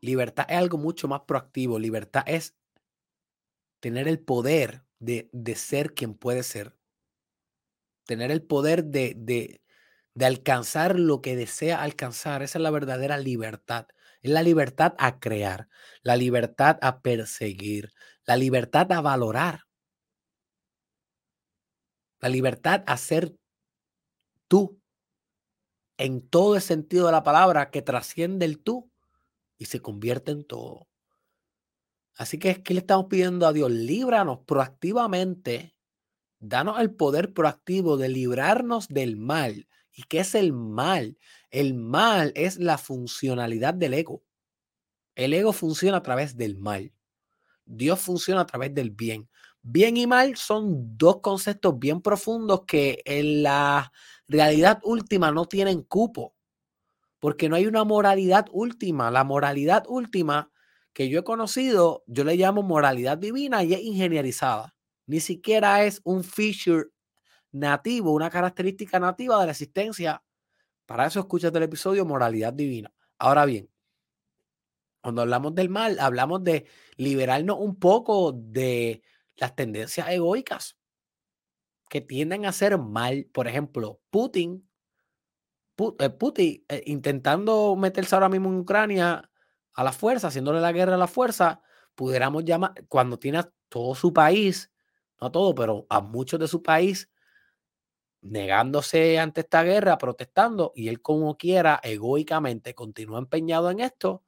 Libertad 0.07 0.45
es 0.47 0.55
algo 0.55 0.77
mucho 0.77 1.09
más 1.09 1.21
proactivo. 1.27 1.77
Libertad 1.79 2.23
es 2.27 2.55
tener 3.81 4.07
el 4.07 4.19
poder 4.19 4.85
de, 4.99 5.29
de 5.33 5.55
ser 5.55 5.93
quien 5.93 6.13
puede 6.13 6.43
ser. 6.43 6.77
Tener 8.05 8.31
el 8.31 8.41
poder 8.41 8.85
de, 8.85 9.15
de, 9.17 9.61
de 10.13 10.25
alcanzar 10.25 10.97
lo 10.97 11.21
que 11.21 11.35
desea 11.35 11.83
alcanzar. 11.83 12.41
Esa 12.41 12.57
es 12.57 12.63
la 12.63 12.71
verdadera 12.71 13.17
libertad. 13.17 13.87
Es 14.21 14.31
la 14.31 14.43
libertad 14.43 14.95
a 14.97 15.19
crear, 15.19 15.67
la 16.03 16.15
libertad 16.15 16.79
a 16.81 17.01
perseguir, 17.01 17.91
la 18.25 18.37
libertad 18.37 18.89
a 18.93 19.01
valorar, 19.01 19.65
la 22.19 22.29
libertad 22.29 22.83
a 22.87 22.95
ser 22.95 23.35
tú 24.47 24.81
en 25.97 26.27
todo 26.27 26.55
el 26.55 26.61
sentido 26.61 27.07
de 27.07 27.11
la 27.11 27.23
palabra 27.23 27.71
que 27.71 27.81
trasciende 27.81 28.45
el 28.45 28.63
tú 28.63 28.89
y 29.57 29.65
se 29.65 29.81
convierte 29.81 30.31
en 30.31 30.43
todo. 30.43 30.87
Así 32.15 32.39
que 32.39 32.49
es 32.49 32.59
que 32.59 32.73
le 32.73 32.79
estamos 32.79 33.05
pidiendo 33.07 33.45
a 33.45 33.53
Dios, 33.53 33.71
líbranos 33.71 34.39
proactivamente, 34.45 35.75
danos 36.39 36.79
el 36.79 36.91
poder 36.91 37.33
proactivo 37.33 37.97
de 37.97 38.09
librarnos 38.09 38.87
del 38.87 39.17
mal. 39.17 39.67
¿Y 39.91 40.03
qué 40.03 40.19
es 40.19 40.35
el 40.35 40.53
mal? 40.53 41.17
El 41.51 41.73
mal 41.75 42.31
es 42.35 42.57
la 42.57 42.77
funcionalidad 42.77 43.73
del 43.73 43.93
ego. 43.93 44.23
El 45.15 45.33
ego 45.33 45.53
funciona 45.53 45.97
a 45.97 46.03
través 46.03 46.37
del 46.37 46.57
mal. 46.57 46.91
Dios 47.65 47.99
funciona 47.99 48.41
a 48.41 48.45
través 48.45 48.73
del 48.73 48.91
bien. 48.91 49.29
Bien 49.61 49.97
y 49.97 50.07
mal 50.07 50.37
son 50.37 50.97
dos 50.97 51.19
conceptos 51.21 51.77
bien 51.77 52.01
profundos 52.01 52.61
que 52.65 53.01
en 53.05 53.43
la 53.43 53.91
realidad 54.27 54.79
última 54.83 55.31
no 55.31 55.45
tienen 55.45 55.83
cupo 55.83 56.36
porque 57.20 57.49
no 57.49 57.55
hay 57.55 57.65
una 57.65 57.84
moralidad 57.84 58.47
última. 58.51 59.11
La 59.11 59.24
moralidad 59.24 59.86
última 59.88 60.51
que 60.93 61.09
yo 61.09 61.20
he 61.20 61.24
conocido, 61.24 62.03
yo 62.07 62.24
le 62.24 62.36
llamo 62.36 62.63
moralidad 62.63 63.18
divina 63.18 63.63
y 63.63 63.74
es 63.74 63.82
ingenierizada. 63.82 64.76
Ni 65.05 65.20
siquiera 65.20 65.84
es 65.84 66.01
un 66.03 66.24
feature 66.24 66.89
nativo, 67.51 68.11
una 68.13 68.30
característica 68.30 68.99
nativa 68.99 69.39
de 69.39 69.45
la 69.45 69.51
existencia. 69.51 70.24
Para 70.86 71.05
eso 71.05 71.20
escuchas 71.20 71.53
el 71.53 71.63
episodio 71.63 72.05
Moralidad 72.05 72.53
Divina. 72.53 72.93
Ahora 73.20 73.45
bien, 73.45 73.70
cuando 75.01 75.22
hablamos 75.22 75.55
del 75.55 75.70
mal, 75.70 75.99
hablamos 75.99 76.43
de 76.43 76.68
liberarnos 76.97 77.57
un 77.59 77.78
poco 77.78 78.34
de 78.34 79.01
las 79.36 79.55
tendencias 79.55 80.09
egoicas 80.09 80.78
que 81.89 82.01
tienden 82.01 82.45
a 82.45 82.51
ser 82.51 82.78
mal. 82.78 83.30
Por 83.32 83.47
ejemplo, 83.47 84.01
Putin 84.09 84.66
Putin 85.78 86.65
eh, 86.67 86.84
intentando 86.88 87.75
meterse 87.75 88.15
ahora 88.15 88.30
mismo 88.30 88.49
en 88.49 88.57
Ucrania 88.57 89.30
a 89.73 89.84
la 89.84 89.93
fuerza, 89.93 90.28
haciéndole 90.28 90.59
la 90.59 90.71
guerra 90.71 90.95
a 90.95 90.97
la 90.97 91.07
fuerza, 91.07 91.61
pudiéramos 91.95 92.43
llamar, 92.43 92.73
cuando 92.89 93.19
tiene 93.19 93.38
a 93.38 93.51
todo 93.69 93.93
su 93.95 94.11
país, 94.11 94.71
no 95.21 95.32
todo, 95.32 95.53
pero 95.55 95.86
a 95.89 96.01
muchos 96.01 96.39
de 96.39 96.47
su 96.47 96.63
país, 96.63 97.09
negándose 98.21 99.19
ante 99.19 99.41
esta 99.41 99.63
guerra, 99.63 99.97
protestando, 99.97 100.73
y 100.75 100.88
él 100.89 101.01
como 101.01 101.38
quiera, 101.38 101.80
egoicamente, 101.84 102.73
continúa 102.73 103.19
empeñado 103.19 103.69
en 103.69 103.80
esto, 103.80 104.23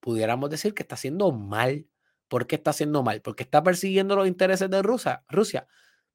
pudiéramos 0.00 0.50
decir 0.50 0.74
que 0.74 0.84
está 0.84 0.94
haciendo 0.94 1.32
mal. 1.32 1.88
¿Por 2.28 2.46
qué 2.46 2.56
está 2.56 2.70
haciendo 2.70 3.02
mal? 3.02 3.22
Porque 3.22 3.42
está 3.42 3.62
persiguiendo 3.62 4.16
los 4.16 4.28
intereses 4.28 4.70
de 4.70 4.82
Rusia. 4.82 5.24
Rusia. 5.28 5.66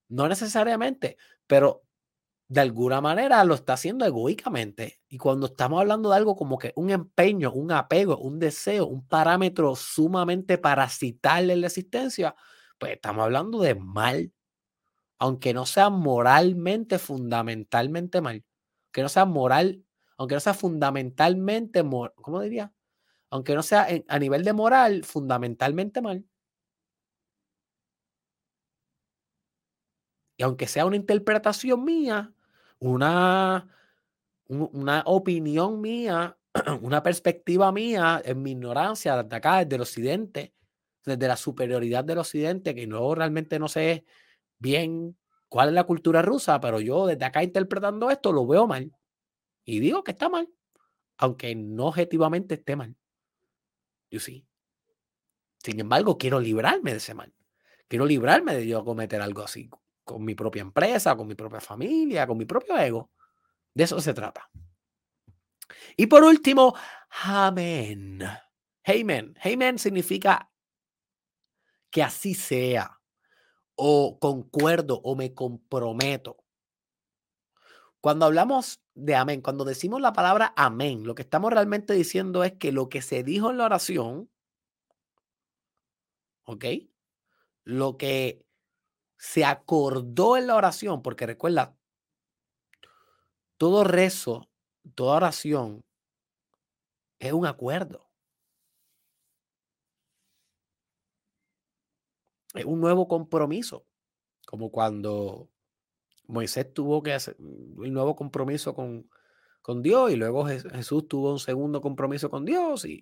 No 0.09 0.27
necesariamente, 0.27 1.17
pero 1.47 1.83
de 2.51 2.59
alguna 2.59 2.99
manera 2.99 3.45
lo 3.45 3.53
está 3.55 3.73
haciendo 3.73 4.03
egoicamente. 4.05 4.99
Y 5.07 5.17
cuando 5.17 5.45
estamos 5.47 5.79
hablando 5.79 6.09
de 6.09 6.17
algo 6.17 6.35
como 6.35 6.57
que 6.57 6.73
un 6.75 6.89
empeño, 6.89 7.53
un 7.53 7.71
apego, 7.71 8.17
un 8.17 8.39
deseo, 8.39 8.87
un 8.87 9.07
parámetro 9.07 9.73
sumamente 9.77 10.57
parasital 10.57 11.49
en 11.49 11.61
la 11.61 11.67
existencia, 11.67 12.35
pues 12.77 12.91
estamos 12.91 13.23
hablando 13.23 13.61
de 13.61 13.75
mal. 13.75 14.33
Aunque 15.19 15.53
no 15.53 15.65
sea 15.65 15.89
moralmente, 15.89 16.99
fundamentalmente 16.99 18.21
mal. 18.21 18.43
Que 18.91 19.01
no 19.03 19.09
sea 19.09 19.25
moral, 19.25 19.83
aunque 20.17 20.35
no 20.35 20.41
sea 20.41 20.53
fundamentalmente, 20.53 21.83
¿cómo 22.15 22.41
diría? 22.41 22.73
Aunque 23.31 23.55
no 23.55 23.63
sea 23.63 23.87
a 24.07 24.19
nivel 24.19 24.43
de 24.45 24.53
moral, 24.53 25.03
fundamentalmente 25.05 26.01
mal. 26.01 26.25
Y 30.37 30.43
aunque 30.43 30.67
sea 30.67 30.85
una 30.85 30.95
interpretación 30.95 31.83
mía, 31.83 32.33
una, 32.81 33.67
una 34.47 35.03
opinión 35.05 35.81
mía, 35.81 36.37
una 36.81 37.03
perspectiva 37.03 37.71
mía 37.71 38.21
en 38.25 38.41
mi 38.41 38.51
ignorancia 38.51 39.21
desde 39.23 39.35
acá, 39.35 39.59
desde 39.59 39.75
el 39.75 39.81
occidente, 39.81 40.53
desde 41.05 41.27
la 41.27 41.37
superioridad 41.37 42.03
del 42.03 42.17
occidente, 42.17 42.75
que 42.75 42.87
no 42.87 43.15
realmente 43.15 43.59
no 43.59 43.67
sé 43.67 44.03
bien 44.59 45.17
cuál 45.47 45.69
es 45.69 45.75
la 45.75 45.85
cultura 45.85 46.21
rusa, 46.21 46.59
pero 46.59 46.79
yo 46.79 47.05
desde 47.07 47.25
acá 47.25 47.43
interpretando 47.43 48.09
esto 48.09 48.33
lo 48.33 48.47
veo 48.47 48.67
mal. 48.67 48.91
Y 49.63 49.79
digo 49.79 50.03
que 50.03 50.11
está 50.11 50.27
mal, 50.29 50.49
aunque 51.17 51.55
no 51.55 51.87
objetivamente 51.87 52.55
esté 52.55 52.75
mal. 52.75 52.95
Yo 54.09 54.19
sí. 54.19 54.45
Sin 55.63 55.79
embargo, 55.79 56.17
quiero 56.17 56.39
librarme 56.39 56.91
de 56.91 56.97
ese 56.97 57.13
mal. 57.13 57.31
Quiero 57.87 58.05
librarme 58.05 58.55
de 58.55 58.67
yo 58.67 58.83
cometer 58.83 59.21
algo 59.21 59.43
así 59.43 59.69
con 60.03 60.23
mi 60.23 60.35
propia 60.35 60.61
empresa, 60.61 61.15
con 61.15 61.27
mi 61.27 61.35
propia 61.35 61.59
familia, 61.59 62.27
con 62.27 62.37
mi 62.37 62.45
propio 62.45 62.77
ego. 62.77 63.11
De 63.73 63.83
eso 63.83 63.99
se 64.01 64.13
trata. 64.13 64.49
Y 65.95 66.07
por 66.07 66.23
último, 66.23 66.75
amén. 67.23 68.21
Amen. 68.83 69.35
Amen 69.43 69.79
significa 69.79 70.49
que 71.89 72.01
así 72.01 72.33
sea, 72.33 72.99
o 73.75 74.17
concuerdo, 74.19 75.01
o 75.03 75.15
me 75.15 75.33
comprometo. 75.33 76.37
Cuando 77.99 78.25
hablamos 78.25 78.81
de 78.95 79.15
amén, 79.15 79.41
cuando 79.41 79.65
decimos 79.65 80.01
la 80.01 80.13
palabra 80.13 80.53
amén, 80.55 81.05
lo 81.05 81.13
que 81.15 81.21
estamos 81.21 81.51
realmente 81.51 81.93
diciendo 81.93 82.43
es 82.43 82.53
que 82.53 82.71
lo 82.71 82.89
que 82.89 83.01
se 83.01 83.23
dijo 83.23 83.51
en 83.51 83.57
la 83.57 83.65
oración, 83.65 84.29
¿ok? 86.45 86.65
Lo 87.63 87.97
que 87.97 88.45
se 89.21 89.45
acordó 89.45 90.35
en 90.35 90.47
la 90.47 90.55
oración, 90.55 91.03
porque 91.03 91.27
recuerda, 91.27 91.77
todo 93.59 93.83
rezo, 93.83 94.49
toda 94.95 95.17
oración 95.17 95.85
es 97.19 97.31
un 97.31 97.45
acuerdo. 97.45 98.09
Es 102.55 102.65
un 102.65 102.81
nuevo 102.81 103.07
compromiso, 103.07 103.85
como 104.47 104.71
cuando 104.71 105.51
Moisés 106.25 106.73
tuvo 106.73 107.03
que 107.03 107.13
hacer 107.13 107.35
un 107.37 107.93
nuevo 107.93 108.15
compromiso 108.15 108.73
con, 108.73 109.07
con 109.61 109.83
Dios 109.83 110.11
y 110.11 110.15
luego 110.15 110.47
Jesús 110.47 111.07
tuvo 111.07 111.33
un 111.33 111.39
segundo 111.39 111.79
compromiso 111.79 112.31
con 112.31 112.43
Dios 112.43 112.85
y 112.85 113.01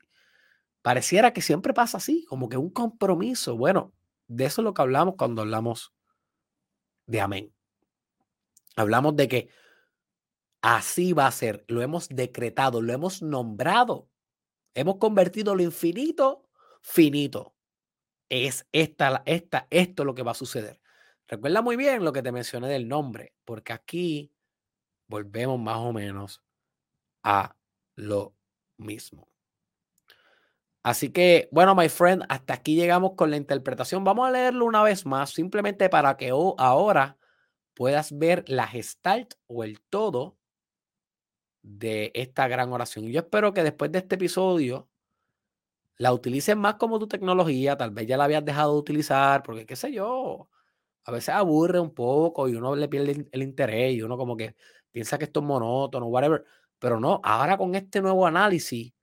pareciera 0.82 1.32
que 1.32 1.42
siempre 1.42 1.74
pasa 1.74 1.96
así, 1.96 2.26
como 2.26 2.50
que 2.50 2.58
un 2.58 2.72
compromiso. 2.72 3.56
Bueno, 3.56 3.94
de 4.28 4.44
eso 4.44 4.60
es 4.60 4.66
lo 4.66 4.74
que 4.74 4.82
hablamos 4.82 5.16
cuando 5.18 5.44
hablamos 5.44 5.94
de 7.10 7.22
amén. 7.22 7.54
Hablamos 8.76 9.16
de 9.16 9.28
que 9.28 9.50
así 10.62 11.14
va 11.14 11.28
a 11.28 11.32
ser, 11.32 11.66
lo 11.68 11.82
hemos 11.82 12.08
decretado, 12.10 12.82
lo 12.82 12.94
hemos 12.94 13.22
nombrado. 13.22 14.10
Hemos 14.76 14.98
convertido 14.98 15.56
lo 15.56 15.64
infinito 15.64 16.50
finito. 16.82 17.56
Es 18.30 18.68
esta, 18.72 19.24
esta, 19.26 19.68
esto 19.72 20.06
lo 20.06 20.14
que 20.14 20.24
va 20.24 20.32
a 20.32 20.36
suceder. 20.36 20.80
Recuerda 21.28 21.62
muy 21.62 21.76
bien 21.76 22.04
lo 22.04 22.14
que 22.14 22.22
te 22.22 22.32
mencioné 22.32 22.68
del 22.68 22.88
nombre, 22.88 23.34
porque 23.44 23.74
aquí 23.74 24.32
volvemos 25.08 25.60
más 25.60 25.78
o 25.78 25.92
menos 25.94 26.44
a 27.24 27.56
lo 27.96 28.36
mismo. 28.78 29.29
Así 30.84 31.12
que, 31.12 31.50
bueno, 31.52 31.76
my 31.76 31.90
friend, 31.90 32.24
hasta 32.30 32.54
aquí 32.54 32.76
llegamos 32.76 33.14
con 33.16 33.30
la 33.32 33.38
interpretación. 33.38 34.04
Vamos 34.04 34.28
a 34.28 34.32
leerlo 34.32 34.66
una 34.66 34.84
vez 34.84 35.06
más, 35.06 35.32
simplemente 35.32 35.90
para 35.90 36.16
que 36.18 36.30
ahora 36.30 37.18
puedas 37.76 38.18
ver 38.18 38.46
la 38.48 38.68
gestalt 38.68 39.36
o 39.48 39.64
el 39.64 39.82
todo 39.82 40.38
de 41.62 42.12
esta 42.16 42.48
gran 42.48 42.72
oración. 42.72 43.06
Y 43.06 43.12
yo 43.12 43.22
espero 43.22 43.54
que 43.54 43.64
después 43.64 43.92
de 43.92 44.00
este 44.00 44.16
episodio 44.16 44.90
la 45.98 46.14
utilices 46.14 46.56
más 46.56 46.76
como 46.76 46.98
tu 47.00 47.08
tecnología, 47.08 47.78
tal 47.78 47.92
vez 47.92 48.08
ya 48.08 48.18
la 48.18 48.24
habías 48.26 48.46
dejado 48.46 48.74
de 48.74 48.80
utilizar, 48.80 49.44
porque 49.44 49.66
qué 49.66 49.76
sé 49.76 49.92
yo, 49.92 50.50
a 51.06 51.12
veces 51.12 51.30
aburre 51.30 51.80
un 51.80 51.94
poco 51.94 52.48
y 52.50 52.56
uno 52.56 52.76
le 52.76 52.88
pierde 52.90 53.28
el 53.32 53.44
interés 53.44 53.94
y 53.96 54.02
uno 54.02 54.18
como 54.18 54.38
que 54.38 54.56
piensa 54.92 55.18
que 55.18 55.26
esto 55.26 55.42
es 55.42 55.46
monótono, 55.46 56.08
whatever, 56.08 56.46
pero 56.80 57.00
no, 57.00 57.20
ahora 57.24 57.58
con 57.58 57.76
este 57.76 58.02
nuevo 58.02 58.26
análisis, 58.28 58.94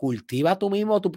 cultiva 0.00 0.58
tú 0.58 0.70
mismo 0.70 0.98
tu, 1.02 1.12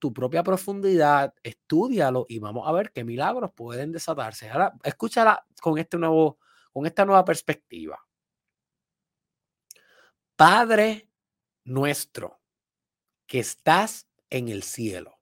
tu 0.00 0.12
propia 0.14 0.42
profundidad, 0.42 1.34
estudialo 1.42 2.24
y 2.26 2.38
vamos 2.38 2.66
a 2.66 2.72
ver 2.72 2.90
qué 2.90 3.04
milagros 3.04 3.50
pueden 3.54 3.92
desatarse. 3.92 4.48
Ahora, 4.48 4.72
escúchala 4.82 5.46
con, 5.60 5.76
este 5.76 5.98
nuevo, 5.98 6.38
con 6.72 6.86
esta 6.86 7.04
nueva 7.04 7.26
perspectiva. 7.26 8.02
Padre 10.34 11.10
nuestro, 11.64 12.40
que 13.26 13.40
estás 13.40 14.08
en 14.30 14.48
el 14.48 14.62
cielo. 14.62 15.20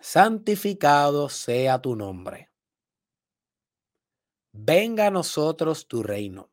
Santificado 0.00 1.28
sea 1.28 1.82
tu 1.82 1.96
nombre. 1.96 2.52
Venga 4.52 5.08
a 5.08 5.10
nosotros 5.10 5.88
tu 5.88 6.04
reino. 6.04 6.52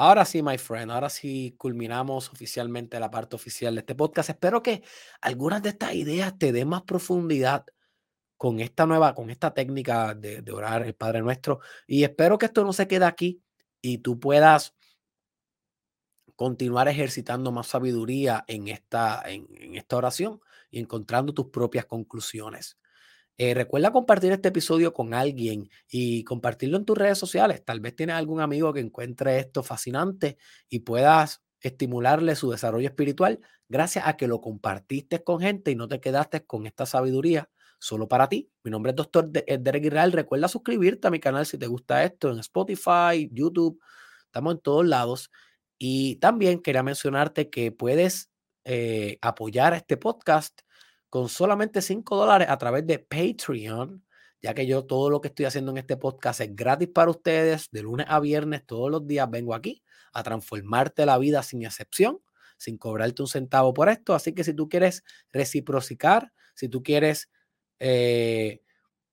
Ahora 0.00 0.24
sí, 0.24 0.44
my 0.44 0.56
friend, 0.58 0.92
ahora 0.92 1.10
sí 1.10 1.56
culminamos 1.58 2.30
oficialmente 2.30 3.00
la 3.00 3.10
parte 3.10 3.34
oficial 3.34 3.74
de 3.74 3.80
este 3.80 3.96
podcast. 3.96 4.30
Espero 4.30 4.62
que 4.62 4.84
algunas 5.20 5.60
de 5.60 5.70
estas 5.70 5.92
ideas 5.92 6.38
te 6.38 6.52
den 6.52 6.68
más 6.68 6.82
profundidad 6.82 7.66
con 8.36 8.60
esta 8.60 8.86
nueva, 8.86 9.12
con 9.16 9.28
esta 9.28 9.52
técnica 9.52 10.14
de, 10.14 10.44
orar 10.52 10.86
el 10.86 10.94
Padre 10.94 11.20
Nuestro. 11.20 11.58
Y 11.88 12.04
espero 12.04 12.38
que 12.38 12.46
esto 12.46 12.62
no 12.62 12.72
se 12.72 12.86
quede 12.86 13.06
aquí 13.06 13.42
y 13.82 13.98
tú 13.98 14.20
puedas 14.20 14.76
continuar 16.36 16.86
ejercitando 16.86 17.50
más 17.50 17.66
sabiduría 17.66 18.44
en 18.46 18.68
esta, 18.68 19.20
en, 19.26 19.48
esta 19.74 19.96
oración 19.96 20.40
y 20.70 20.78
encontrando 20.78 21.34
tus 21.34 21.46
propias 21.46 21.86
conclusiones. 21.86 22.78
Eh, 23.40 23.54
recuerda 23.54 23.92
compartir 23.92 24.32
este 24.32 24.48
episodio 24.48 24.92
con 24.92 25.14
alguien 25.14 25.70
y 25.88 26.24
compartirlo 26.24 26.76
en 26.76 26.84
tus 26.84 26.98
redes 26.98 27.18
sociales. 27.18 27.64
Tal 27.64 27.78
vez 27.78 27.94
tienes 27.94 28.16
algún 28.16 28.40
amigo 28.40 28.72
que 28.72 28.80
encuentre 28.80 29.38
esto 29.38 29.62
fascinante 29.62 30.38
y 30.68 30.80
puedas 30.80 31.42
estimularle 31.60 32.34
su 32.34 32.50
desarrollo 32.50 32.88
espiritual 32.88 33.40
gracias 33.68 34.06
a 34.06 34.16
que 34.16 34.26
lo 34.26 34.40
compartiste 34.40 35.22
con 35.22 35.40
gente 35.40 35.70
y 35.70 35.76
no 35.76 35.86
te 35.86 36.00
quedaste 36.00 36.44
con 36.46 36.66
esta 36.66 36.84
sabiduría 36.84 37.48
solo 37.78 38.08
para 38.08 38.28
ti. 38.28 38.50
Mi 38.64 38.72
nombre 38.72 38.90
es 38.90 38.96
Doctor 38.96 39.30
eh, 39.32 39.58
Derek 39.60 39.84
Israel. 39.84 40.10
Recuerda 40.12 40.48
suscribirte 40.48 41.06
a 41.06 41.10
mi 41.12 41.20
canal 41.20 41.46
si 41.46 41.58
te 41.58 41.68
gusta 41.68 42.02
esto 42.02 42.32
en 42.32 42.40
Spotify, 42.40 43.28
YouTube. 43.30 43.80
Estamos 44.24 44.54
en 44.54 44.60
todos 44.60 44.84
lados. 44.84 45.30
Y 45.78 46.16
también 46.16 46.60
quería 46.60 46.82
mencionarte 46.82 47.50
que 47.50 47.70
puedes 47.70 48.30
eh, 48.64 49.18
apoyar 49.22 49.74
este 49.74 49.96
podcast 49.96 50.60
con 51.10 51.28
solamente 51.28 51.82
5 51.82 52.16
dólares 52.16 52.48
a 52.50 52.58
través 52.58 52.86
de 52.86 52.98
Patreon, 52.98 54.04
ya 54.42 54.54
que 54.54 54.66
yo 54.66 54.84
todo 54.84 55.10
lo 55.10 55.20
que 55.20 55.28
estoy 55.28 55.46
haciendo 55.46 55.72
en 55.72 55.78
este 55.78 55.96
podcast 55.96 56.40
es 56.40 56.54
gratis 56.54 56.88
para 56.88 57.10
ustedes. 57.10 57.68
De 57.72 57.82
lunes 57.82 58.06
a 58.08 58.20
viernes, 58.20 58.64
todos 58.66 58.90
los 58.90 59.06
días 59.06 59.28
vengo 59.30 59.54
aquí 59.54 59.82
a 60.12 60.22
transformarte 60.22 61.06
la 61.06 61.18
vida 61.18 61.42
sin 61.42 61.64
excepción, 61.64 62.20
sin 62.56 62.78
cobrarte 62.78 63.22
un 63.22 63.28
centavo 63.28 63.74
por 63.74 63.88
esto. 63.88 64.14
Así 64.14 64.34
que 64.34 64.44
si 64.44 64.54
tú 64.54 64.68
quieres 64.68 65.04
reciprocicar, 65.32 66.32
si 66.54 66.68
tú 66.68 66.82
quieres 66.82 67.30
eh, 67.80 68.60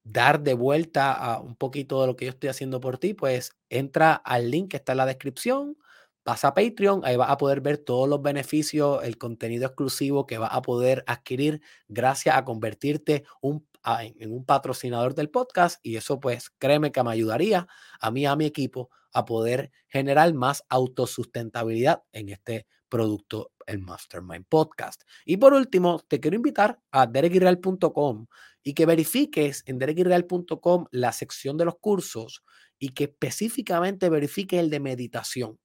dar 0.04 0.42
de 0.42 0.54
vuelta 0.54 1.14
a 1.14 1.40
un 1.42 1.56
poquito 1.56 2.02
de 2.02 2.08
lo 2.08 2.16
que 2.16 2.26
yo 2.26 2.32
estoy 2.32 2.50
haciendo 2.50 2.80
por 2.80 2.98
ti, 3.00 3.14
pues 3.14 3.52
entra 3.70 4.14
al 4.14 4.52
link 4.52 4.72
que 4.72 4.78
está 4.78 4.94
en 4.94 5.00
la 5.00 5.06
descripción, 5.06 5.78
pasa 6.26 6.48
a 6.48 6.54
Patreon, 6.56 7.02
ahí 7.06 7.16
vas 7.18 7.30
a 7.30 7.38
poder 7.38 7.62
ver 7.62 7.78
todos 7.78 8.10
los 8.10 8.20
beneficios, 8.20 9.04
el 9.04 9.20
contenido 9.20 9.68
exclusivo 9.68 10.26
que 10.26 10.40
vas 10.40 10.50
a 10.52 10.64
poder 10.64 11.04
adquirir 11.06 11.62
gracias 11.88 12.36
a 12.36 12.44
convertirte 12.44 13.26
un, 13.42 13.68
en 14.00 14.32
un 14.34 14.44
patrocinador 14.44 15.14
del 15.14 15.30
podcast 15.30 15.80
y 15.86 15.98
eso 15.98 16.20
pues 16.20 16.50
créeme 16.58 16.92
que 16.92 17.04
me 17.04 17.12
ayudaría 17.12 17.68
a 18.00 18.10
mí, 18.10 18.26
a 18.26 18.36
mi 18.36 18.46
equipo, 18.46 18.90
a 19.14 19.24
poder 19.24 19.72
generar 19.88 20.34
más 20.34 20.64
autosustentabilidad 20.68 22.02
en 22.12 22.30
este 22.30 22.66
producto, 22.90 23.52
el 23.68 23.78
Mastermind 23.78 24.48
Podcast. 24.50 25.04
Y 25.26 25.38
por 25.38 25.54
último, 25.54 26.02
te 26.08 26.20
quiero 26.20 26.38
invitar 26.38 26.80
a 26.92 27.06
derekirreal.com 27.06 28.26
y 28.64 28.74
que 28.74 28.88
verifiques 28.88 29.62
en 29.68 29.78
derekirreal.com 29.78 30.86
la 30.90 31.12
sección 31.12 31.56
de 31.56 31.66
los 31.66 31.76
cursos 31.76 32.44
y 32.80 32.96
que 32.96 33.04
específicamente 33.04 34.10
verifiques 34.10 34.60
el 34.60 34.72
de 34.72 34.80
meditación. 34.80 35.60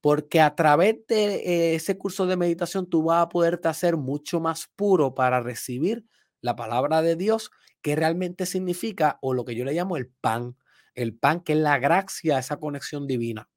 Porque 0.00 0.40
a 0.40 0.54
través 0.54 0.96
de 1.08 1.36
eh, 1.36 1.74
ese 1.74 1.98
curso 1.98 2.26
de 2.26 2.36
meditación 2.36 2.88
tú 2.88 3.02
vas 3.02 3.22
a 3.22 3.28
poderte 3.28 3.68
hacer 3.68 3.96
mucho 3.96 4.40
más 4.40 4.68
puro 4.76 5.14
para 5.14 5.40
recibir 5.40 6.04
la 6.40 6.54
palabra 6.56 7.02
de 7.02 7.16
Dios, 7.16 7.50
que 7.82 7.96
realmente 7.96 8.46
significa, 8.46 9.18
o 9.22 9.34
lo 9.34 9.44
que 9.44 9.54
yo 9.56 9.64
le 9.64 9.72
llamo 9.72 9.96
el 9.96 10.08
pan, 10.08 10.56
el 10.94 11.16
pan 11.16 11.40
que 11.40 11.52
es 11.54 11.58
la 11.58 11.78
gracia, 11.78 12.38
esa 12.38 12.58
conexión 12.58 13.06
divina. 13.06 13.48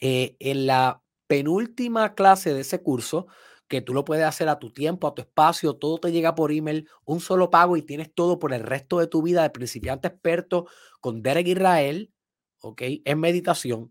Eh, 0.00 0.36
en 0.40 0.66
la 0.66 1.02
penúltima 1.26 2.14
clase 2.14 2.52
de 2.52 2.60
ese 2.60 2.82
curso, 2.82 3.26
que 3.68 3.80
tú 3.80 3.94
lo 3.94 4.04
puedes 4.04 4.24
hacer 4.24 4.48
a 4.48 4.58
tu 4.58 4.72
tiempo, 4.72 5.06
a 5.06 5.14
tu 5.14 5.22
espacio, 5.22 5.74
todo 5.74 5.98
te 5.98 6.12
llega 6.12 6.34
por 6.34 6.52
email, 6.52 6.88
un 7.04 7.20
solo 7.20 7.50
pago 7.50 7.76
y 7.76 7.82
tienes 7.82 8.12
todo 8.14 8.38
por 8.38 8.52
el 8.52 8.62
resto 8.62 8.98
de 8.98 9.06
tu 9.06 9.22
vida 9.22 9.42
de 9.42 9.50
principiante 9.50 10.08
experto 10.08 10.66
con 11.00 11.22
Derek 11.22 11.46
Israel, 11.48 12.12
¿ok? 12.60 12.82
En 13.04 13.20
meditación. 13.20 13.88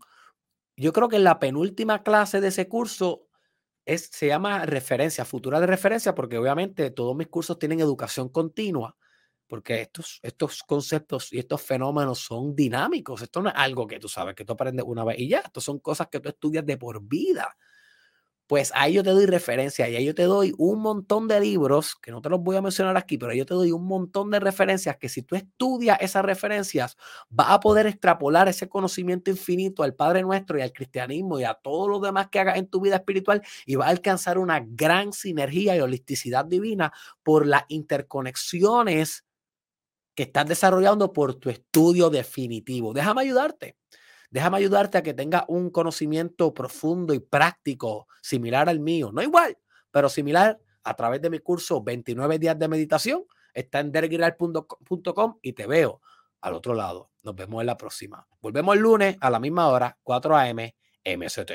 Yo 0.76 0.92
creo 0.92 1.08
que 1.08 1.16
en 1.16 1.24
la 1.24 1.38
penúltima 1.38 2.02
clase 2.02 2.40
de 2.40 2.48
ese 2.48 2.68
curso 2.68 3.28
es, 3.86 4.10
se 4.12 4.28
llama 4.28 4.66
referencia, 4.66 5.24
futura 5.24 5.60
de 5.60 5.66
referencia, 5.66 6.14
porque 6.14 6.38
obviamente 6.38 6.90
todos 6.90 7.16
mis 7.16 7.28
cursos 7.28 7.58
tienen 7.58 7.80
educación 7.80 8.28
continua 8.28 8.96
porque 9.46 9.82
estos, 9.82 10.20
estos 10.22 10.62
conceptos 10.62 11.32
y 11.32 11.38
estos 11.38 11.62
fenómenos 11.62 12.18
son 12.18 12.56
dinámicos. 12.56 13.22
Esto 13.22 13.42
no 13.42 13.50
es 13.50 13.54
algo 13.56 13.86
que 13.86 14.00
tú 14.00 14.08
sabes, 14.08 14.34
que 14.34 14.44
tú 14.44 14.54
aprendes 14.54 14.84
una 14.86 15.04
vez 15.04 15.18
y 15.18 15.28
ya. 15.28 15.40
Esto 15.40 15.60
son 15.60 15.78
cosas 15.80 16.08
que 16.10 16.20
tú 16.20 16.28
estudias 16.28 16.64
de 16.66 16.76
por 16.76 17.02
vida. 17.02 17.56
Pues 18.46 18.72
ahí 18.74 18.92
yo 18.92 19.02
te 19.02 19.10
doy 19.10 19.24
referencia 19.24 19.88
y 19.88 19.96
ahí 19.96 20.04
yo 20.04 20.14
te 20.14 20.24
doy 20.24 20.52
un 20.58 20.80
montón 20.82 21.28
de 21.28 21.40
libros, 21.40 21.94
que 21.96 22.10
no 22.10 22.20
te 22.20 22.28
los 22.28 22.40
voy 22.42 22.56
a 22.56 22.62
mencionar 22.62 22.94
aquí, 22.98 23.16
pero 23.16 23.32
ahí 23.32 23.38
yo 23.38 23.46
te 23.46 23.54
doy 23.54 23.72
un 23.72 23.86
montón 23.86 24.30
de 24.30 24.38
referencias 24.38 24.98
que 24.98 25.08
si 25.08 25.22
tú 25.22 25.34
estudias 25.34 25.96
esas 26.02 26.24
referencias, 26.26 26.96
vas 27.30 27.50
a 27.50 27.60
poder 27.60 27.86
extrapolar 27.86 28.46
ese 28.48 28.68
conocimiento 28.68 29.30
infinito 29.30 29.82
al 29.82 29.94
Padre 29.94 30.22
Nuestro 30.22 30.58
y 30.58 30.62
al 30.62 30.72
cristianismo 30.72 31.40
y 31.40 31.44
a 31.44 31.54
todo 31.54 31.88
lo 31.88 32.00
demás 32.00 32.28
que 32.30 32.38
hagas 32.38 32.58
en 32.58 32.66
tu 32.68 32.80
vida 32.82 32.96
espiritual 32.96 33.40
y 33.64 33.76
vas 33.76 33.88
a 33.88 33.90
alcanzar 33.90 34.38
una 34.38 34.60
gran 34.62 35.14
sinergia 35.14 35.74
y 35.76 35.80
holisticidad 35.80 36.44
divina 36.44 36.92
por 37.22 37.46
las 37.46 37.64
interconexiones 37.68 39.24
que 40.14 40.24
estás 40.24 40.46
desarrollando 40.46 41.12
por 41.12 41.34
tu 41.34 41.50
estudio 41.50 42.10
definitivo. 42.10 42.92
Déjame 42.92 43.22
ayudarte. 43.22 43.76
Déjame 44.34 44.56
ayudarte 44.56 44.98
a 44.98 45.02
que 45.04 45.14
tengas 45.14 45.44
un 45.46 45.70
conocimiento 45.70 46.52
profundo 46.52 47.14
y 47.14 47.20
práctico, 47.20 48.08
similar 48.20 48.68
al 48.68 48.80
mío. 48.80 49.12
No 49.12 49.22
igual, 49.22 49.56
pero 49.92 50.08
similar 50.08 50.58
a 50.82 50.94
través 50.96 51.22
de 51.22 51.30
mi 51.30 51.38
curso 51.38 51.84
29 51.84 52.40
días 52.40 52.58
de 52.58 52.66
meditación. 52.66 53.22
Está 53.52 53.78
en 53.78 53.92
dergiral.com 53.92 55.38
y 55.40 55.52
te 55.52 55.68
veo 55.68 56.00
al 56.40 56.54
otro 56.54 56.74
lado. 56.74 57.12
Nos 57.22 57.36
vemos 57.36 57.60
en 57.60 57.66
la 57.68 57.76
próxima. 57.76 58.26
Volvemos 58.40 58.74
el 58.74 58.82
lunes 58.82 59.16
a 59.20 59.30
la 59.30 59.38
misma 59.38 59.68
hora, 59.68 59.96
4 60.02 60.36
a.m. 60.36 60.74
MST. 61.04 61.52